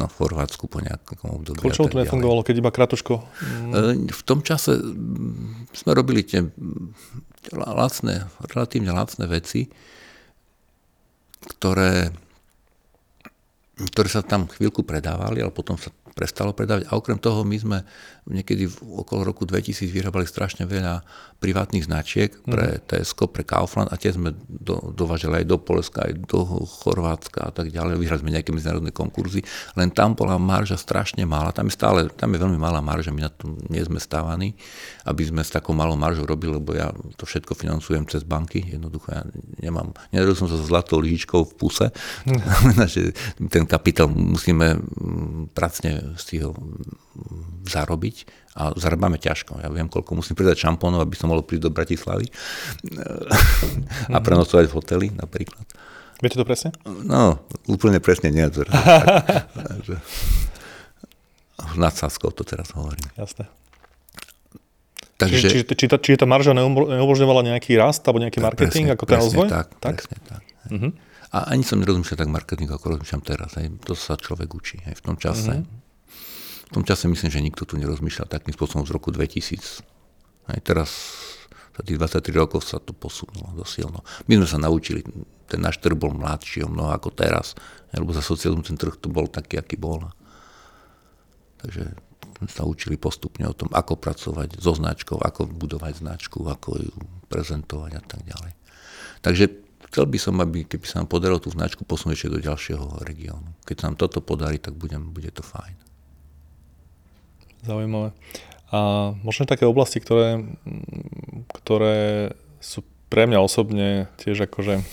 no, 0.00 0.08
v 0.08 0.14
Chorvátsku 0.14 0.70
po 0.70 0.80
nejakom 0.80 1.42
období. 1.42 1.68
Čo 1.68 1.90
to 1.90 2.00
nefungovalo, 2.00 2.46
keď 2.46 2.64
iba 2.64 2.70
kratuško? 2.72 3.14
Mm. 3.68 4.08
V 4.08 4.22
tom 4.24 4.40
čase 4.40 4.78
sme 5.74 5.90
robili 5.92 6.24
tie 6.24 6.48
lacné, 7.52 8.24
relatívne 8.46 8.94
lacné 8.94 9.26
veci, 9.26 9.68
ktoré, 11.44 12.10
ktoré 13.78 14.08
sa 14.10 14.26
tam 14.26 14.50
chvíľku 14.50 14.82
predávali, 14.82 15.42
ale 15.42 15.54
potom 15.54 15.78
sa 15.78 15.94
prestalo 16.18 16.50
predávať. 16.50 16.90
A 16.90 16.98
okrem 16.98 17.14
toho 17.14 17.46
my 17.46 17.54
sme 17.54 17.78
niekedy 18.26 18.66
v 18.66 18.76
okolo 18.98 19.22
roku 19.22 19.46
2000 19.46 19.86
vyrábali 19.86 20.26
strašne 20.26 20.66
veľa 20.66 21.06
privátnych 21.38 21.86
značiek 21.86 22.34
pre 22.42 22.76
mhm. 22.76 22.90
Tesco, 22.90 23.30
pre 23.30 23.46
Kaufland 23.46 23.94
a 23.94 23.96
tie 23.96 24.10
sme 24.10 24.34
do, 24.50 24.90
dovažili 24.90 25.42
aj 25.42 25.46
do 25.46 25.56
Polska, 25.62 26.10
aj 26.10 26.26
do 26.26 26.42
Chorvátska 26.66 27.46
a 27.46 27.52
tak 27.54 27.70
ďalej. 27.70 28.02
Vyhrali 28.02 28.20
sme 28.26 28.34
nejaké 28.34 28.50
medzinárodné 28.50 28.90
konkurzy, 28.90 29.46
len 29.78 29.94
tam 29.94 30.18
bola 30.18 30.34
marža 30.36 30.74
strašne 30.74 31.22
malá. 31.22 31.54
Tam 31.54 31.70
je 31.70 31.78
stále, 31.78 32.10
tam 32.10 32.34
je 32.34 32.42
veľmi 32.42 32.58
malá 32.58 32.82
marža, 32.82 33.14
my 33.14 33.22
na 33.22 33.30
tom 33.30 33.54
nie 33.70 33.80
sme 33.86 34.02
stávaní, 34.02 34.58
aby 35.06 35.22
sme 35.22 35.46
s 35.46 35.54
takou 35.54 35.72
malou 35.78 35.94
maržou 35.94 36.26
robili, 36.26 36.58
lebo 36.58 36.74
ja 36.74 36.90
to 37.14 37.22
všetko 37.22 37.54
financujem 37.54 38.08
cez 38.10 38.26
banky. 38.26 38.64
Jednoducho 38.66 39.14
ja 39.14 39.22
nemám, 39.62 39.94
nerodil 40.10 40.34
som 40.34 40.50
sa 40.50 40.58
s 40.58 40.66
zlatou 40.66 40.98
lyžičkou 40.98 41.44
v 41.44 41.52
puse. 41.54 41.86
Znamená, 42.26 42.90
že 42.90 43.14
ten 43.52 43.68
kapitál 43.68 44.10
musíme 44.10 44.80
mm, 44.80 45.54
pracne 45.54 46.07
si 46.16 46.40
ho 46.40 46.56
zarobiť 47.68 48.16
a 48.56 48.72
zarábame 48.78 49.20
ťažko. 49.20 49.60
Ja 49.60 49.68
viem, 49.68 49.90
koľko 49.90 50.16
musím 50.16 50.38
predať 50.38 50.64
šampónov, 50.64 51.04
aby 51.04 51.16
som 51.18 51.28
mohol 51.28 51.44
prísť 51.44 51.68
do 51.68 51.74
Bratislavy 51.74 52.26
a 54.14 54.18
mhm. 54.18 54.24
prenosovať 54.24 54.64
v 54.70 54.74
hoteli 54.74 55.10
napríklad. 55.12 55.66
Viete 56.18 56.34
to 56.34 56.42
presne? 56.42 56.74
No, 57.06 57.46
úplne 57.70 58.02
presne 58.02 58.34
nie. 58.34 58.42
S 58.42 58.58
nadsázkou 61.78 62.34
to 62.34 62.42
teraz 62.42 62.74
hovorím. 62.74 63.06
Jasné. 63.14 63.46
Takže, 65.18 65.36
či, 65.42 65.66
či, 65.66 65.68
či, 65.74 65.86
tá, 65.90 65.98
či 65.98 66.14
tá 66.14 66.26
marža 66.30 66.54
neumožňovala 66.54 67.42
nejaký 67.54 67.74
rast 67.74 68.06
alebo 68.06 68.22
nejaký 68.22 68.38
marketing 68.38 68.86
presne, 68.86 68.94
ako 68.94 69.04
ten 69.06 69.18
rozvoj? 69.18 69.48
Tak, 69.50 69.66
tak? 69.82 69.94
Presne 69.98 70.18
tak. 70.26 70.42
Uh-huh. 70.70 70.90
A 71.34 71.38
ani 71.54 71.66
som 71.66 71.82
nerozmýšľal 71.82 72.18
tak 72.22 72.30
marketing, 72.30 72.70
ako 72.70 72.94
rozmýšľam 72.94 73.22
teraz. 73.26 73.58
Hej. 73.58 73.74
To 73.82 73.98
sa 73.98 74.14
človek 74.14 74.46
učí. 74.54 74.78
Hej. 74.86 74.94
V 74.98 75.02
tom 75.10 75.16
čase 75.18 75.58
uh-huh. 75.58 75.77
V 76.68 76.76
tom 76.76 76.84
čase 76.84 77.08
myslím, 77.08 77.30
že 77.32 77.40
nikto 77.40 77.64
tu 77.64 77.80
nerozmýšľal 77.80 78.28
takým 78.28 78.52
spôsobom 78.52 78.84
z 78.84 78.92
roku 78.92 79.08
2000. 79.08 79.80
Aj 80.48 80.60
teraz 80.60 80.90
za 81.78 81.80
tých 81.86 81.96
23 81.96 82.34
rokov 82.36 82.66
sa 82.66 82.82
to 82.82 82.92
posunulo 82.92 83.54
dosilno. 83.56 84.04
My 84.28 84.32
sme 84.42 84.48
sa 84.50 84.58
naučili, 84.60 85.00
ten 85.48 85.64
náš 85.64 85.80
trh 85.80 85.96
bol 85.96 86.12
mladší 86.12 86.66
o 86.66 86.68
mnoho 86.68 86.92
ako 86.92 87.14
teraz, 87.14 87.56
lebo 87.94 88.12
za 88.12 88.20
sociálny 88.20 88.66
ten 88.66 88.76
trh 88.76 88.98
to 89.00 89.08
bol 89.08 89.24
taký, 89.30 89.56
aký 89.56 89.80
bol. 89.80 90.04
Takže 91.64 91.88
sme 92.38 92.50
sa 92.52 92.62
učili 92.68 93.00
postupne 93.00 93.48
o 93.48 93.56
tom, 93.56 93.72
ako 93.72 93.96
pracovať 93.96 94.60
so 94.60 94.76
značkou, 94.76 95.18
ako 95.18 95.48
budovať 95.48 96.04
značku, 96.04 96.44
ako 96.44 96.68
ju 96.82 96.94
prezentovať 97.32 97.92
a 97.96 98.02
tak 98.04 98.20
ďalej. 98.28 98.52
Takže 99.24 99.44
chcel 99.88 100.04
by 100.04 100.18
som, 100.20 100.34
aby 100.44 100.68
keby 100.68 100.84
sa 100.84 101.00
nám 101.02 101.08
podarilo 101.08 101.40
tú 101.40 101.48
značku 101.50 101.82
posunúť 101.82 102.14
ešte 102.14 102.34
do 102.34 102.38
ďalšieho 102.44 103.02
regiónu. 103.08 103.56
Keď 103.64 103.76
sa 103.78 103.86
nám 103.90 103.96
toto 103.96 104.20
podarí, 104.20 104.60
tak 104.60 104.76
budem, 104.76 105.10
bude 105.10 105.32
to 105.32 105.42
fajn. 105.42 105.87
Zaujímavé. 107.66 108.14
A 108.68 109.10
možno 109.24 109.48
také 109.48 109.64
oblasti, 109.64 109.96
ktoré, 109.98 110.44
ktoré 111.56 112.30
sú 112.60 112.84
pre 113.08 113.24
mňa 113.24 113.40
osobne 113.40 114.12
tiež 114.20 114.44
akože 114.44 114.84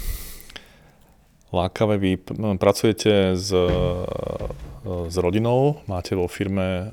lákavé. 1.51 1.99
Vy 1.99 2.11
pracujete 2.55 3.35
s, 3.35 3.51
s 4.85 5.15
rodinou, 5.19 5.83
máte 5.91 6.15
vo 6.15 6.31
firme 6.31 6.87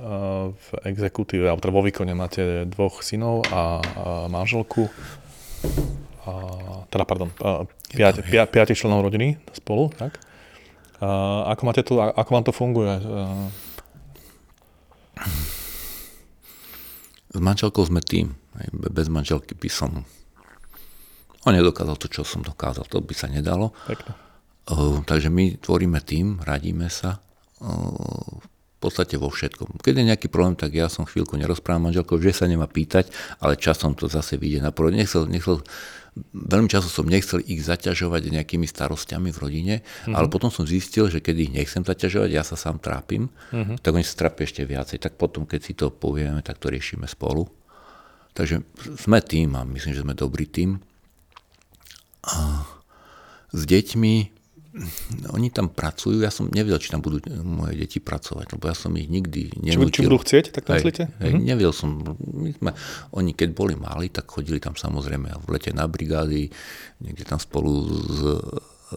v 0.55 0.69
exekutíve, 0.87 1.47
alebo 1.47 1.63
teda 1.63 1.75
vo 1.75 1.87
výkone 1.87 2.13
máte 2.19 2.67
dvoch 2.67 3.03
synov 3.07 3.47
a, 3.51 3.79
a 3.79 4.27
manželku. 4.27 4.91
A, 6.27 6.33
teda, 6.91 7.07
pardon, 7.07 7.31
piati, 7.91 8.23
piati 8.27 8.75
členov 8.75 9.07
rodiny 9.07 9.39
spolu, 9.55 9.91
tak? 9.95 10.19
A 11.03 11.51
ako, 11.55 11.63
máte 11.67 11.83
tu, 11.83 11.99
ako 11.99 12.31
vám 12.31 12.45
to 12.47 12.53
funguje? 12.55 12.95
S 17.33 17.41
manželkou 17.41 17.83
sme 17.89 18.05
tým. 18.05 18.37
Bez 18.73 19.09
manželky 19.09 19.57
by 19.57 19.71
som... 19.73 20.05
On 21.43 21.53
nedokázal 21.57 21.97
to, 21.99 22.07
čo 22.07 22.23
som 22.23 22.45
dokázal. 22.45 22.87
To 22.93 23.03
by 23.03 23.15
sa 23.17 23.27
nedalo. 23.27 23.75
Uh, 24.69 25.03
takže 25.03 25.27
my 25.27 25.59
tvoríme 25.59 25.99
tým, 26.07 26.39
radíme 26.39 26.87
sa 26.87 27.19
uh, 27.19 28.52
v 28.83 28.91
podstate 28.91 29.15
vo 29.15 29.31
všetkom. 29.31 29.79
Keď 29.79 29.95
je 29.95 30.09
nejaký 30.11 30.27
problém, 30.27 30.59
tak 30.59 30.75
ja 30.75 30.91
som 30.91 31.07
chvíľku 31.07 31.39
nerozprávam 31.39 31.87
manželkou, 31.87 32.19
že 32.19 32.35
sa 32.35 32.51
nemá 32.51 32.67
pýtať, 32.67 33.15
ale 33.39 33.55
časom 33.55 33.95
to 33.95 34.11
zase 34.11 34.35
vyjde 34.35 34.59
na 34.59 34.75
prvom. 34.75 34.91
Nechcel, 34.91 35.31
nechcel 35.31 35.63
veľmi 36.35 36.69
často 36.69 36.93
som 36.93 37.09
nechcel 37.09 37.41
ich 37.47 37.65
zaťažovať 37.65 38.29
nejakými 38.29 38.69
starostiami 38.69 39.33
v 39.33 39.39
rodine, 39.39 39.75
mm-hmm. 39.81 40.13
ale 40.13 40.29
potom 40.29 40.53
som 40.53 40.69
zistil, 40.69 41.09
že 41.09 41.25
keď 41.25 41.37
ich 41.49 41.53
nechcem 41.55 41.87
zaťažovať, 41.87 42.31
ja 42.35 42.45
sa 42.45 42.59
sám 42.59 42.83
trápim, 42.83 43.33
mm-hmm. 43.55 43.81
tak 43.81 43.95
oni 43.97 44.05
sa 44.05 44.19
trápia 44.19 44.45
ešte 44.45 44.67
viacej. 44.67 45.01
Tak 45.01 45.17
potom, 45.17 45.49
keď 45.49 45.61
si 45.63 45.73
to 45.73 45.89
povieme, 45.89 46.45
tak 46.45 46.61
to 46.61 46.69
riešime 46.69 47.09
spolu. 47.09 47.49
Takže 48.37 48.65
sme 49.01 49.21
tým 49.25 49.57
a 49.57 49.65
myslím, 49.65 49.93
že 49.97 50.05
sme 50.05 50.17
dobrý 50.17 50.49
tým. 50.49 50.81
A 52.29 52.65
s 53.53 53.63
deťmi 53.65 54.42
oni 55.37 55.53
tam 55.53 55.69
pracujú, 55.69 56.25
ja 56.25 56.33
som 56.33 56.49
nevedel, 56.49 56.81
či 56.81 56.89
tam 56.89 57.05
budú 57.05 57.21
moje 57.45 57.77
deti 57.77 58.01
pracovať, 58.01 58.57
lebo 58.57 58.65
ja 58.65 58.77
som 58.77 58.97
ich 58.97 59.05
nikdy 59.05 59.53
nenútil. 59.61 59.93
Či, 59.93 59.97
či 60.01 60.07
budú 60.09 60.19
chcieť, 60.25 60.45
tak 60.49 60.65
myslíte? 60.73 61.03
Hej, 61.21 61.31
mm-hmm. 61.37 61.45
Nevedel 61.45 61.73
som, 61.77 62.01
my 62.17 62.51
sme, 62.57 62.71
oni 63.13 63.37
keď 63.37 63.53
boli 63.53 63.77
mali, 63.77 64.09
tak 64.09 64.33
chodili 64.33 64.57
tam 64.65 64.73
samozrejme 64.73 65.29
v 65.29 65.47
lete 65.53 65.77
na 65.77 65.85
brigády, 65.85 66.49
niekde 67.05 67.25
tam 67.29 67.37
spolu 67.37 67.85
s 67.85 68.19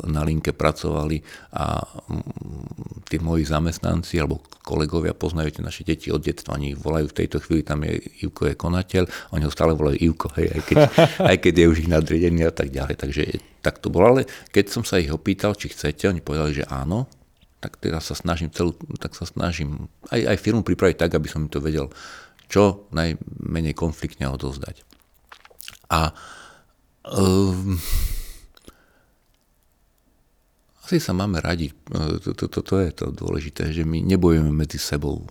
na 0.03 0.21
linke 0.27 0.51
pracovali 0.51 1.23
a 1.55 1.79
mm, 1.79 3.07
tí 3.07 3.17
moji 3.21 3.47
zamestnanci 3.47 4.19
alebo 4.19 4.43
kolegovia 4.65 5.15
poznajú 5.15 5.55
tie 5.55 5.63
naše 5.63 5.83
deti 5.87 6.11
od 6.11 6.19
detstva, 6.19 6.59
oni 6.59 6.75
ich 6.75 6.79
volajú 6.79 7.11
v 7.11 7.17
tejto 7.23 7.37
chvíli, 7.39 7.63
tam 7.63 7.85
je 7.85 8.01
Ivko 8.27 8.51
je 8.51 8.55
konateľ, 8.59 9.03
oni 9.31 9.43
ho 9.47 9.51
stále 9.53 9.77
volajú 9.77 9.97
Ivko, 10.01 10.27
hej, 10.35 10.47
aj, 10.51 10.61
keď, 10.65 10.77
aj 11.31 11.37
keď 11.39 11.53
je 11.55 11.65
už 11.71 11.77
ich 11.85 11.91
nadriedený 11.91 12.41
a 12.49 12.53
tak 12.53 12.73
ďalej, 12.73 12.95
takže 12.99 13.21
tak 13.63 13.79
to 13.79 13.87
bolo, 13.89 14.17
ale 14.17 14.21
keď 14.51 14.65
som 14.69 14.83
sa 14.83 14.99
ich 14.99 15.09
opýtal, 15.09 15.55
či 15.55 15.71
chcete, 15.71 16.09
oni 16.09 16.21
povedali, 16.21 16.61
že 16.61 16.65
áno, 16.69 17.09
tak 17.65 17.81
teraz 17.81 18.13
sa 18.13 18.15
snažím 18.17 18.53
celú, 18.53 18.77
tak 19.01 19.17
sa 19.17 19.25
snažím 19.25 19.89
aj, 20.13 20.37
aj 20.37 20.37
firmu 20.37 20.61
pripraviť 20.61 21.01
tak, 21.01 21.17
aby 21.17 21.25
som 21.25 21.45
im 21.45 21.51
to 21.51 21.57
vedel 21.57 21.89
čo 22.45 22.85
najmenej 22.93 23.73
konfliktne 23.73 24.29
odozdať. 24.29 24.85
A 25.89 26.13
um, 27.09 27.77
asi 30.85 31.01
sa 31.01 31.17
máme 31.17 31.41
radi. 31.41 31.73
To, 31.89 32.31
to, 32.37 32.45
to, 32.45 32.59
to 32.61 32.75
je 32.77 32.89
to 32.93 33.05
dôležité, 33.09 33.73
že 33.73 33.81
my 33.81 34.05
nebojujeme 34.05 34.53
medzi 34.53 34.77
sebou, 34.77 35.25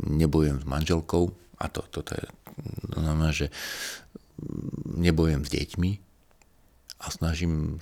nebojujem 0.00 0.64
s 0.64 0.66
manželkou 0.66 1.28
a 1.60 1.68
to, 1.68 1.84
to, 1.92 2.00
to 2.00 2.16
je, 2.16 2.26
to 2.88 2.96
znamená, 2.96 3.30
že 3.30 3.52
nebojujem 4.96 5.44
s 5.44 5.50
deťmi 5.52 5.90
a 6.98 7.06
snažím, 7.12 7.76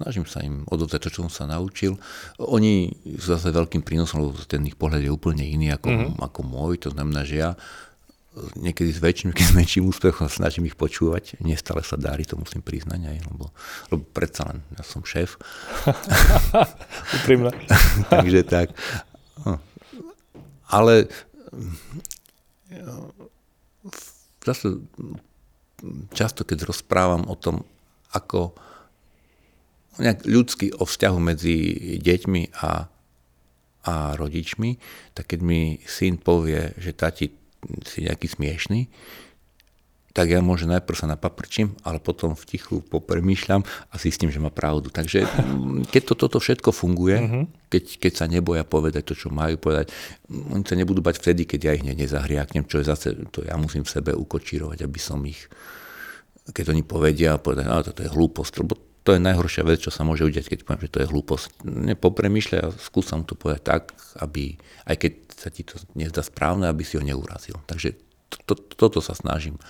snažím 0.00 0.24
sa 0.24 0.40
im 0.40 0.64
odovzdať 0.64 1.00
to, 1.04 1.12
čo 1.12 1.20
som 1.28 1.32
sa 1.32 1.44
naučil. 1.44 2.00
Oni 2.40 2.88
sú 3.20 3.36
zase 3.36 3.52
veľkým 3.52 3.84
prínosom, 3.84 4.24
lebo 4.24 4.40
ten 4.48 4.64
ich 4.64 4.80
pohľad 4.80 5.04
je 5.04 5.12
úplne 5.12 5.44
iný 5.44 5.76
ako, 5.76 5.88
mm-hmm. 5.92 6.24
ako 6.24 6.40
môj, 6.40 6.74
to 6.82 6.90
znamená, 6.90 7.22
že 7.28 7.36
ja 7.44 7.50
niekedy 8.58 8.90
s 8.90 9.00
väčším, 9.00 9.30
keď 9.36 9.44
s 9.50 9.54
väčším 9.54 9.84
úspechom 9.88 10.26
snažím 10.26 10.66
ich 10.66 10.78
počúvať. 10.78 11.38
Nestále 11.42 11.86
sa 11.86 11.94
dári, 11.94 12.26
to 12.26 12.38
musím 12.38 12.60
priznať 12.60 13.00
aj, 13.06 13.18
lebo, 13.30 13.44
lebo 13.94 14.02
predsa 14.10 14.50
len 14.50 14.58
ja 14.74 14.82
som 14.82 15.06
šéf. 15.06 15.38
Úprimne. 17.22 17.54
Takže 18.12 18.40
tak. 18.46 18.74
No. 19.46 19.58
Ale 20.70 21.06
zase 24.42 24.82
často, 26.10 26.42
keď 26.42 26.66
rozprávam 26.66 27.28
o 27.28 27.36
tom, 27.38 27.62
ako 28.10 28.56
nejak 29.98 30.26
ľudský 30.26 30.74
o 30.74 30.82
vzťahu 30.82 31.18
medzi 31.22 31.56
deťmi 32.02 32.42
a, 32.58 32.90
a 33.84 33.94
rodičmi, 34.18 34.74
tak 35.14 35.34
keď 35.34 35.40
mi 35.44 35.78
syn 35.86 36.18
povie, 36.18 36.74
že 36.78 36.96
tati, 36.96 37.30
si 37.86 38.04
nejaký 38.04 38.26
smiešný, 38.30 38.88
tak 40.14 40.30
ja 40.30 40.38
môžem 40.38 40.70
najprv 40.70 40.94
sa 40.94 41.10
napaprčím, 41.10 41.74
ale 41.82 41.98
potom 41.98 42.38
v 42.38 42.46
tichu 42.46 42.78
popremýšľam 42.86 43.66
a 43.66 43.94
zistím, 43.98 44.30
že 44.30 44.38
má 44.38 44.46
pravdu. 44.46 44.86
Takže 44.86 45.26
mm, 45.26 45.90
keď 45.90 46.02
to, 46.06 46.14
toto 46.14 46.38
všetko 46.38 46.70
funguje, 46.70 47.18
uh-huh. 47.18 47.44
keď, 47.66 47.98
keď 47.98 48.12
sa 48.22 48.26
neboja 48.30 48.62
povedať 48.62 49.10
to, 49.10 49.18
čo 49.18 49.34
majú 49.34 49.58
povedať, 49.58 49.90
oni 50.30 50.62
sa 50.62 50.78
nebudú 50.78 51.02
bať 51.02 51.18
vtedy, 51.18 51.50
keď 51.50 51.60
ja 51.66 51.72
ich 51.74 51.82
nezahriaknem, 51.82 52.62
čo 52.70 52.78
je 52.78 52.86
zase, 52.86 53.10
to 53.34 53.42
ja 53.42 53.58
musím 53.58 53.82
v 53.82 53.90
sebe 53.90 54.14
ukočírovať, 54.14 54.86
aby 54.86 55.00
som 55.02 55.18
ich, 55.26 55.50
keď 56.46 56.70
oni 56.70 56.86
povedia, 56.86 57.42
povedať, 57.42 57.66
no 57.66 57.82
toto 57.82 58.06
je 58.06 58.14
hlúposť, 58.14 58.52
lebo 58.62 58.78
to 59.04 59.12
je 59.12 59.20
najhoršia 59.20 59.68
vec, 59.68 59.84
čo 59.84 59.92
sa 59.92 60.00
môže 60.00 60.24
udiať, 60.24 60.48
keď 60.48 60.58
poviem, 60.64 60.82
že 60.88 60.92
to 60.96 61.00
je 61.04 61.10
hlúposť. 61.12 61.46
Nepopremýšľaj 61.68 62.60
a 62.64 62.72
skúsam 62.72 63.28
to 63.28 63.36
povedať 63.36 63.62
tak, 63.62 63.82
aby, 64.24 64.56
aj 64.88 64.96
keď 64.96 65.12
sa 65.36 65.48
ti 65.52 65.60
to 65.60 65.76
nezdá 65.92 66.24
správne, 66.24 66.72
aby 66.72 66.88
si 66.88 66.96
ho 66.96 67.04
neurazil. 67.04 67.60
Takže 67.68 68.00
to, 68.32 68.36
to, 68.48 68.54
toto 68.56 69.04
sa 69.04 69.12
snažím 69.12 69.60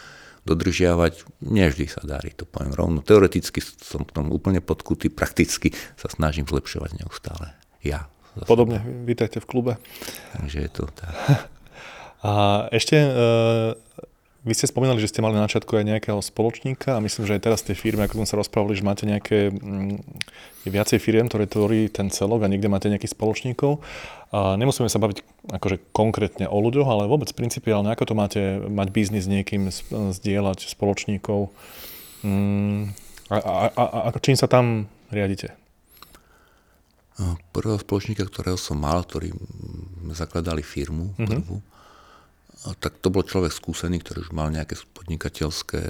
dodržiavať. 0.46 1.26
Nevždy 1.42 1.86
sa 1.90 2.06
darí, 2.06 2.30
to 2.30 2.46
poviem 2.46 2.78
rovno. 2.78 3.02
Teoreticky 3.02 3.58
som 3.58 4.06
k 4.06 4.14
tomu 4.14 4.30
úplne 4.38 4.62
podkutý, 4.62 5.10
prakticky 5.10 5.74
sa 5.98 6.06
snažím 6.06 6.46
zlepšovať 6.46 7.02
neustále. 7.02 7.58
Ja. 7.82 8.06
Podobne, 8.46 8.86
vítajte 9.02 9.42
v 9.42 9.50
klube. 9.50 9.72
Takže 10.38 10.58
je 10.62 10.70
to 10.70 10.86
tak. 10.94 11.14
A 12.24 12.64
ešte 12.72 12.96
uh, 12.96 13.76
vy 14.44 14.52
ste 14.52 14.68
spomínali, 14.68 15.00
že 15.00 15.08
ste 15.08 15.24
mali 15.24 15.40
na 15.40 15.48
začiatku 15.48 15.72
aj 15.72 15.88
nejakého 15.88 16.20
spoločníka 16.20 17.00
a 17.00 17.02
myslím, 17.02 17.24
že 17.24 17.40
aj 17.40 17.42
teraz 17.48 17.64
tej 17.64 17.80
firmy, 17.80 18.04
ako 18.04 18.20
sme 18.20 18.28
sa 18.28 18.36
rozprávali, 18.36 18.76
že 18.76 18.84
máte 18.84 19.08
nejaké 19.08 19.48
mm, 19.48 20.04
viacej 20.68 21.00
firiem, 21.00 21.32
ktoré 21.32 21.48
tvorí 21.48 21.88
ten 21.88 22.12
celok 22.12 22.44
a 22.44 22.50
niekde 22.52 22.68
máte 22.68 22.92
nejakých 22.92 23.16
spoločníkov. 23.16 23.80
A 24.36 24.60
nemusíme 24.60 24.92
sa 24.92 25.00
baviť 25.00 25.48
akože 25.48 25.96
konkrétne 25.96 26.44
o 26.44 26.60
ľuďoch, 26.60 26.84
ale 26.84 27.08
vôbec 27.08 27.32
principiálne, 27.32 27.88
ako 27.88 28.04
to 28.04 28.14
máte 28.14 28.42
mať 28.68 28.88
biznis 28.92 29.24
s 29.24 29.32
niekým, 29.32 29.72
zdieľať 30.12 30.68
spoločníkov. 30.68 31.48
Mm, 32.20 32.92
a, 33.32 33.36
a, 33.40 33.66
a, 33.72 33.98
a 34.12 34.18
čím 34.20 34.36
sa 34.36 34.44
tam 34.44 34.92
riadite? 35.08 35.56
Prvého 37.56 37.80
spoločníka, 37.80 38.28
ktorého 38.28 38.60
som 38.60 38.76
mal, 38.76 39.08
ktorý 39.08 39.32
zakladali 40.12 40.60
firmu 40.60 41.16
mhm. 41.16 41.28
prvú, 41.32 41.56
mm-hmm 41.64 41.72
tak 42.72 42.96
to 43.04 43.12
bol 43.12 43.20
človek 43.20 43.52
skúsený, 43.52 44.00
ktorý 44.00 44.24
už 44.24 44.32
mal 44.32 44.48
nejaké 44.48 44.80
podnikateľské 44.96 45.84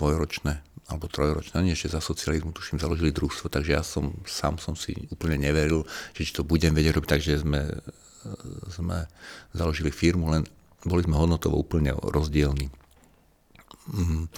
dvojročné 0.00 0.64
alebo 0.90 1.06
trojročné, 1.06 1.62
oni 1.62 1.70
ešte 1.70 1.94
za 1.94 2.02
socializmu 2.02 2.50
tuším 2.50 2.82
založili 2.82 3.14
družstvo, 3.14 3.46
takže 3.46 3.70
ja 3.78 3.82
som 3.86 4.10
sám 4.26 4.58
som 4.58 4.74
si 4.74 5.06
úplne 5.14 5.38
neveril, 5.38 5.86
že 6.18 6.26
či 6.26 6.34
to 6.34 6.42
budem 6.42 6.74
vedieť 6.74 6.98
robiť, 6.98 7.10
takže 7.14 7.46
sme 7.46 7.70
sme 8.68 9.08
založili 9.56 9.88
firmu, 9.88 10.28
len 10.28 10.44
boli 10.84 11.04
sme 11.04 11.16
hodnotovo 11.16 11.56
úplne 11.56 11.96
rozdielni. 11.96 12.68
Mm, 13.88 14.28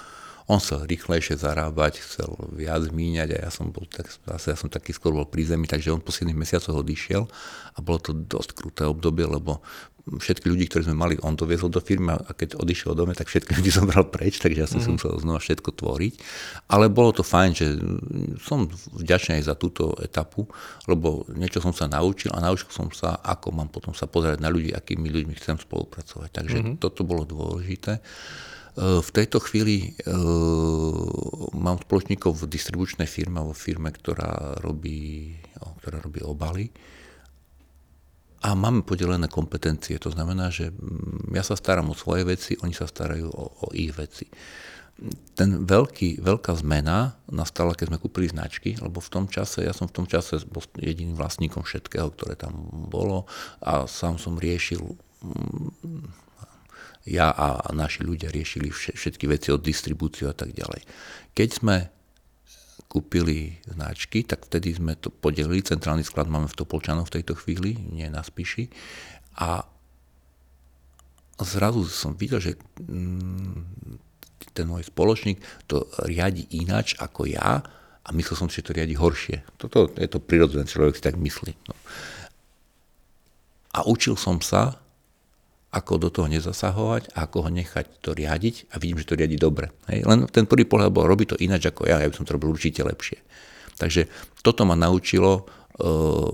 on 0.51 0.59
chcel 0.59 0.87
rýchlejšie 0.87 1.39
zarábať, 1.39 2.03
chcel 2.03 2.35
viac 2.51 2.83
míňať 2.91 3.39
a 3.39 3.39
ja 3.47 3.51
som 3.51 3.71
bol 3.71 3.87
tak, 3.87 4.11
zase 4.11 4.55
ja 4.55 4.59
som 4.59 4.71
taký 4.71 4.91
skôr 4.91 5.15
bol 5.15 5.27
pri 5.27 5.47
zemi, 5.47 5.71
takže 5.71 5.95
on 5.95 6.03
po 6.03 6.11
7 6.11 6.31
mesiacoch 6.35 6.83
odišiel 6.83 7.27
a 7.75 7.79
bolo 7.79 7.99
to 8.03 8.11
dosť 8.15 8.51
kruté 8.55 8.83
obdobie, 8.87 9.27
lebo 9.27 9.63
všetky 10.03 10.51
ľudí, 10.51 10.67
ktorí 10.67 10.91
sme 10.91 10.99
mali, 10.99 11.15
on 11.23 11.39
doviezol 11.39 11.71
do 11.71 11.79
firmy 11.79 12.11
a 12.19 12.35
keď 12.35 12.59
odišiel 12.59 12.99
do 12.99 13.07
mňa, 13.07 13.15
tak 13.15 13.31
všetky 13.31 13.55
ľudí 13.55 13.71
zobral 13.79 14.11
preč, 14.11 14.43
takže 14.43 14.59
ja 14.59 14.69
som 14.69 14.83
mm. 14.83 14.85
si 14.85 14.89
mhm. 14.91 14.95
musel 14.99 15.11
znova 15.23 15.39
všetko 15.39 15.71
tvoriť. 15.79 16.15
Ale 16.67 16.91
bolo 16.91 17.15
to 17.15 17.23
fajn, 17.23 17.51
že 17.55 17.67
som 18.43 18.67
vďačný 18.99 19.39
aj 19.39 19.45
za 19.47 19.55
túto 19.55 19.95
etapu, 20.03 20.51
lebo 20.91 21.23
niečo 21.31 21.63
som 21.63 21.71
sa 21.71 21.87
naučil 21.87 22.35
a 22.35 22.43
naučil 22.43 22.71
som 22.75 22.91
sa, 22.91 23.23
ako 23.23 23.55
mám 23.55 23.71
potom 23.71 23.95
sa 23.95 24.11
pozerať 24.11 24.43
na 24.43 24.51
ľudí, 24.51 24.75
akými 24.75 25.07
ľuďmi 25.07 25.39
chcem 25.39 25.63
spolupracovať. 25.63 26.29
Takže 26.35 26.57
mm. 26.59 26.75
toto 26.83 27.07
bolo 27.07 27.23
dôležité. 27.23 27.99
E, 27.99 28.03
v 28.99 29.11
tejto 29.15 29.39
chvíli 29.39 29.95
e, 30.03 30.11
mám 31.55 31.79
spoločníkov 31.79 32.43
v 32.43 32.51
distribučnej 32.51 33.07
firme, 33.07 33.39
vo 33.39 33.55
firme, 33.55 33.95
ktorá 33.95 34.59
robí, 34.59 35.39
ktorá 35.79 36.03
robí 36.03 36.27
obaly 36.27 36.75
a 38.43 38.59
máme 38.59 38.83
podelené 38.83 39.31
kompetencie. 39.31 40.03
To 40.03 40.11
znamená, 40.11 40.51
že 40.51 40.75
mm, 40.75 41.31
ja 41.33 41.47
sa 41.47 41.55
starám 41.55 41.95
o 41.95 41.99
svoje 41.99 42.27
veci, 42.27 42.59
oni 42.59 42.75
sa 42.75 42.91
starajú 42.91 43.31
o, 43.31 43.45
o 43.63 43.67
ich 43.71 43.95
veci. 43.95 44.27
Ten 45.39 45.65
veľký, 45.65 46.21
veľká 46.21 46.53
zmena 46.61 47.17
nastala, 47.31 47.79
keď 47.79 47.95
sme 47.95 48.03
kúpili 48.03 48.29
značky, 48.29 48.77
lebo 48.79 48.99
v 48.99 49.11
tom 49.11 49.25
čase, 49.31 49.65
ja 49.65 49.73
som 49.73 49.89
v 49.89 49.97
tom 50.03 50.07
čase 50.07 50.43
bol 50.47 50.63
jediným 50.79 51.17
vlastníkom 51.17 51.63
všetkého, 51.65 52.13
ktoré 52.13 52.35
tam 52.35 52.53
bolo 52.91 53.31
a 53.63 53.87
sám 53.87 54.19
som 54.19 54.37
riešil 54.37 54.83
mm, 55.23 56.23
ja 57.03 57.35
a 57.35 57.67
naši 57.75 58.07
ľudia 58.07 58.31
riešili 58.31 58.71
všetky 58.71 59.27
veci 59.27 59.51
od 59.51 59.59
distribúciu 59.59 60.31
a 60.31 60.37
tak 60.39 60.55
ďalej. 60.55 60.87
Keď 61.35 61.49
sme 61.51 61.91
kúpili 62.93 63.57
značky, 63.65 64.21
tak 64.21 64.45
vtedy 64.45 64.77
sme 64.77 64.93
to 65.01 65.09
podelili. 65.09 65.65
Centrálny 65.65 66.05
sklad 66.05 66.29
máme 66.29 66.45
v 66.45 66.59
Topolčanoch 66.61 67.09
v 67.09 67.17
tejto 67.17 67.33
chvíli, 67.41 67.81
nie 67.89 68.05
na 68.13 68.21
Spiši. 68.21 68.69
A 69.41 69.65
zrazu 71.41 71.89
som 71.89 72.13
videl, 72.13 72.37
že 72.45 72.53
mm, 72.85 73.97
ten 74.53 74.69
môj 74.69 74.93
spoločník 74.93 75.41
to 75.65 75.89
riadi 76.05 76.45
ináč 76.53 76.93
ako 77.01 77.25
ja 77.25 77.65
a 78.05 78.09
myslel 78.13 78.37
som, 78.37 78.53
že 78.53 78.61
to 78.61 78.77
riadi 78.77 78.93
horšie. 78.93 79.41
Toto 79.57 79.89
je 79.97 80.09
to 80.13 80.21
prirodzené, 80.21 80.69
človek 80.69 81.01
si 81.01 81.03
tak 81.03 81.17
myslí. 81.17 81.53
No. 81.73 81.75
A 83.73 83.89
učil 83.89 84.21
som 84.21 84.45
sa, 84.45 84.82
ako 85.73 85.93
do 85.97 86.09
toho 86.13 86.29
nezasahovať 86.29 87.17
ako 87.17 87.49
ho 87.49 87.51
nechať 87.51 88.05
to 88.05 88.13
riadiť 88.13 88.77
a 88.77 88.77
vidím, 88.77 89.01
že 89.01 89.09
to 89.09 89.17
riadi 89.17 89.41
dobre. 89.41 89.73
Hej. 89.89 90.05
Len 90.05 90.29
ten 90.29 90.45
prvý 90.45 90.69
pohľad 90.69 90.93
bol, 90.93 91.09
robí 91.09 91.25
to 91.25 91.37
ináč 91.41 91.73
ako 91.73 91.89
ja, 91.89 91.97
ja 91.99 92.09
by 92.09 92.17
som 92.17 92.29
to 92.29 92.37
robil 92.37 92.53
určite 92.53 92.85
lepšie. 92.85 93.19
Takže 93.81 94.07
toto 94.45 94.69
ma 94.69 94.77
naučilo, 94.77 95.49
eh, 95.81 96.29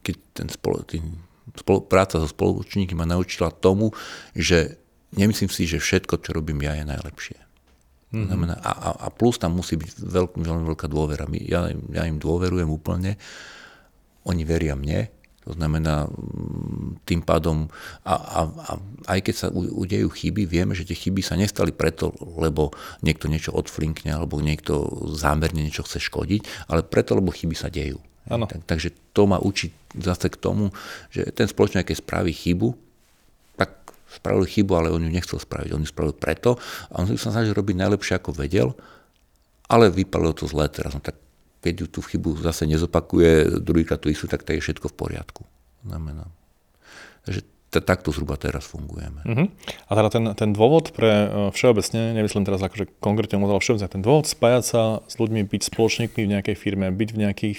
keď 0.00 0.14
ten 0.32 0.48
spolo, 0.48 0.80
tým, 0.88 1.04
spolupráca 1.52 2.16
so 2.16 2.26
spoločníkmi 2.26 2.96
ma 2.96 3.04
naučila 3.04 3.52
tomu, 3.52 3.92
že 4.32 4.80
nemyslím 5.14 5.52
si, 5.52 5.68
že 5.68 5.78
všetko, 5.78 6.24
čo 6.24 6.34
robím 6.34 6.64
ja, 6.64 6.74
je 6.80 6.88
najlepšie. 6.88 7.38
Mm-hmm. 8.14 8.26
Znamená, 8.30 8.54
a, 8.62 8.72
a 8.94 9.08
plus 9.10 9.36
tam 9.42 9.58
musí 9.58 9.74
byť 9.74 9.90
veľk, 9.98 10.30
veľmi 10.38 10.64
veľká 10.70 10.86
dôvera. 10.86 11.26
Ja, 11.42 11.66
ja 11.68 12.02
im 12.06 12.22
dôverujem 12.22 12.70
úplne, 12.70 13.18
oni 14.24 14.42
veria 14.46 14.78
mne, 14.78 15.10
to 15.44 15.52
znamená, 15.52 16.08
mm, 16.08 17.04
tým 17.04 17.20
pádom, 17.20 17.68
a, 18.04 18.14
a, 18.16 18.40
a 18.48 18.72
aj 19.12 19.20
keď 19.20 19.34
sa 19.36 19.46
udejú 19.52 20.08
chyby, 20.08 20.48
vieme, 20.48 20.72
že 20.72 20.88
tie 20.88 20.96
chyby 20.96 21.20
sa 21.20 21.36
nestali 21.36 21.70
preto, 21.70 22.16
lebo 22.40 22.72
niekto 23.04 23.28
niečo 23.28 23.52
odflinkne, 23.52 24.16
alebo 24.16 24.40
niekto 24.40 24.88
zámerne 25.12 25.60
niečo 25.60 25.84
chce 25.84 26.00
škodiť, 26.00 26.72
ale 26.72 26.80
preto, 26.80 27.12
lebo 27.12 27.28
chyby 27.28 27.52
sa 27.52 27.68
dejú. 27.68 28.00
Ano. 28.24 28.48
Tak, 28.48 28.64
takže 28.64 28.96
to 29.12 29.28
ma 29.28 29.36
učí 29.36 29.68
zase 30.00 30.32
k 30.32 30.40
tomu, 30.40 30.72
že 31.12 31.28
ten 31.36 31.44
spoločný, 31.44 31.84
keď 31.84 32.00
spraví 32.00 32.32
chybu, 32.32 32.72
tak 33.60 33.84
spravil 34.08 34.48
chybu, 34.48 34.72
ale 34.72 34.88
on 34.88 35.04
ju 35.04 35.12
nechcel 35.12 35.36
spraviť. 35.36 35.70
On 35.76 35.84
ju 35.84 35.88
spravil 35.92 36.16
preto 36.16 36.56
a 36.88 37.04
on 37.04 37.06
sa 37.20 37.30
snažil 37.36 37.52
robiť 37.52 37.76
najlepšie, 37.76 38.16
ako 38.16 38.32
vedel, 38.32 38.72
ale 39.68 39.92
vypadlo 39.92 40.32
to 40.32 40.48
zle. 40.48 40.64
Teraz 40.72 40.96
no 40.96 41.04
tak 41.04 41.20
keď 41.64 41.88
tú 41.88 42.04
chybu 42.04 42.36
zase 42.44 42.68
nezopakuje 42.68 43.64
druhýkrát 43.64 43.96
tú 43.96 44.12
istú, 44.12 44.28
tak 44.28 44.44
to 44.44 44.52
je 44.52 44.60
všetko 44.60 44.92
v 44.92 44.96
poriadku. 45.00 45.42
Znamená. 45.80 46.28
Takže 47.24 47.40
takto 47.80 48.14
zhruba 48.14 48.38
teraz 48.38 48.68
fungujeme. 48.68 49.24
Uh-huh. 49.26 49.48
A 49.88 49.92
teda 49.98 50.08
ten, 50.12 50.24
ten 50.36 50.50
dôvod 50.54 50.94
pre 50.94 51.26
uh, 51.26 51.28
všeobecne, 51.50 52.14
nemyslím 52.14 52.46
teraz 52.46 52.62
akože 52.62 53.00
konkrétne 53.02 53.40
model 53.40 53.58
všeobecne, 53.58 53.90
ten 53.90 54.04
dôvod 54.04 54.30
spájať 54.30 54.62
sa 54.62 54.82
s 55.08 55.18
ľuďmi, 55.18 55.48
byť 55.48 55.62
spoločníkmi 55.74 56.20
v 56.22 56.32
nejakej 56.38 56.54
firme, 56.54 56.92
byť 56.92 57.08
v 57.10 57.18
nejakých 57.26 57.58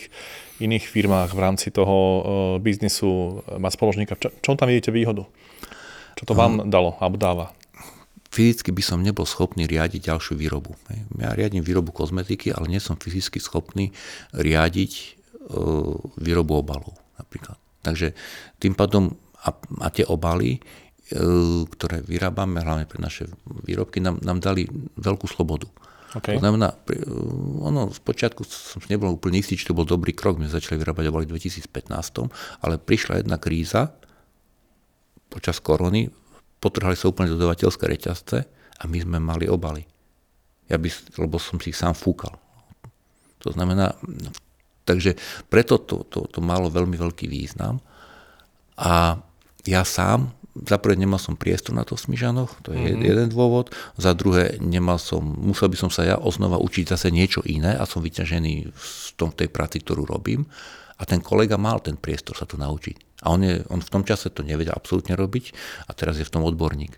iných 0.64 0.86
firmách 0.88 1.36
v 1.36 1.40
rámci 1.42 1.68
toho 1.74 1.98
uh, 1.98 2.22
biznisu, 2.62 3.44
mať 3.60 3.72
spoločníka, 3.76 4.14
čo, 4.16 4.32
čo 4.40 4.56
tam 4.56 4.72
vidíte 4.72 4.96
výhodu? 4.96 5.28
Čo 6.16 6.24
to 6.32 6.34
vám 6.38 6.64
um, 6.64 6.70
dalo 6.72 6.96
alebo 7.04 7.20
dáva? 7.20 7.52
Fyzicky 8.36 8.76
by 8.76 8.84
som 8.84 9.00
nebol 9.00 9.24
schopný 9.24 9.64
riadiť 9.64 10.12
ďalšiu 10.12 10.36
výrobu. 10.36 10.76
Ja 11.16 11.32
riadím 11.32 11.64
výrobu 11.64 11.96
kozmetiky, 11.96 12.52
ale 12.52 12.68
nie 12.68 12.84
som 12.84 13.00
fyzicky 13.00 13.40
schopný 13.40 13.96
riadiť 14.36 14.92
e, 14.92 15.06
výrobu 16.20 16.60
obalov 16.60 17.00
napríklad. 17.16 17.56
Takže 17.80 18.12
tým 18.60 18.76
pádom 18.76 19.16
a, 19.40 19.56
a 19.56 19.88
tie 19.88 20.04
obaly, 20.04 20.60
e, 20.60 20.62
ktoré 21.64 22.04
vyrábame, 22.04 22.60
hlavne 22.60 22.84
pre 22.84 23.00
naše 23.00 23.32
výrobky, 23.64 24.04
nám, 24.04 24.20
nám 24.20 24.44
dali 24.44 24.68
veľkú 25.00 25.32
slobodu. 25.32 25.72
Okay. 26.16 26.36
To 26.36 26.44
znamená, 26.44 26.76
e, 26.92 27.08
ono 27.64 27.88
z 27.96 28.00
počiatku 28.04 28.44
som 28.44 28.84
nebol 28.92 29.16
úplne 29.16 29.40
istý, 29.40 29.56
či 29.56 29.68
to 29.68 29.78
bol 29.78 29.88
dobrý 29.88 30.12
krok, 30.12 30.36
my 30.36 30.52
začali 30.52 30.76
vyrábať 30.76 31.08
obaly 31.08 31.24
v 31.28 31.40
2015, 31.40 31.88
ale 32.60 32.76
prišla 32.84 33.24
jedna 33.24 33.40
kríza 33.40 33.96
počas 35.32 35.60
korony, 35.60 36.08
potrhali 36.66 36.98
sa 36.98 37.14
úplne 37.14 37.30
dodavateľské 37.30 37.86
reťazce 37.86 38.38
a 38.82 38.84
my 38.90 38.98
sme 38.98 39.22
mali 39.22 39.46
obaly. 39.46 39.86
Ja 40.66 40.82
by, 40.82 40.90
lebo 41.22 41.38
som 41.38 41.62
si 41.62 41.70
ich 41.70 41.78
sám 41.78 41.94
fúkal. 41.94 42.34
To 43.46 43.54
znamená, 43.54 43.94
takže 44.90 45.14
preto 45.46 45.78
to, 45.78 46.02
to, 46.10 46.26
to 46.26 46.42
malo 46.42 46.74
veľmi 46.74 46.98
veľký 46.98 47.30
význam. 47.30 47.78
A 48.82 49.22
ja 49.70 49.86
sám, 49.86 50.34
za 50.56 50.82
prvé 50.82 50.98
nemal 50.98 51.22
som 51.22 51.38
priestor 51.38 51.78
na 51.78 51.86
to 51.86 51.94
v 51.94 52.10
Smižanoch, 52.10 52.64
to 52.66 52.74
je 52.74 52.82
mm-hmm. 52.82 53.06
jeden 53.06 53.28
dôvod. 53.30 53.70
Za 54.02 54.18
druhé, 54.18 54.58
nemal 54.58 54.98
som, 54.98 55.22
musel 55.22 55.70
by 55.70 55.78
som 55.78 55.92
sa 55.94 56.08
ja 56.08 56.18
oznova 56.18 56.58
učiť 56.58 56.96
zase 56.96 57.14
niečo 57.14 57.46
iné 57.46 57.78
a 57.78 57.86
som 57.86 58.02
vyťažený 58.02 58.54
v 58.74 59.08
tom, 59.20 59.30
tej 59.30 59.54
práci, 59.54 59.86
ktorú 59.86 60.10
robím. 60.10 60.50
A 60.96 61.04
ten 61.04 61.20
kolega 61.20 61.60
mal 61.60 61.84
ten 61.84 62.00
priestor 62.00 62.40
sa 62.40 62.48
to 62.48 62.56
naučiť. 62.56 63.24
A 63.28 63.36
on, 63.36 63.44
je, 63.44 63.60
on 63.68 63.84
v 63.84 63.92
tom 63.92 64.04
čase 64.08 64.32
to 64.32 64.46
nevedel 64.46 64.76
absolútne 64.76 65.16
robiť 65.16 65.52
a 65.88 65.92
teraz 65.92 66.20
je 66.20 66.26
v 66.28 66.32
tom 66.32 66.44
odborník 66.48 66.94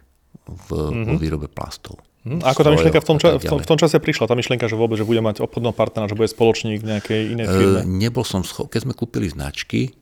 v, 0.47 0.69
mm-hmm. 0.69 1.17
výrobe 1.17 1.47
plastov. 1.49 2.01
Mm, 2.27 2.43
ako 2.43 2.61
tá 2.67 2.69
myšlienka 2.75 2.99
v 2.99 3.07
tom, 3.07 3.17
ča- 3.17 3.35
v, 3.39 3.43
tom, 3.47 3.59
v 3.63 3.67
tom 3.67 3.79
čase 3.79 3.97
prišla? 4.03 4.27
Tá 4.27 4.35
myšlienka, 4.35 4.67
že 4.67 4.75
vôbec 4.75 4.99
že 4.99 5.07
bude 5.07 5.23
mať 5.23 5.39
obchodného 5.39 5.71
partnera, 5.71 6.11
že 6.11 6.17
bude 6.17 6.27
spoločník 6.27 6.83
nejakej 6.83 7.21
inej 7.31 7.45
firme? 7.47 7.79
E, 7.81 7.87
nebol 7.87 8.27
som 8.27 8.43
schopný, 8.43 8.69
keď 8.75 8.81
sme 8.83 8.93
kúpili 8.93 9.27
značky, 9.31 9.95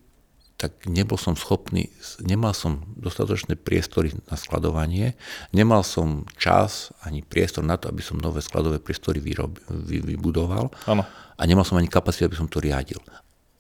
tak 0.56 0.88
nebol 0.88 1.20
som 1.20 1.36
schopný, 1.36 1.92
nemal 2.24 2.56
som 2.56 2.80
dostatočné 2.96 3.60
priestory 3.60 4.16
na 4.32 4.40
skladovanie, 4.40 5.20
nemal 5.52 5.84
som 5.84 6.24
čas 6.40 6.96
ani 7.04 7.22
priestor 7.22 7.68
na 7.68 7.76
to, 7.76 7.92
aby 7.92 8.00
som 8.00 8.16
nové 8.16 8.40
skladové 8.40 8.80
priestory 8.80 9.20
vyrob, 9.20 9.60
vy, 9.68 10.00
vybudoval 10.16 10.72
ano. 10.88 11.04
a 11.36 11.42
nemal 11.44 11.68
som 11.68 11.76
ani 11.76 11.92
kapacitu, 11.92 12.32
aby 12.32 12.40
som 12.40 12.48
to 12.48 12.64
riadil. 12.64 13.04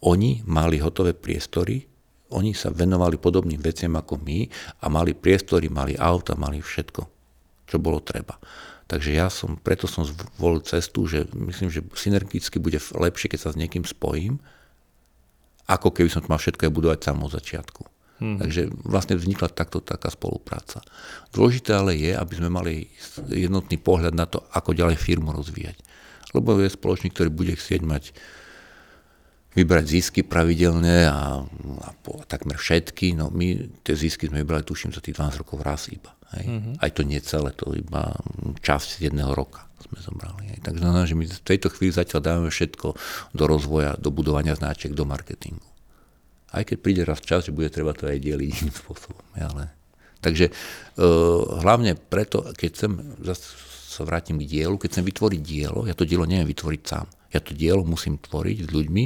Oni 0.05 0.45
mali 0.45 0.77
hotové 0.77 1.17
priestory, 1.17 1.81
oni 2.33 2.53
sa 2.53 2.69
venovali 2.73 3.17
podobným 3.17 3.61
veciam 3.61 3.93
ako 3.97 4.21
my 4.21 4.45
a 4.81 4.85
mali 4.89 5.17
priestory, 5.17 5.69
mali 5.69 5.97
auta, 5.97 6.37
mali 6.37 6.61
všetko, 6.61 7.01
čo 7.65 7.77
bolo 7.81 8.01
treba. 8.01 8.37
Takže 8.85 9.17
ja 9.17 9.33
som, 9.33 9.57
preto 9.57 9.89
som 9.89 10.05
zvolil 10.05 10.61
cestu, 10.61 11.09
že 11.09 11.25
myslím, 11.33 11.73
že 11.73 11.81
synergicky 11.97 12.61
bude 12.61 12.77
lepšie, 12.77 13.33
keď 13.33 13.39
sa 13.41 13.49
s 13.53 13.57
niekým 13.57 13.81
spojím, 13.81 14.37
ako 15.65 15.89
keby 15.89 16.09
som 16.13 16.21
to 16.21 16.29
mal 16.29 16.37
všetko 16.37 16.69
budovať 16.69 16.99
sám 17.01 17.25
od 17.25 17.33
začiatku. 17.33 17.81
Hmm. 18.15 18.39
Takže 18.39 18.71
vlastne 18.85 19.17
vznikla 19.17 19.51
takto 19.51 19.83
taká 19.83 20.07
spolupráca. 20.07 20.79
Dôležité 21.35 21.75
ale 21.75 21.99
je, 21.99 22.15
aby 22.15 22.33
sme 22.37 22.47
mali 22.47 22.87
jednotný 23.27 23.75
pohľad 23.81 24.13
na 24.15 24.29
to, 24.29 24.39
ako 24.53 24.71
ďalej 24.71 25.01
firmu 25.01 25.35
rozvíjať. 25.35 25.81
Lebo 26.31 26.55
je 26.61 26.71
spoločník, 26.71 27.11
ktorý 27.11 27.33
bude 27.33 27.57
chcieť 27.57 27.81
mať 27.83 28.15
vybrať 29.55 29.85
zisky 29.87 30.21
pravidelne 30.21 31.07
a, 31.07 31.41
a, 31.41 31.89
a 31.95 32.23
takmer 32.27 32.59
všetky. 32.59 33.15
No 33.15 33.31
my 33.31 33.79
tie 33.87 33.95
zisky 33.95 34.27
sme 34.27 34.43
vybrali, 34.43 34.67
tuším, 34.67 34.91
za 34.91 34.99
tých 34.99 35.15
12 35.15 35.41
rokov 35.41 35.63
raz 35.63 35.87
iba. 35.87 36.11
Hej. 36.35 36.45
Mm-hmm. 36.51 36.73
Aj 36.83 36.91
to 36.91 37.01
nie 37.07 37.19
celé, 37.23 37.49
to 37.55 37.71
iba 37.71 38.11
časť 38.59 39.07
jedného 39.07 39.31
roka 39.31 39.63
sme 39.85 40.01
zobrali. 40.01 40.43
Hej. 40.51 40.59
Takže 40.65 40.81
znamená, 40.81 41.03
že 41.07 41.15
my 41.15 41.25
v 41.29 41.45
tejto 41.45 41.67
chvíli 41.71 41.93
zatiaľ 41.95 42.21
dávame 42.21 42.49
všetko 42.51 42.87
do 43.31 43.43
rozvoja, 43.45 43.95
do 43.95 44.09
budovania 44.11 44.57
značiek, 44.57 44.91
do 44.91 45.07
marketingu. 45.07 45.63
A 46.51 46.61
Aj 46.61 46.63
keď 46.67 46.77
príde 46.81 47.01
raz 47.07 47.21
čas, 47.21 47.47
že 47.47 47.55
bude 47.55 47.69
treba 47.71 47.95
to 47.95 48.09
aj 48.09 48.17
dieliť 48.19 48.49
iným 48.49 48.75
spôsobom. 48.75 49.23
Ale... 49.37 49.71
Takže 50.19 50.49
e, 50.49 50.53
hlavne 51.61 51.93
preto, 51.93 52.49
keď 52.57 52.69
chcem, 52.73 52.91
zase 53.21 53.45
sa 53.95 54.01
vrátim 54.03 54.41
k 54.41 54.49
dielu, 54.49 54.75
keď 54.75 54.97
chcem 54.97 55.05
vytvoriť 55.05 55.41
dielo, 55.45 55.85
ja 55.85 55.93
to 55.93 56.03
dielo 56.03 56.25
neviem 56.25 56.49
vytvoriť 56.49 56.81
sám. 56.83 57.05
Ja 57.31 57.39
to 57.39 57.55
dielo 57.55 57.83
musím 57.83 58.17
tvoriť 58.17 58.65
s 58.65 58.69
ľuďmi, 58.71 59.03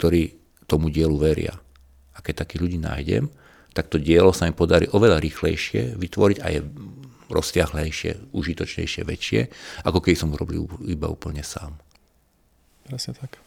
ktorí 0.00 0.32
tomu 0.64 0.88
dielu 0.88 1.12
veria. 1.12 1.52
A 2.16 2.24
keď 2.24 2.48
takých 2.48 2.64
ľudí 2.64 2.78
nájdem, 2.80 3.28
tak 3.76 3.92
to 3.92 4.00
dielo 4.00 4.32
sa 4.32 4.48
mi 4.48 4.56
podarí 4.56 4.88
oveľa 4.88 5.20
rýchlejšie 5.20 6.00
vytvoriť 6.00 6.38
aj 6.40 6.54
rozťahlejšie, 7.28 8.32
užitočnejšie, 8.32 9.02
väčšie, 9.04 9.40
ako 9.84 9.98
keď 10.00 10.14
som 10.16 10.32
robil 10.32 10.66
iba 10.88 11.06
úplne 11.06 11.44
sám. 11.44 11.76
Presne 12.88 13.14
tak. 13.14 13.38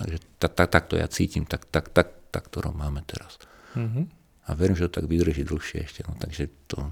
Takže 0.00 0.18
tak, 0.40 0.52
tak, 0.58 0.68
tak 0.72 0.84
to 0.90 0.94
ja 0.98 1.06
cítim, 1.06 1.46
tak, 1.46 1.68
tak, 1.70 1.92
tak, 1.94 2.10
tak 2.34 2.50
to 2.50 2.58
máme 2.72 3.04
teraz. 3.06 3.38
Mm-hmm. 3.78 4.04
A 4.48 4.58
verím, 4.58 4.74
že 4.74 4.90
to 4.90 4.98
tak 4.98 5.06
vydrží 5.06 5.46
dlhšie 5.46 5.86
ešte. 5.86 6.02
No, 6.02 6.18
takže 6.18 6.50
to 6.66 6.90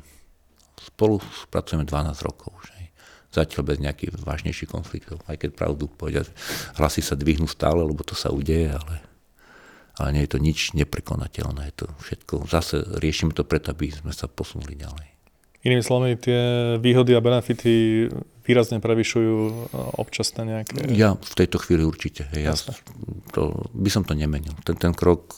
spolu 0.78 1.18
pracujeme 1.50 1.82
12 1.82 2.14
rokov. 2.22 2.54
Že? 2.62 2.79
Zatiaľ 3.30 3.62
bez 3.62 3.78
nejakých 3.78 4.10
vážnejších 4.26 4.70
konfliktov. 4.70 5.22
Aj 5.30 5.38
keď 5.38 5.54
pravdu 5.54 5.86
povedať, 5.86 6.34
hlasy 6.74 6.98
sa 6.98 7.14
dvihnú 7.14 7.46
stále, 7.46 7.78
lebo 7.86 8.02
to 8.02 8.18
sa 8.18 8.34
udeje, 8.34 8.74
ale, 8.74 8.96
ale 9.94 10.08
nie 10.18 10.22
je 10.26 10.34
to 10.34 10.38
nič 10.42 10.74
neprekonateľné. 10.74 11.70
Je 11.70 11.74
to 11.82 11.86
všetko, 12.02 12.50
zase 12.50 12.82
riešime 12.98 13.30
to 13.30 13.46
preto, 13.46 13.70
aby 13.70 13.94
sme 13.94 14.10
sa 14.10 14.26
posunuli 14.26 14.74
ďalej. 14.74 15.06
Inými 15.60 15.84
slovami, 15.84 16.16
tie 16.16 16.40
výhody 16.80 17.12
a 17.12 17.20
benefity 17.20 18.08
výrazne 18.48 18.80
prevyšujú 18.80 19.36
e, 19.36 19.52
občasné 20.00 20.40
nejaké... 20.48 20.88
Ja 20.96 21.20
v 21.20 21.34
tejto 21.36 21.60
chvíli 21.60 21.84
určite. 21.84 22.32
Ja 22.32 22.56
to, 23.36 23.68
by 23.76 23.90
som 23.92 24.08
to 24.08 24.16
nemenil. 24.16 24.56
Ten, 24.64 24.80
ten 24.80 24.96
krok... 24.96 25.36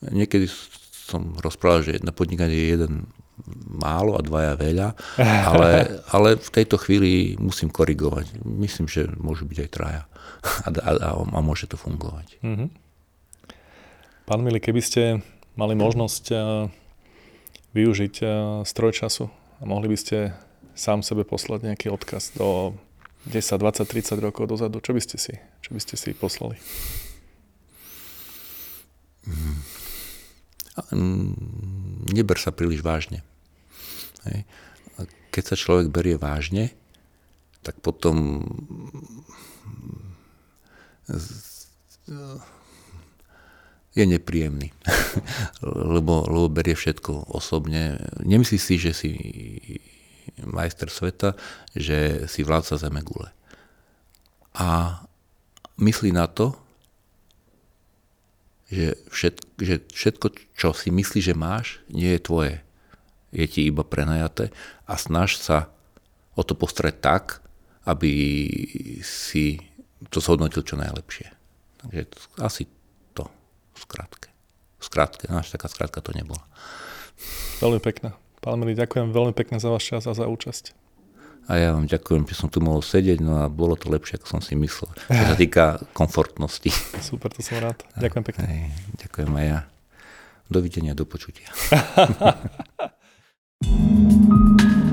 Niekedy 0.00 0.50
som 1.06 1.38
rozprával, 1.38 1.86
že 1.86 2.02
na 2.02 2.10
podnikanie 2.10 2.56
je 2.56 2.68
jeden 2.74 2.92
málo 3.66 4.16
a 4.16 4.22
dvaja 4.22 4.54
veľa, 4.56 4.88
ale, 5.20 5.70
ale 6.14 6.28
v 6.36 6.50
tejto 6.50 6.76
chvíli 6.80 7.36
musím 7.40 7.72
korigovať. 7.72 8.42
Myslím, 8.44 8.86
že 8.86 9.08
môžu 9.18 9.46
byť 9.46 9.58
aj 9.66 9.70
traja 9.70 10.02
a, 10.66 10.68
a, 10.68 10.90
a, 10.96 11.10
a 11.20 11.40
môže 11.40 11.68
to 11.70 11.80
fungovať. 11.80 12.40
Mm-hmm. 12.40 12.68
Pán 14.30 14.40
Mili, 14.46 14.62
keby 14.62 14.80
ste 14.84 15.02
mali 15.58 15.74
možnosť 15.74 16.24
e, 16.30 16.36
využiť 17.74 18.14
uh, 18.22 18.30
stroj 18.62 18.94
času 18.94 19.26
a 19.58 19.62
mohli 19.66 19.90
by 19.90 19.98
ste 19.98 20.34
sám 20.74 21.02
sebe 21.02 21.22
poslať 21.22 21.70
nejaký 21.70 21.86
odkaz 21.90 22.34
do 22.34 22.74
10, 23.28 23.60
20, 23.60 23.84
30 23.84 24.16
rokov 24.22 24.48
dozadu, 24.48 24.80
čo 24.80 24.96
by 24.96 25.02
ste 25.02 25.20
si, 25.20 25.34
čo 25.60 25.76
by 25.76 25.80
ste 25.82 25.94
si 25.98 26.16
poslali? 26.16 26.56
Mm, 30.90 31.36
neber 32.10 32.40
sa 32.40 32.50
príliš 32.50 32.80
vážne. 32.80 33.20
Hej. 34.28 34.44
A 34.98 35.00
keď 35.32 35.42
sa 35.52 35.56
človek 35.56 35.88
berie 35.88 36.16
vážne, 36.20 36.74
tak 37.60 37.78
potom 37.84 38.40
je 43.90 44.04
nepríjemný, 44.06 44.70
lebo, 45.96 46.24
lebo 46.30 46.46
berie 46.48 46.78
všetko 46.78 47.34
osobne. 47.34 47.98
Nemyslí 48.22 48.58
si, 48.58 48.74
že 48.78 48.92
si 48.94 49.10
majster 50.46 50.88
sveta, 50.88 51.34
že 51.74 52.30
si 52.30 52.46
vládca 52.46 52.78
zeme 52.78 53.02
gule. 53.02 53.34
A 54.54 55.02
myslí 55.82 56.14
na 56.14 56.30
to, 56.30 56.54
že 58.70 58.94
všetko, 59.10 59.46
že 59.58 59.74
všetko, 59.90 60.26
čo 60.54 60.68
si 60.70 60.88
myslí, 60.94 61.20
že 61.20 61.34
máš, 61.34 61.82
nie 61.90 62.14
je 62.14 62.22
tvoje. 62.22 62.54
Je 63.30 63.46
ti 63.46 63.70
iba 63.70 63.86
prenajaté 63.86 64.50
a 64.86 64.98
snaž 64.98 65.38
sa 65.38 65.70
o 66.34 66.42
to 66.42 66.58
postarať 66.58 66.96
tak, 66.98 67.24
aby 67.86 68.10
si 69.02 69.62
to 70.10 70.18
zhodnotil 70.18 70.66
čo 70.66 70.74
najlepšie. 70.74 71.30
Takže 71.80 72.02
asi 72.42 72.62
skrátke. 73.80 74.28
Skrátke, 74.80 75.24
no 75.32 75.40
až 75.40 75.52
taká 75.56 75.68
skrátka 75.72 76.04
to 76.04 76.12
nebola. 76.12 76.44
Veľmi 77.64 77.80
pekná. 77.80 78.16
Pán 78.40 78.60
Mili, 78.60 78.72
ďakujem 78.76 79.12
veľmi 79.12 79.36
pekne 79.36 79.60
za 79.60 79.68
váš 79.68 79.88
čas 79.88 80.08
a 80.08 80.16
za 80.16 80.24
účasť. 80.24 80.72
A 81.50 81.58
ja 81.58 81.74
vám 81.74 81.88
ďakujem, 81.88 82.24
že 82.30 82.38
som 82.38 82.48
tu 82.48 82.62
mohol 82.62 82.80
sedieť, 82.80 83.18
no 83.20 83.42
a 83.42 83.50
bolo 83.50 83.74
to 83.74 83.90
lepšie, 83.90 84.20
ako 84.20 84.38
som 84.38 84.40
si 84.40 84.54
myslel, 84.54 84.92
čo 84.94 85.24
sa 85.24 85.36
týka 85.36 85.64
komfortnosti. 85.98 86.70
Super, 87.00 87.32
to 87.32 87.42
som 87.42 87.58
rád. 87.60 87.80
Ďakujem 87.98 88.24
pekne. 88.24 88.44
Aj, 88.46 88.60
ďakujem 89.04 89.30
aj 89.34 89.46
ja. 89.48 89.60
Dovidenia, 90.48 90.92
do 90.94 91.04
počutia. 91.04 91.50
you 93.62 94.89